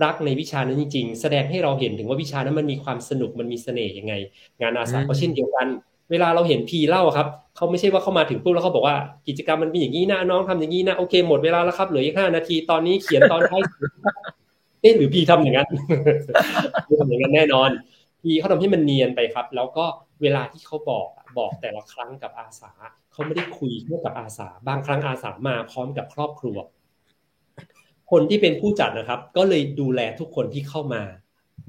[0.05, 4.15] รักในวิชานั้นจริงๆ แสดงให้เราเห็นถึงว่าวิชานั้นมันมีความสนุกมันมีเสน่ห์ยังไง
[4.61, 5.67] งานอาสาก็เช่นเดียวกัน
[6.11, 8.97] เวลาเราเห็นพีเล่าครับเขาไม่ใช่ว่าเขามาถึงปุ๊บแล้วเขาบอกว่า
[9.29, 13.63] กิจกรรมมันมีอย่างนี้นะน้องทำอย่างนี้นะโอเคหมดเวลาแล้วครับเหลืออีกห้านาทีตอนนี้เขียนตอนท้าย
[14.81, 15.69] เอ๊ะหรือพีทำอย่างนั้น
[17.01, 17.71] ทำอย่างนั้นแน่นอน
[18.23, 19.85] พีเขาทำให้มันเนียนไปครับ แล้วก็
[20.23, 22.71] เวลาที่เขาบอกบอกแต่ละครั้งกับอาสา
[23.13, 26.57] เขาไม่ได้คุยแค่กับอาสา บางครั้งอาสามาพร้อมกับครอบครัว
[28.11, 31.03] คนที่เป็นผู้จัดนะครับ ก็เลยดูแลทุกคนที่เข้ามา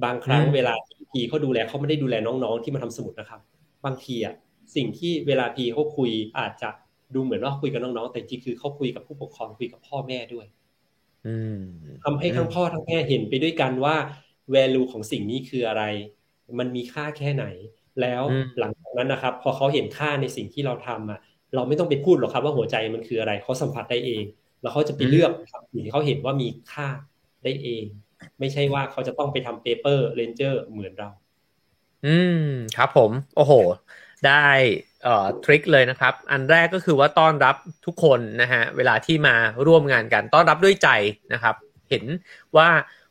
[0.04, 3.40] บางครั้งเวลาที่พีเขาดูแลเขาไม่ได้ดูแลน้องๆ ที่มาทำสมุดนะครับ
[3.86, 4.34] บางทีอะ
[4.76, 6.70] สิ่งที่เวลาพีเขาคุยอาจจะ
[7.16, 10.46] ดูเหมือนว่าคุยกับน้องๆ แต่จริงคือเขาคุยกับผู้ปกครองคุยกับพ่อแม่ด้วย
[12.04, 13.96] ทำให้ทั้งพ่อทั้งแม่เห็นไปด้วยกันว่า
[14.56, 15.84] value ของสิ่งนี้คืออะไร
[16.60, 17.46] มันมีค่าแค่ไหน
[18.02, 18.24] แล้ว
[18.60, 21.20] หลังจากนั้นนะครับ พอเขาเห็นค่าในสิ่งที่เราทำอะ
[21.56, 24.24] เราไม่ต้องไปพูดหรอกครับว่าหัวใจมันคืออะไรเขาสัมผัสได้เอง
[24.64, 25.32] แล้วเขาจะไปเลือก
[25.72, 26.88] สิ่งที่เขาเห็นว่ามีค่า
[27.44, 27.84] ได้เอง
[28.40, 31.10] ไม่ใช่ว่าเขาจะต้องไปทำ Paper Ranger เหมือนเรา
[32.06, 32.48] อืม
[32.78, 33.54] ครับผม โอ้โห
[34.28, 34.46] ได้
[35.04, 37.56] เอ่อ trick เลยนะครับ อันแรกก็คือว่าต้อนรับ
[37.86, 39.36] ทุกคนนะฮะเวลาที่มา
[39.68, 40.90] ร่วมงานกันต้อนรับด้วยใจ
[41.34, 41.56] นะครับ
[41.90, 42.04] เห็น
[42.58, 42.70] ว่า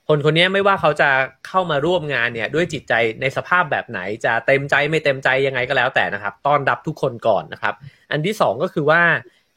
[0.09, 1.11] คนคนนี้ไม่ว่าเขาจะ
[1.46, 7.74] เข้ามาร่วมงานเนี่ย ด้วยจิตใจในสภาพแบบไหน จะเต็มใจไม่เต็มใจยังไงก็แล้วแต่นะครับ ต้อนรับทุกคนก่อนนะครับ
[8.11, 9.03] อันที่สองก็คือว่า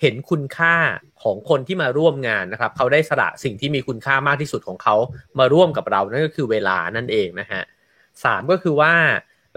[0.01, 0.75] เห็นคุณค่า
[1.23, 4.95] ของคนที่มาร่วมงานนะครับ เขาได้สละสิ่งที่มีคุณค่ามากที่สุดของเขา
[5.39, 7.61] มาร่วมกับเรานั่นก็คือเวลานั่นเองนะฮะ
[8.23, 8.93] สามก็คือว่า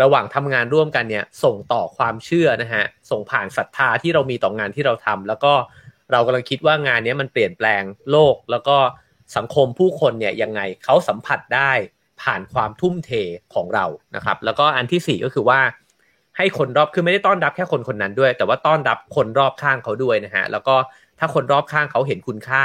[0.03, 5.53] ระหว่างทำงานร่วมกันเนี่ยส่งต่อความเชื่อนะฮะส่งผ่านศรัทธาที่เรามีต่องานที่เราทำแล้วก็
[6.12, 8.76] เรากำลังคิดว่างานนี้มันเปลี่ยนแปลงโลก แล้วก็
[9.36, 11.72] สังคมผู้คนเนี่ยยังไงเขาสัมผัสได้
[12.22, 13.11] ผ่านความทุ่มเท
[13.55, 13.86] ของเรา
[14.16, 15.61] นะครับ แล้วก็อันที่สี่ก็คือว่า
[16.39, 20.74] ให้คนรอบคือไม่ได้ต้อนรับแค่คนคนนั้นด้วย แต่ว่าต้อนรับคนรอบข้างเขาด้วยนะฮะแล้วก็
[21.18, 22.62] ถ้าคนรอบข้างเขาเห็นคุณค่า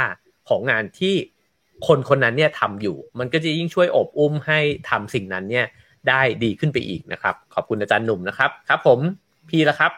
[0.48, 1.14] ของงานที่
[1.86, 4.58] คนคนนั้นเนี่ยทำอยู่ มันก็จะยิ่งช่วยอบอุ้มให้
[4.90, 5.66] ทำสิ่งนั้นเนี่ย
[6.08, 8.98] ได้ดีขึ้นไปอีกนะครับ ขอบคุณอาจารย์หนุ่มนะครับครับ ผม
[9.48, 9.92] พี่ละครับ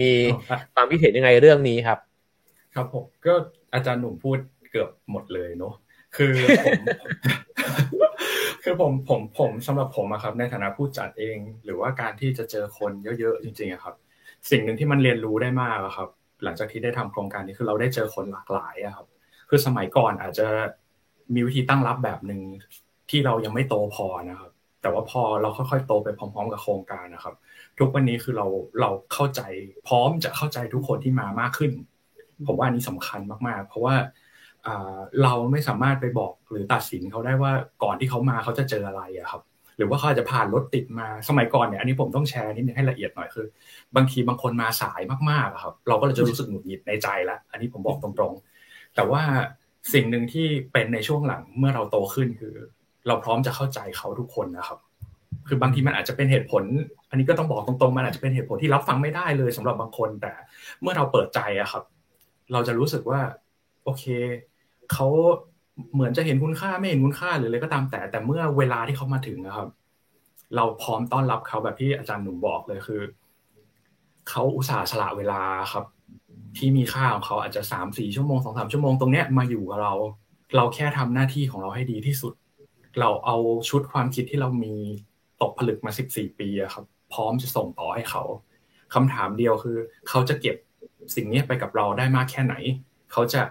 [0.00, 0.10] มี
[0.74, 1.98] ความคิดเห็นยังไงเรื่องนี้ครับ
[2.74, 3.34] ครับผมก็
[3.74, 4.38] อาจารย์หนุ่มพูด
[4.70, 5.74] เกือบหมดเลยเนาะ
[6.16, 6.32] คือ
[6.64, 6.80] ผม
[8.62, 13.94] คือผมผมผมสำหรับผมอะครับ ในฐานะผู้จัดเอง หรือว่าการที่จะเจอคนเยอะๆจริงๆอะครับ
[14.50, 16.08] สิ่งหนึ่งที่มันเรียนรู้ได้มากอะครับ
[16.44, 19.06] หลังจากที่ได้ทำโครงการนี้คือเราได้เจอคนหลากหลายอะครับ
[19.48, 20.46] คือสมัยก่อนอาจจะ
[21.34, 22.40] มีวิธีตั้งรับแบบหนึ่ง
[23.10, 24.50] ที่เรายังไม่โตพอนะครับ
[24.82, 27.34] แต่ว่าพอเราค่อยๆโตไปพร้อม ๆ กับโครงการนะครับ
[27.78, 28.46] ทุกวันนี้คือเรา
[28.80, 29.40] เราเข้าใจ
[29.88, 31.72] พร้อมจะเข้าใจทุกคนที่มามากขึ้น
[32.46, 33.94] ผมว่านี้สำคัญมากๆ เพราะว่า
[35.22, 37.52] เราไม่สามารถไปบอกหรือตัดสินเขาได้ว่า
[37.82, 39.42] ก่อนที่เขามาเขาจะเจออะไรอะครับ
[39.76, 43.46] หรือว่าเขาจะผ่านรถติดมาสมัยก่อนเนี่ยอันนี้ผมต้องแชร์นิดนึงให้ละเอียดหน่อยคือ
[43.96, 45.00] บางทีบางคนมาสาย
[45.30, 49.22] มากๆครับเราก็จะรู้สึกหงุดหงิดในใจล้วอันนี้ผมบอกตรงๆ แต่ว่า
[49.94, 52.54] สิ่งหนึ่งที่เป็นในช่วงหลังเมื่อเราโตขึ้นคือ
[53.06, 54.78] เราพร้อมจะเข้าใจเขาทุกคนนะครับ
[55.48, 56.62] คือบางทีมันอาจจะเป็นเหตุผล
[57.10, 60.32] อันนี้ก็ต้องบอกตรงๆ มันอาจจะเป็นเหตุผลที่รับฟังไม่ได้เลยสำหรับบางคน แต่
[60.80, 61.84] เมื่อเราเปิดใจอะครับ
[62.52, 63.20] เราจะรู้สึกว่า
[63.84, 64.04] โอเค
[64.92, 65.08] เขา
[65.94, 69.68] เหมือนจะเห็นคุณค่าไม่เห็นคุณค่าหรืออะไรก็ตามแต่ แต่เมื่อเวลาที่เขามาถึงนะครับ
[70.56, 73.00] เราพร้อมต้อนรับเขาแบบที่อาจารย์หนุ่มบอกเลยคือ
[74.28, 75.84] เขาอุตส่าห์สละเวลาครับ
[76.56, 79.94] ที่มีค่าของเขาอาจจะสามสี่ชั่วโมงสองสามชั่วโมงตรงเนี้ยมาอยู่กับเรา
[80.56, 82.32] เราแค่ทำหน้าที่ของเราให้ดีที่สุด
[83.00, 83.36] เราเอา
[83.68, 84.74] ชุดความคิดที่เรามี
[85.42, 88.22] ตกผลึกมาสิบสี่ปีครับ พร้อมจะส่งต่อให้เขา
[88.94, 89.76] คำถามเดียวคือ
[90.08, 90.56] เขาจะเก็บ
[91.14, 92.54] สิ่งนี้ไปกับเราได้มากแค่ไหน
[93.12, 93.42] เขาจะ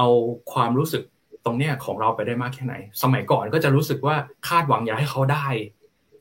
[0.00, 0.12] เอา
[0.52, 1.02] ความรู้สึก
[1.44, 4.16] ตรงเนี้ยของเราไปได้มากแค่ไหน สมัยก่อนก็จะรู้สึกว่า
[4.48, 5.46] คาดหวังอยากให้เขาได้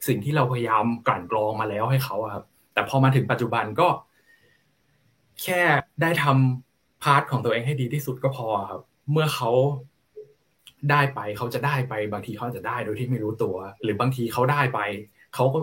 [0.07, 3.88] สิ่งที่เราพยายามกลั่นกรองมาแล้วให้เขาครับ แต่พอมาถึงปัจจุบันก็
[5.43, 5.61] แค่
[6.01, 9.51] ได้ทำ part ของตัวเองให้ดีที่สุดก็พอครับ เมื่อเขา
[10.91, 14.80] ได้ไปเขาจะได้ไป บางทีเขาจะได้โดยที่ไม่รู้ตัว หรือบางทีเขาได้ไป
[15.36, 15.59] เขาก็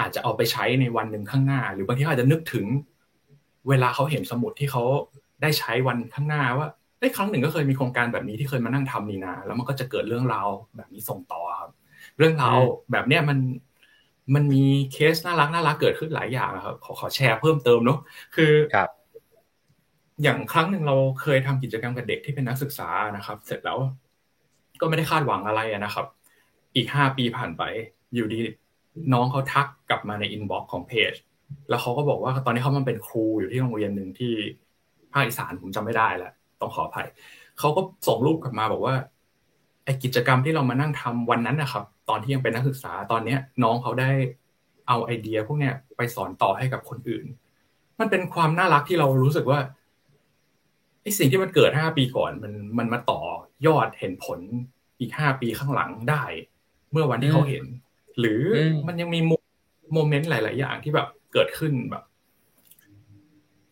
[0.00, 2.66] อาจจะเอาไปใช้ในวันหนึ่งข้างหน้า หรือบางทีอาจจะนึกถึง
[3.68, 4.84] เวลาเขาเห็นสมุดที่เขา
[5.42, 6.68] ได้ใช้วันข้างหน้าว่า
[7.00, 11.70] ได้ครั้งหนึ่งก็เคยมีโครงการแบบนี้ที่เคยมานั่งทำนี่นาแล้วมันก็จะเกิดเรื่องราวแบบนี้ส่งต่อครับ
[12.18, 12.58] เรื่องราว
[12.92, 13.38] แบบเนี้ยมัน
[14.34, 17.98] มันมีเคสน่ารักน่ารักเกิดขึ้นหลายอย่างครับขอขอแชร์เพิ่มเติมเนาะ
[18.36, 18.90] คือครับ
[20.22, 23.78] อย่างครั้งหนึ่งเราเคยทำกิจกรรมกับเด็กที่เป็นนักศึกษานะครับ เสร็จแล้ว
[24.80, 26.06] ก็ไม่ได้คาดหวังอะไรนะครับ
[26.76, 27.62] อีกห้าปีผ่านไป
[28.14, 28.40] อยู่ดี
[29.12, 31.12] น้องเขาทักกลับมาใน inbox ของเพจ
[31.68, 34.32] แล้วเขาก็บอกว่าตอนนี้เขามันเป็นครูอยู่ที่โรงเรียนหนึ่งที่
[35.12, 37.08] ภาคอีสานผมจำไม่ได้แล้ว ต้องขออภัย
[37.58, 38.94] เขาก็ส่งรูปกลับมาบอกว่า
[39.84, 44.10] ไอกิจกรรมที่เรามานั่งทำวันนั้นนะครับ ตอนที่ยังเป็นนักศึกษาตอนเนี้ย น้องเขาได้
[44.88, 47.24] เอาไอเดียพวกเนี้ยไปสอนต่อให้กับคนอื่น
[48.00, 49.60] มันเป็นความน่ารักที่เรารู้สึกว่า
[51.02, 53.20] ไอสิ่งที่มันเกิดห้าปีก่อน มันมันมาต่อ
[53.66, 54.40] ยอดเห็นผล
[55.00, 56.24] อีกห้าปีข้างหลังได้
[56.92, 57.64] เมื่อวันที่เขาเห็น
[58.18, 58.42] หรือ
[58.88, 59.20] มันยังมี
[59.92, 62.04] โมเมนต์หลาย ๆ อย่างที่แบบเกิดขึ้นแบบ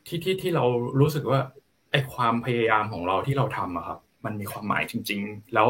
[0.06, 0.64] ที่ที่ที่เรา
[1.00, 1.40] รู้สึกว่า
[1.94, 5.68] ไอความพยายามของเราที่เราทำอะครับ มันมีความหมายจริง ๆ แล้ว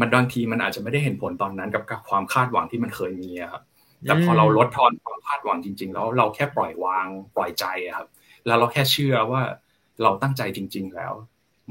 [0.00, 3.62] มันบางทีมันอาจจะไม่ได้เห็นผลตอนนั้นกับความคาดหวังที่มันเคยมีครับ
[4.02, 7.06] แต่พอเราลดทอนความคาดหวังจริง ๆ แล้วเราแค่ปล่อยวาง
[7.36, 7.64] ปล่อยใจ
[7.96, 8.08] ครับ
[8.46, 9.42] แล้วเราแค่เชื่อว่า
[10.02, 11.12] เราตั้งใจจริง ๆ แล้ว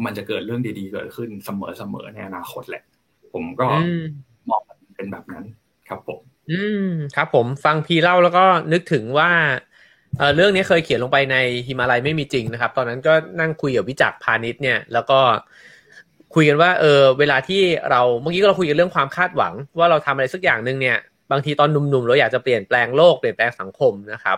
[0.06, 2.84] มันจะเกิดเรื่องดีๆเกิดขึ้นเสมอๆในอนาคตแหละ
[3.34, 3.68] ผมก็
[4.50, 4.62] มอง
[4.96, 5.46] เป็นแบบนั้น
[5.90, 6.20] ครับผม
[6.52, 9.30] อืมครับ ผมฟังพีเล่าแล้วก็นึกถึงว่า
[10.36, 11.38] เรื่องนี้เคยเขียนลงไปใน
[11.68, 15.20] ฮิมาลัยไม่มีจริงนะครับ ตอนนั้นก็นั่งคุยกับวิจักพาณิชย์เนี่ย แล้วก็
[16.34, 20.98] คุยกันว่า เออ เวลาที่เราเมื่อกี้เราคุยกันเรื่องความคาดหวัง ว่าเราทำอะไรสักอย่างหนึ่งเนี่ย
[21.32, 24.38] บางทีตอนหนุ่มๆเราอยากจะเปลี่ยนแปลงโลกเปลี่ยนแปลงสังคมนะครับ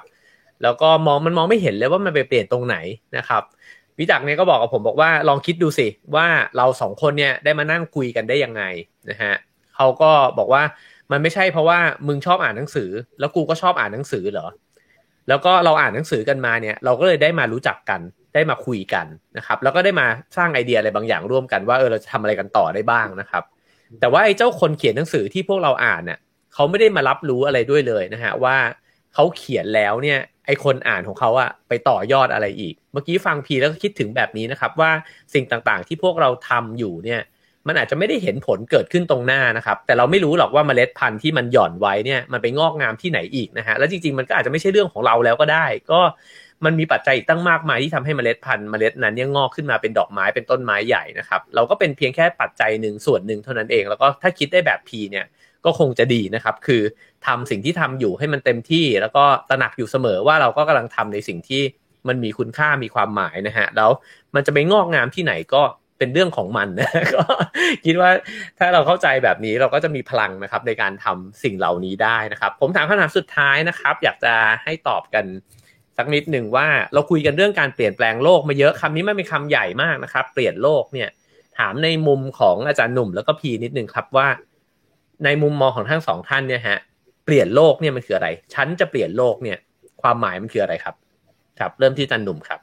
[0.63, 2.77] แล้วก็มองมันมองไม่เห็นเลยว่ามันไปเปลี่ยนตรงไหน
[3.17, 3.43] นะครับ
[3.99, 8.63] วิจักเนี่ยก็บอกกับผมบอกว่าลองคิดดูสิว่าเราสองคนเนี่ยได้มานั่งคุยกันได้ยังไง
[9.09, 9.33] นะฮะ
[9.75, 10.63] เขาก็บอกว่า
[11.11, 14.47] มันไม่ใช่เพราะว่ามึงชอบอ่านหนังสือ แล้วกูก็ชอบอ่านหนังสือเหรอ
[15.29, 18.01] แล้วก็เราอ่านหนังสือกันมาเนี่ย เราก็เลยได้มารู้จักกัน
[18.33, 19.05] ได้มาคุยกัน
[19.37, 20.07] นะครับ แล้วก็ได้มา
[20.37, 23.43] สร้างไอเดียอะไรบางอย่างร่วมกันว่าเออเราจะทำอะไรกันต่อได้บ้างนะครับ
[23.99, 26.19] แต่ว่าไอ้เจ้าคนเขียนหนังสือที่พวกเราอ่านเนี่ย
[26.53, 28.55] เขาไม่ได้มารับรู้อะไรด้วยเลยนะฮะว่า
[29.13, 34.91] เขาเขียนแล้วเนี่ยไอคนอ่านของเขาอะไปต่อยอดอะไรอีก เมื่อกี้ฟังพีแล้วก็คิดถึงแบบนี้นะครับ ว่า
[35.33, 37.21] สิ่งต่างๆที่พวกเราทำอยู่เนี่ย
[37.67, 46.01] มันอาจจะไม่ได้เห็นผลเกิดขึ้นตรงหน้านะครับ แต่เราไม่รู้หรอกว่าเมล็ดพันธุ์ที่มันหย่อนไว้เนี่ยมันไปงอกงามที่ไหนอีกนะฮะแล้วจริงๆมันก็อาจจะไม่ใช่เรื่องของเราแล้วก็ได้ ก็
[46.65, 55.25] มันมีปัจจัยตั้งมากมายที่ทำให้เมล็ดพันธุ์เมล็ดนั้นเนี่ยงอกขึ้นมาเป็นดอกไม้เป็นต้นไม้ใหญ่นะครับ เราก็เป็นเพียงแค่ปัจจัยหนึ่งส่วนหนึ่งเท่านั้นเอง แล้วก็ถ้าคิดได้แบบพีเนี่ย
[55.65, 56.81] ก็คงจะดีนะครับ คือ
[57.25, 61.61] ทำสิ่งที่ทำอยู่ให้มันเต็มที่ แล้วก็ตระหนักอยู่เสมอว่าเราก็กำลังทำในสิ่งที่
[62.07, 63.91] มันมีคุณค่ามีความหมายนะฮะแล้ว
[64.35, 65.63] มันจะไปงอกงามที่ไหนก็
[66.03, 67.23] เป็นเรื่องของมันนะก็
[67.85, 68.09] คิดว่า
[68.59, 74.33] ถ้าเราเข้าใจแบบนี้เราก็จะมีพลังนะครับในการทำสิ่งเหล่านี้ได้นะครับ ผมถามคำถามสุดท้ายนะครับ อยากจะ
[74.63, 75.25] ให้ตอบกัน
[75.97, 81.09] สักนิดหนึ่งว่าเราคุยกันเรื่องการเปลี่ยนแปลงโลกมาเยอะคำนี้ไม่เป็นคำใหญ่มากนะครับ เปลี่ยนโลกเนี่ย
[81.57, 84.27] ถามในมุมของอาจารย์หนุ่มแล้วก็พีนิดหนึ่งครับว่า
[85.25, 86.79] ในมุมมองของทั้งสองท่านเนี่ยฮะ
[87.25, 89.57] เปลี่ยนโลกเนี่ยมันคืออะไร ฉันจะเปลี่ยนโลกเนี่ย
[90.01, 90.95] ความหมายมันคืออะไรครับ
[91.59, 92.59] ครับ เริ่มที่อาจารย์หนุ่มครับ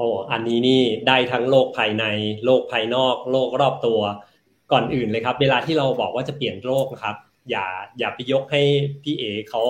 [0.00, 2.04] อ้อันนี้นี่ได้ทั้งโลกภายใน
[2.44, 4.00] โลกภายนอก โลกรอบตัว
[4.72, 7.16] ก่อนอื่นเลยครับ เวลาที่เราบอกว่าจะเปลี่ยนโลกครับ
[7.50, 7.66] อย่า
[7.98, 8.62] อย่าไปยกให้
[9.02, 9.62] พี่เอเขา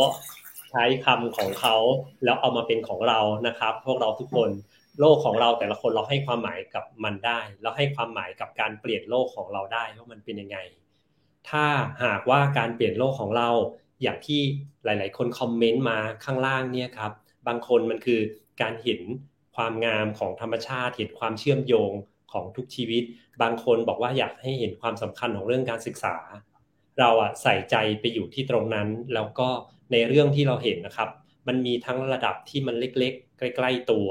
[0.71, 1.77] ใช้คำของเขา
[2.25, 4.51] แล้วเอามาเป็นของเรานะครับ พวกเราทุกคน
[5.01, 10.59] โลกของเราแต่ละคนเราให้ความหมายกับมันได้ เราให้ความหมายกับการเปลี่ยนโลกของเราได้ว่ามันเป็นยังไง
[11.51, 11.65] ถ้า
[12.05, 13.49] หากว่าการเปลี่ยนโลกของเรา
[14.03, 14.41] อย่างที่
[14.85, 17.13] หลาย ๆ คนคอมเมนต์มาข้างล่างเนี่ยครับ
[17.49, 18.21] บางคนมันคือ
[18.63, 19.01] การเห็น
[19.57, 21.93] ความงามของธรรมชาติเห็นความเชื่อมโยง
[22.33, 23.03] ของทุกชีวิต
[23.43, 26.17] บางคนบอกว่าอยากให้เห็นความสำคัญของเรื่องการศึกษา
[26.99, 29.49] เราอะใส่ใจไปอยู่ที่ตรงนั้น แล้วก็
[29.93, 31.09] ในเรื่องที่เราเห็นนะครับ
[31.49, 34.09] มันมีทั้งระดับที่มันเล็กๆ ใกล้ๆตัว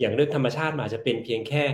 [0.00, 1.64] อย่างเรื่องธรรมชาติอาจจะเป็นเพียงแค่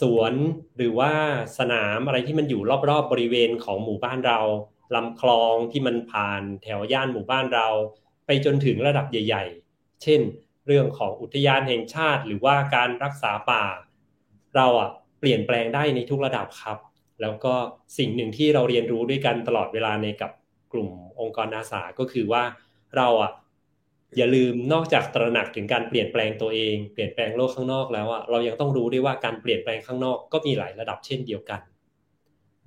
[0.00, 0.34] สวน
[0.76, 1.12] หรือว่า
[1.58, 4.40] สนามอะไรที่มันอยู่รอบๆบบริเวณของหมู่บ้านเรา
[4.94, 7.68] ลำคลองที่มันผ่านแถวย่านหมู่บ้านเรา
[8.26, 9.44] ไปจนถึงระดับใหญ่
[9.74, 10.20] ๆ เช่น
[10.70, 13.64] เรื่องของอุทยานแห่งชาติ หรือว่าการรักษาป่า
[14.56, 14.90] เราอะ
[15.20, 16.78] เปลี่ยนแปลงได้ในทุกระดับครับ
[17.20, 17.54] แล้วก็
[17.98, 20.32] สิ่งหนึ่งที่เราเรียนรู้ด้วยกันตลอดเวลาในกับ
[20.72, 20.90] กลุ่ม
[21.20, 22.42] องค์กรอาสาก็คือว่า
[22.96, 23.32] เราอะ
[24.16, 31.60] อย่าลืมนอกจากตระหนักถึงการเปลี่ยนแปลงตัวเอง เปลี่ยนแปลงโลกข้างนอกแล้วอะเรายังต้องรู้ด้วยว่าการเปลี่ยนแปลงข้างนอกก็มีหลายระดับเช่นเดียวกัน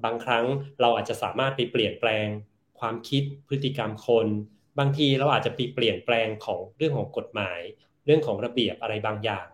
[0.03, 0.45] บางครั้ง
[0.81, 2.27] เราอาจจะสามารถไปเปลี่ยนแปลง
[2.79, 4.27] ความคิดพฤติกรรมคน
[4.79, 7.59] บางทีเราอาจจะไปเปลี่ยนแปลงของเรื่องของกฎหมาย
[8.05, 9.45] เรื่องของระเบียบอะไรบางอย่าง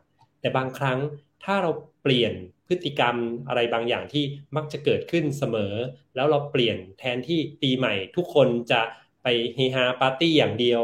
[0.41, 0.99] แต่บางครั้ง
[1.43, 1.71] ถ้าเรา
[2.03, 2.33] เปลี่ยน
[2.67, 3.15] พฤติกรรม
[3.47, 4.23] อะไรบางอย่างที่
[4.55, 5.73] มักจะเกิดขึ้นเสมอ
[6.15, 8.81] แล้วเราเปลี่ยนแทนที่ปีใหม่ ทุกคนจะ
[9.23, 10.81] ไปเฮฮาปาร์ตี้อย่างเดียว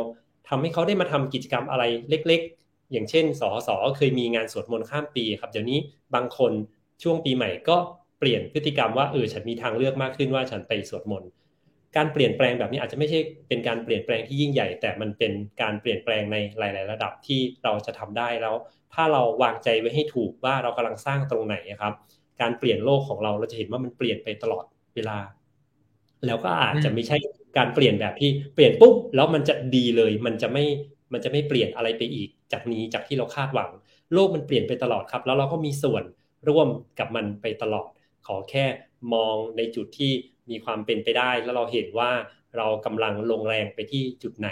[0.48, 5.80] ทำให้เขาได้มาทำกิจกรรมอะไรเล็ก ๆ อย่างเช่นสอสอเคยมีงานสวดมนต์ข้ามปีครับเดี๋ยวนี้
[6.16, 6.52] บางคน
[7.04, 7.78] ช่วงปีใหม่ก็
[8.20, 11.30] เปลี่ยนพฤติกรรมว่าเออฉันมีทางเลือกมากขึ้นว่าฉันไปสวดมนต์
[11.98, 18.56] การเปลี่ยนแปลงแบบนี้อาจจะไม่ใช่เป็นการเปลี่ยนแปลงที่ยิ่งใหญ่ แต่มันเป็นการเปลี่ยนแปลงในหลาย ๆ ระดับที่เราจะทำได้แล้ว
[18.94, 21.94] ถ้าเราวางใจไว้ให้ถูกว่าเรากำลังสร้างตรงไหนครับ
[22.42, 24.66] การเปลี่ยนโลกของเราเราจะเห็นว่ามันเปลี่ยนไปตลอด
[24.96, 25.18] เวลา
[26.26, 27.18] แล้วก็อาจจะไม่ใช่
[27.58, 30.66] การเปลี่ยนแบบที่เปลี่ยนปุ๊บแล้วมันจะดีเลย มันจะไม่
[31.14, 33.70] มันจะไม่เปลี่ยนอะไรไปอีก จากนี้จากที่เราคาดหวัง
[34.14, 36.04] โลกมันเปลี่ยนไปตลอดครับ แล้วเราก็มีส่วน
[36.50, 36.68] ร่วม
[37.00, 37.90] กับมันไปตลอด
[38.28, 38.66] ขอแค่
[39.14, 40.12] มองในจุดที่
[40.50, 42.12] มีความเป็นไปได้ แล้วเราเห็นว่า
[42.58, 44.50] เรากำลังลงแรงไปที่จุดไหน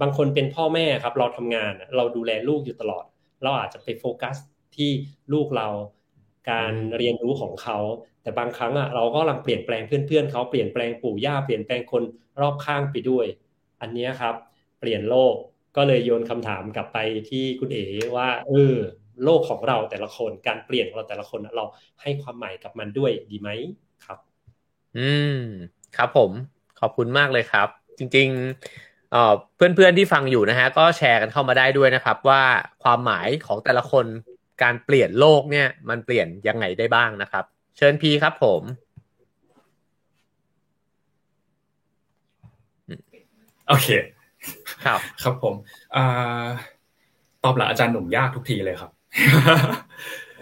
[0.00, 3.04] บางคนเป็นพ่อแม่ครับ เราทำงานเราดูแลลูกอยู่ตลอด
[3.42, 4.36] เราอาจจะไปโฟกัส
[4.76, 4.90] ที่
[5.32, 5.68] ลูกเรา
[6.50, 7.78] การเรียนรู้ของเขา
[8.22, 12.02] แต่บางครั้งอะเราก็กำลังเปลี่ยนแปลงเพื่อนๆเขาเปลี่ยนแปลงปู่ย่าเปลี่ยนแปลงคน
[12.40, 13.26] รอบข้างไปด้วย
[13.80, 14.34] อันนี้ครับ
[14.80, 15.34] เปลี่ยนโลก
[15.76, 16.98] ก็เลยโยนคำถามกลับไป
[17.30, 17.84] ที่คุณเอ๋
[18.16, 18.76] ว่าเออ
[19.24, 21.64] โลกของเราแต่ละคนการเปลี่ยนของเราแต่ละคนเรา
[22.02, 23.48] ให้ความหมายกับมันด้วยดีไหม
[24.98, 25.40] อืม
[25.96, 26.30] ครับผม
[26.80, 27.68] ขอบคุณมากเลยครับ
[27.98, 32.42] จริงๆเพื่อนๆที่ฟังอยู่นะฮะ ก็แชร์กันเข้ามาได้ด้วยนะครับ ว่า
[32.82, 34.06] ความหมายของแต่ละคน
[34.62, 37.44] การเปลี่ยนโลกเนี่ย มันเปลี่ยนยังไงได้บ้างนะครับ
[37.76, 38.62] เชิญพีครับผม
[43.68, 43.88] โอเค
[44.84, 45.54] ครับ ครับผม
[45.96, 45.98] อ
[47.44, 48.90] ตอบหลังอาจารย์หนุ่มยากทุกทีเลยครับ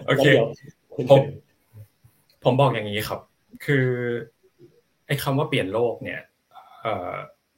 [0.07, 0.27] โอเค
[1.11, 1.20] ผม
[2.45, 3.20] ผมบอกอย่างนี้ครับ
[3.65, 3.87] คือ
[5.09, 6.21] ไอ้คำว่าเปลี่ยนโลกเนี่ย
[6.83, 6.89] เอ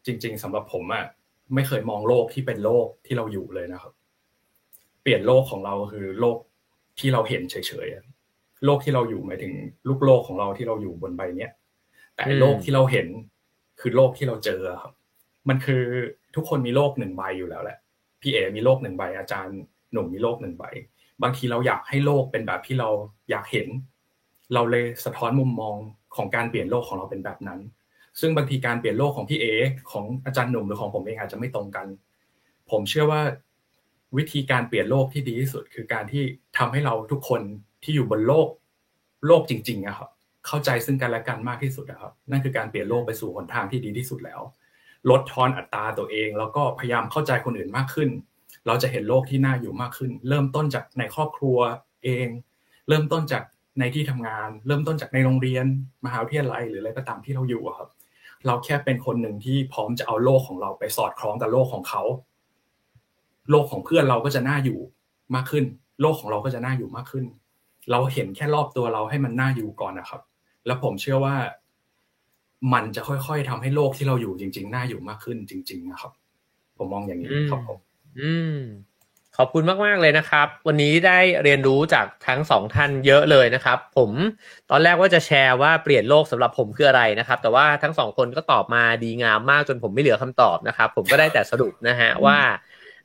[0.06, 1.04] จริง ๆสำหรับผมอะ
[1.54, 3.92] ไม่เคยมองโลกที่เป็นโลกที่เราอยู่เลยนะครับ
[5.02, 6.36] เปลี่ยนโลกของเราคือโลก
[6.98, 9.52] ที่เราเห็นเฉยๆโลกที่เราอยู่หมายถึง
[9.88, 11.52] ลูกโลกของเราที่เราอยู่บนใบเนี้ย
[12.14, 13.06] แต่โลกที่เราเห็น
[13.80, 14.92] คือโลกที่เราเจอครับ
[15.48, 15.82] มันคือ
[16.34, 17.78] ทุกคนมีโลกหนึ่งใบอยู่แล้วแหละ
[18.20, 19.58] พี่เอมีโลกหนึ่งใบ อาจารย์
[19.92, 20.64] หนุ่มมีโลกหนึ่งใบ
[21.22, 22.88] บางทีเราอยากให้โลกเป็นแบบที่เรา
[23.30, 23.68] อยากเห็น
[24.54, 25.76] เราเลยสะท้อนมุมมอง
[26.16, 27.60] ของการเปลี่ยนโลกของเราเป็นแบบนั้น
[28.20, 29.46] ซึ่งบางทีการเปลี่ยนโลกของพี่เอ
[29.92, 31.86] ของอาจารย์หนุ่มหรือของผมเองอาจจะไม่ตรงกัน
[32.70, 33.22] ผมเชื่อว่า
[34.16, 36.22] วิธีการเปลี่ยนโลกที่ดีที่สุด คือการที่
[36.58, 37.42] ทำให้เราทุกคน
[37.82, 38.48] ที่อยู่บนโลก
[39.26, 40.10] โลกจริงๆอะครับ
[40.46, 44.40] เข้าใจซึ่งกันและกันมากที่สุดนะครับ นั่นคือการเปลี่ยนโลกไปสู่หนทางที่ดีที่สุดแล้ว
[45.10, 48.10] ลดทอนอัตราตัวเอง แล้วก็พยายามเข้าใจคนอื่นมากขึ้น
[48.66, 51.58] เราจะเห็นโลกที่น่าอยู่มากขึ้น เริ่มต้นจากในครอบครัว
[52.04, 52.26] เอง
[52.88, 53.42] เริ่มต้นจาก
[53.80, 55.66] ในที่ทำงาน เริ่มต้นจากในโรงเรียน
[56.04, 57.88] มหาวิทยาลัยหรืออะไรก็ตามที่เราอยู่ครับ
[58.46, 62.02] เราแค่เป็นคนหนึ่งที่พร้อมจะเอาโลกของเราไปสอดคล้องกับโลกของเขา
[63.50, 64.78] โลกของเพื่อนเราก็จะน่าอยู่
[65.34, 65.64] มากขึ้น
[66.00, 67.24] โลกของเราก็จะน่าอยู่มากขึ้น
[67.90, 70.20] เราเห็นแค่รอบตัวเราให้มันน่าอยู่ก่อนนะครับ
[70.66, 71.36] แล้วผมเชื่อว่า
[72.72, 76.12] มันจะค่อย ๆทำให้โลกที่เราอยู่จริง ๆ น่าอยู่มากขึ้นจริง ๆ นะครับ
[76.76, 77.78] ผมมองอย่างนี้ครับผม
[78.20, 78.60] อืม
[79.42, 84.10] ขอบคุณมาก ๆ เลยนะครับ วันนี้ได้เรียนรู้จากทั้งสองท่านเยอะเลยนะครับ ผม
[84.70, 92.38] ตอนแรกว่าจะแชร์ว่าเปลี่ยนโลกสำหรับผมคืออะไรนะครับ แต่ว่าทั้งสองคนก็ตอบมาดีงามมากจนผมไม่เหลือคำตอบนะครับ ผมก็ได้แต่สรุปนะฮะว่า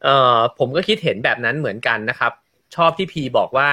[0.03, 2.31] เอ่อผมก็คิดเห็นแบบนั้นเหมือนกันนะครับ
[2.75, 3.69] ชอบที่พีบอกว่า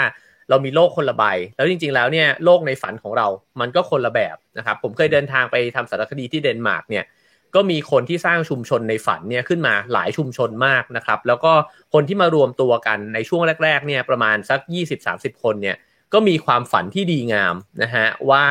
[0.48, 1.24] เรามีโลกคนละใบ
[1.56, 3.26] แล้วจริง ๆ แล้วเนี่ยโลกในฝันของเรา
[3.60, 7.04] มันก็คนละแบบนะครับ ผมเคยเดินทางไปทำสารคดีที่เดนมาร์กเนี่ย
[7.54, 11.52] ก็มีคนที่สร้างชุมชนในฝันเนี่ยขึ้นมาหลายชุมชนมากนะครับ แล้วก็
[11.92, 14.60] คนที่มารวมตัวกันในช่วงแรกๆเนี่ยประมาณสัก
[15.02, 15.76] 20-30 คนเนี่ย
[16.12, 18.44] ก็มีความฝันที่ดีงามนะฮะว่า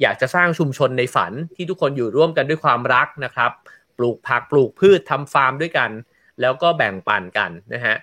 [0.00, 3.50] อยากจะสร้างชุมชนในฝันที่ทุกคนอยู่ร่วมกันด้วยความรักนะครับ
[3.98, 5.90] ปลูกผักปลูกพืชทำฟาร์มด้วยกัน
[6.40, 7.96] แล้วก็แบ่งปันกันนะฮะ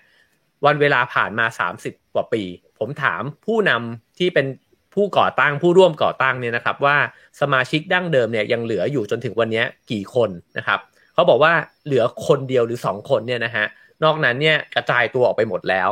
[0.65, 1.45] วันเวลาผ่านมา
[1.79, 2.43] 30 กว่าปี
[2.79, 4.45] ผมถามผู้นำที่เป็น
[4.93, 6.97] ผู้ก่อตั้งผู้ร่วมก่อตั้งเนี่ยนะครับว่า
[7.41, 10.79] สมาชิกดั้งเดิมเนี่ยยังเหลืออยู่จนถึงวันนี้กี่คนนะครับ
[11.13, 11.53] เขาบอกว่า
[11.85, 13.65] เหลือคนเดียวหรือสองคนเนี่ยนะฮะ
[14.03, 15.89] นอกนั้นเนี่ยกระจายตัวออกไปหมดแล้ว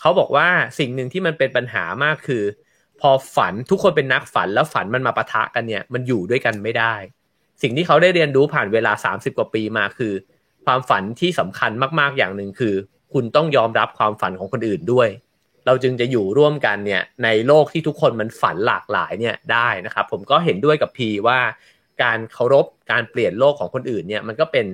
[0.00, 2.42] เขาบอกว่าสิ่งหนึ่งที่มันเป็นปัญหามากคือ
[3.00, 6.94] พอฝันทุกคนเป็นนักฝันแล้วฝันมันมาปะทะกันเนี่ยมันอยู่ด้วยกันไม่ได้
[7.62, 10.12] สิ่งที่เขาได้เรียนรู้ผ่านเวลา 30 กว่าปีมาคือ
[10.64, 11.70] ความฝันที่สำคัญ
[12.00, 12.74] มากๆอย่างหนึ่งคือ
[13.12, 15.08] คุณต้องยอมรับความฝันของคนอื่นด้วย
[15.68, 21.40] เราจึงจะอยู่ร่วมกันเนี่ยในโลกที่ทุกคนมันฝันหลากหลายเนี่ยได้นะครับ ผมก็เห็นด้วยกับพีว่า
[22.02, 24.66] การเคารพการเปลี่ยนโลกของคนอื่นเนี่ยมันก็เป็น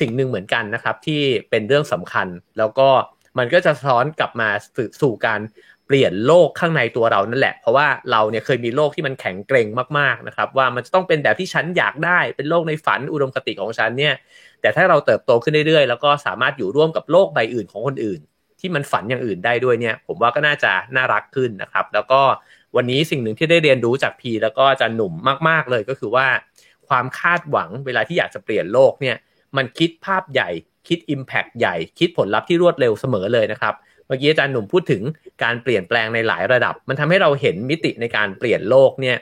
[0.00, 2.26] สิ่งหนึ่งเหมือนกันนะครับ ที่เป็นเรื่องสำคัญ
[2.58, 2.88] แล้วก็
[3.38, 4.48] มันก็จะสะท้อนกลับมา
[5.02, 5.40] สู่การ
[5.86, 9.66] เปลี่ยนโลกข้างในตัวเรานั่นแหละ เพราะว่าเราเนี่ยเคยมีโลกที่มันแข็งเกร็ง
[9.98, 14.14] มากๆนะครับ ว่ามันจะต้องเป็นแบบที่ฉันอยากได้เป็นโลกในฝันอุดมคติของฉันเนี่ย
[14.60, 18.20] แต่ถ้าเราเติบโตขึ้นเรื่อยๆ แล้วก็สามารถอยู่ร่วมกับโลกใบอื่นของคนอื่น
[18.60, 22.20] ที่มันฝันอย่างอื่นได้ด้วยเนี่ย ผมว่าก็น่าจะน่ารักขึ้นนะครับ แล้วก็
[22.76, 25.12] วันนี้สิ่งหนึ่งที่ได้เรียนรู้จากพีแล้วก็จะหนุ่ม
[25.48, 26.26] มาก ๆเลยก็คือว่า
[26.88, 29.16] ความคาดหวังเวลาที่อยากจะเปลี่ยนโลกเนี่ย
[29.56, 30.48] มันคิดภาพใหญ่
[30.88, 33.74] คิด Impact ใหญ่ คิดผลลัพธ์ที่รวดเร็วเสมอเลยนะครับ
[34.06, 35.02] เมื่อกี้อาจารย์หนุ่มพูดถึง
[35.42, 39.16] การเปลี่ยนแปลงในหลายระดับ มันทำให้เราเห็นมิติในการเปลี่ยนโลกเนี่ย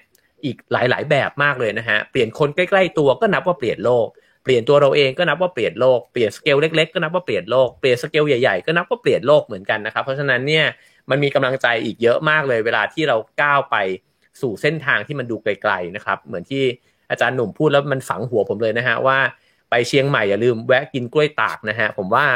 [0.44, 4.06] อีกหลาย ๆ แบบมากเลยนะฮะเปลี่ยนคนใกล้ ๆ ตัวก็นับว่าเปลี่ยนโลก
[4.46, 10.64] เปลี่ยนตัวเราเองก็นับว่าเปลี่ยนโลก เปลี่ยนสเกลเล็กๆ ก็นับว่าเปลี่ยนโลก เปลี่ยนสเกลใหญ่ๆ ก็นับว่าเปลี่ยนโลกเหมือนกันนะครับ เพราะฉะนั้นเนี่ย
[11.10, 13.76] มันมีกำลังใจอีกเยอะมากเลย เวลาที่เราก้าวไป
[14.40, 16.62] สู่เส้นทางที่มันดูไกลๆนะครับ เหมือนที่
[17.10, 19.18] อาจารย์หนุ่มพูดแล้วมันฝังหัวผมเลยนะฮะว่า
[19.70, 22.26] ไปเชียงใหม่อย่าลืมแวะกินกล้วยตากนะฮะผมว่า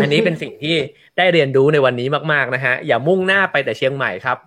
[0.00, 0.76] อันนี้เป็นสิ่งที่
[1.16, 4.38] ได้เรียนรู้ในวันนี้มากๆนะฮะอย่ามุ่งหน้าไปแต่เชียงใหม่ครับ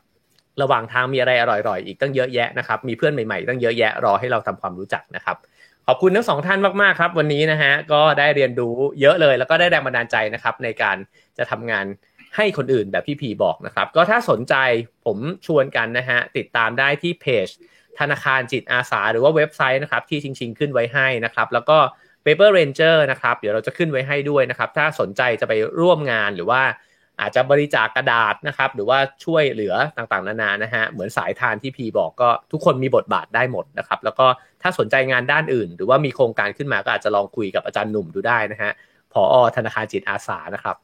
[0.61, 5.37] ระหว่างทางมีอะไรอร่อยๆอีกตั้งเยอะแยะนะครับ มีเพื่อนใหม่ๆตั้งเยอะแยะรอให้เราทำความรู้จักนะครับ
[5.91, 10.97] ขอบคุณทั้งสองท่านมากๆครับ วันนี้นะฮะก็ได้เรียนรู้เยอะเลย แล้วก็ได้แรงบันดาลใจนะครับ ในการ
[11.37, 11.85] จะทำงาน
[12.35, 14.55] ให้คนอื่นแบบพี่พีบอกนะครับ ก็ถ้าสนใจ
[15.05, 17.47] ผมชวนกันนะฮะติดตามได้ที่เพจ
[17.99, 21.77] ธนาคารจิตอาสา หรือว่าเว็บไซต์นะครับ ที่ชิงๆขึ้นไว้ให้นะครับ แล้วก็
[22.23, 26.61] Paper Ranger นะครับ เดี๋ยวเราจะขึ้นไว้ให้ด้วยนะครับ ถ้าสนใจจะไปร่วมงานหรือว่า
[27.21, 34.27] อาจจะบริจาคกกระดาษนะครับ หรือว่าช่วยเหลือต่างๆ นานานะฮะเหมือนสายทานที่พีบอกก็ทุกคนมีบทบาทได้หมดนะครับ แล้วก็
[34.61, 38.71] ถ้าสนใจงานด้านอื่น หรือว่ามีโครงการขึ้นมาก็อาจจะลองคุยกับอาจารย์หนุ่มดูได้นะฮะ
[39.13, 40.75] ผอธนาคารจิตอาสานะครับ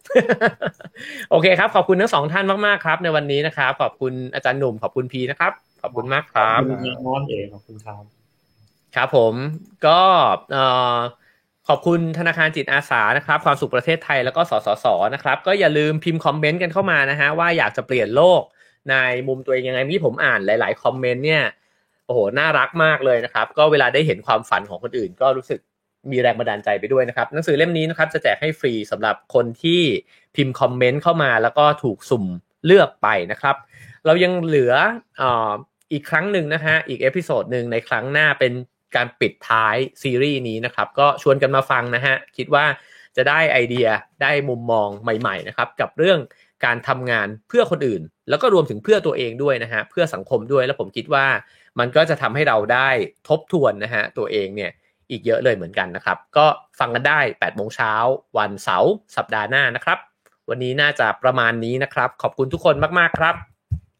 [1.29, 8.03] โอเคครับ ขอบคุณทั้งสองท่านมากๆครับ ในวันนี้นะครับ ขอบคุณอาจารย์หนุ่ม ขอบคุณพีนะครับ ขอบคุณมากครับขอบคุณน้องเองขอบคุณครับ
[8.95, 9.33] ครับผม
[9.85, 9.99] ก็
[11.67, 18.41] ขอบคุณธนาคารจิตอาสานะครับ ความสุขประเทศไทยแล้วก็สสสนะครับ ก็อย่าลืมพิมพ์คอมเมนต์กันเข้ามานะฮะว่าอยากจะเปลี่ยนโลก
[18.89, 18.95] ใน
[19.27, 21.43] มุมตัวเองยังไงที่ผมอ่านหลาย ๆ คอมเมนต์เนี่ย
[22.05, 25.59] โอ้โหน่ารักมากเลยนะครับ ก็เวลาได้เห็นความฝันของคนอื่น ก็รู้สึก
[26.11, 29.81] มีแรงบันดาลใจไปด้วยนะครับหนังสือเล่มนี้นะครับจะแจกให้ฟรีสำหรับคนที่
[30.35, 32.25] พิมพ์คอมเมนต์เข้ามา แล้วก็ถูกสุ่ม
[32.65, 33.55] เลือกไปนะครับ
[34.05, 34.73] เรายังเหลือ
[35.91, 38.53] อีกครั้งหนึ่งนะฮะอีก episode หนึ่งในครั้งหน้าเป็น
[38.95, 42.65] การปิดท้ายซีรีส์นี้นะครับ ก็ชวนกันมาฟังนะฮะคิดว่า
[43.17, 43.87] จะได้ไอเดีย
[44.21, 46.19] ได้มุมมองใหม่ๆนะครับ กับเรื่อง
[46.65, 51.25] การทำงานเพื่อคนอื่น แล้วก็รวมถึงเพื่อตัวเองด้วยนะฮะเพื่อสังคมด้วยแล้วผมคิดว่า
[51.79, 52.89] มันก็จะทำให้เราได้
[53.29, 54.71] ทบทวนนะฮะตัวเองเนี่ย
[55.11, 56.45] อีกเยอะเลยเหมือนกันนะครับ ก็
[56.79, 57.93] ฟังกันได้8โมงเช้า
[58.37, 59.97] วันเสาร์สัปดาห์หน้านะครับ
[60.49, 63.35] วันนี้น่าจะประมาณนี้นะครับ ขอบคุณทุกคนมากๆครับ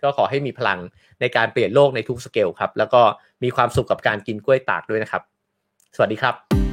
[0.03, 0.79] ก็ขอให้มีพลัง
[1.21, 3.01] ในการเปลี่ยนโลกในทุกสเกลครับ แล้วก็
[3.43, 5.21] มีความสุขกับการกินกล้วยตากด้วยนะครับ
[5.95, 6.64] สวัสดีครับ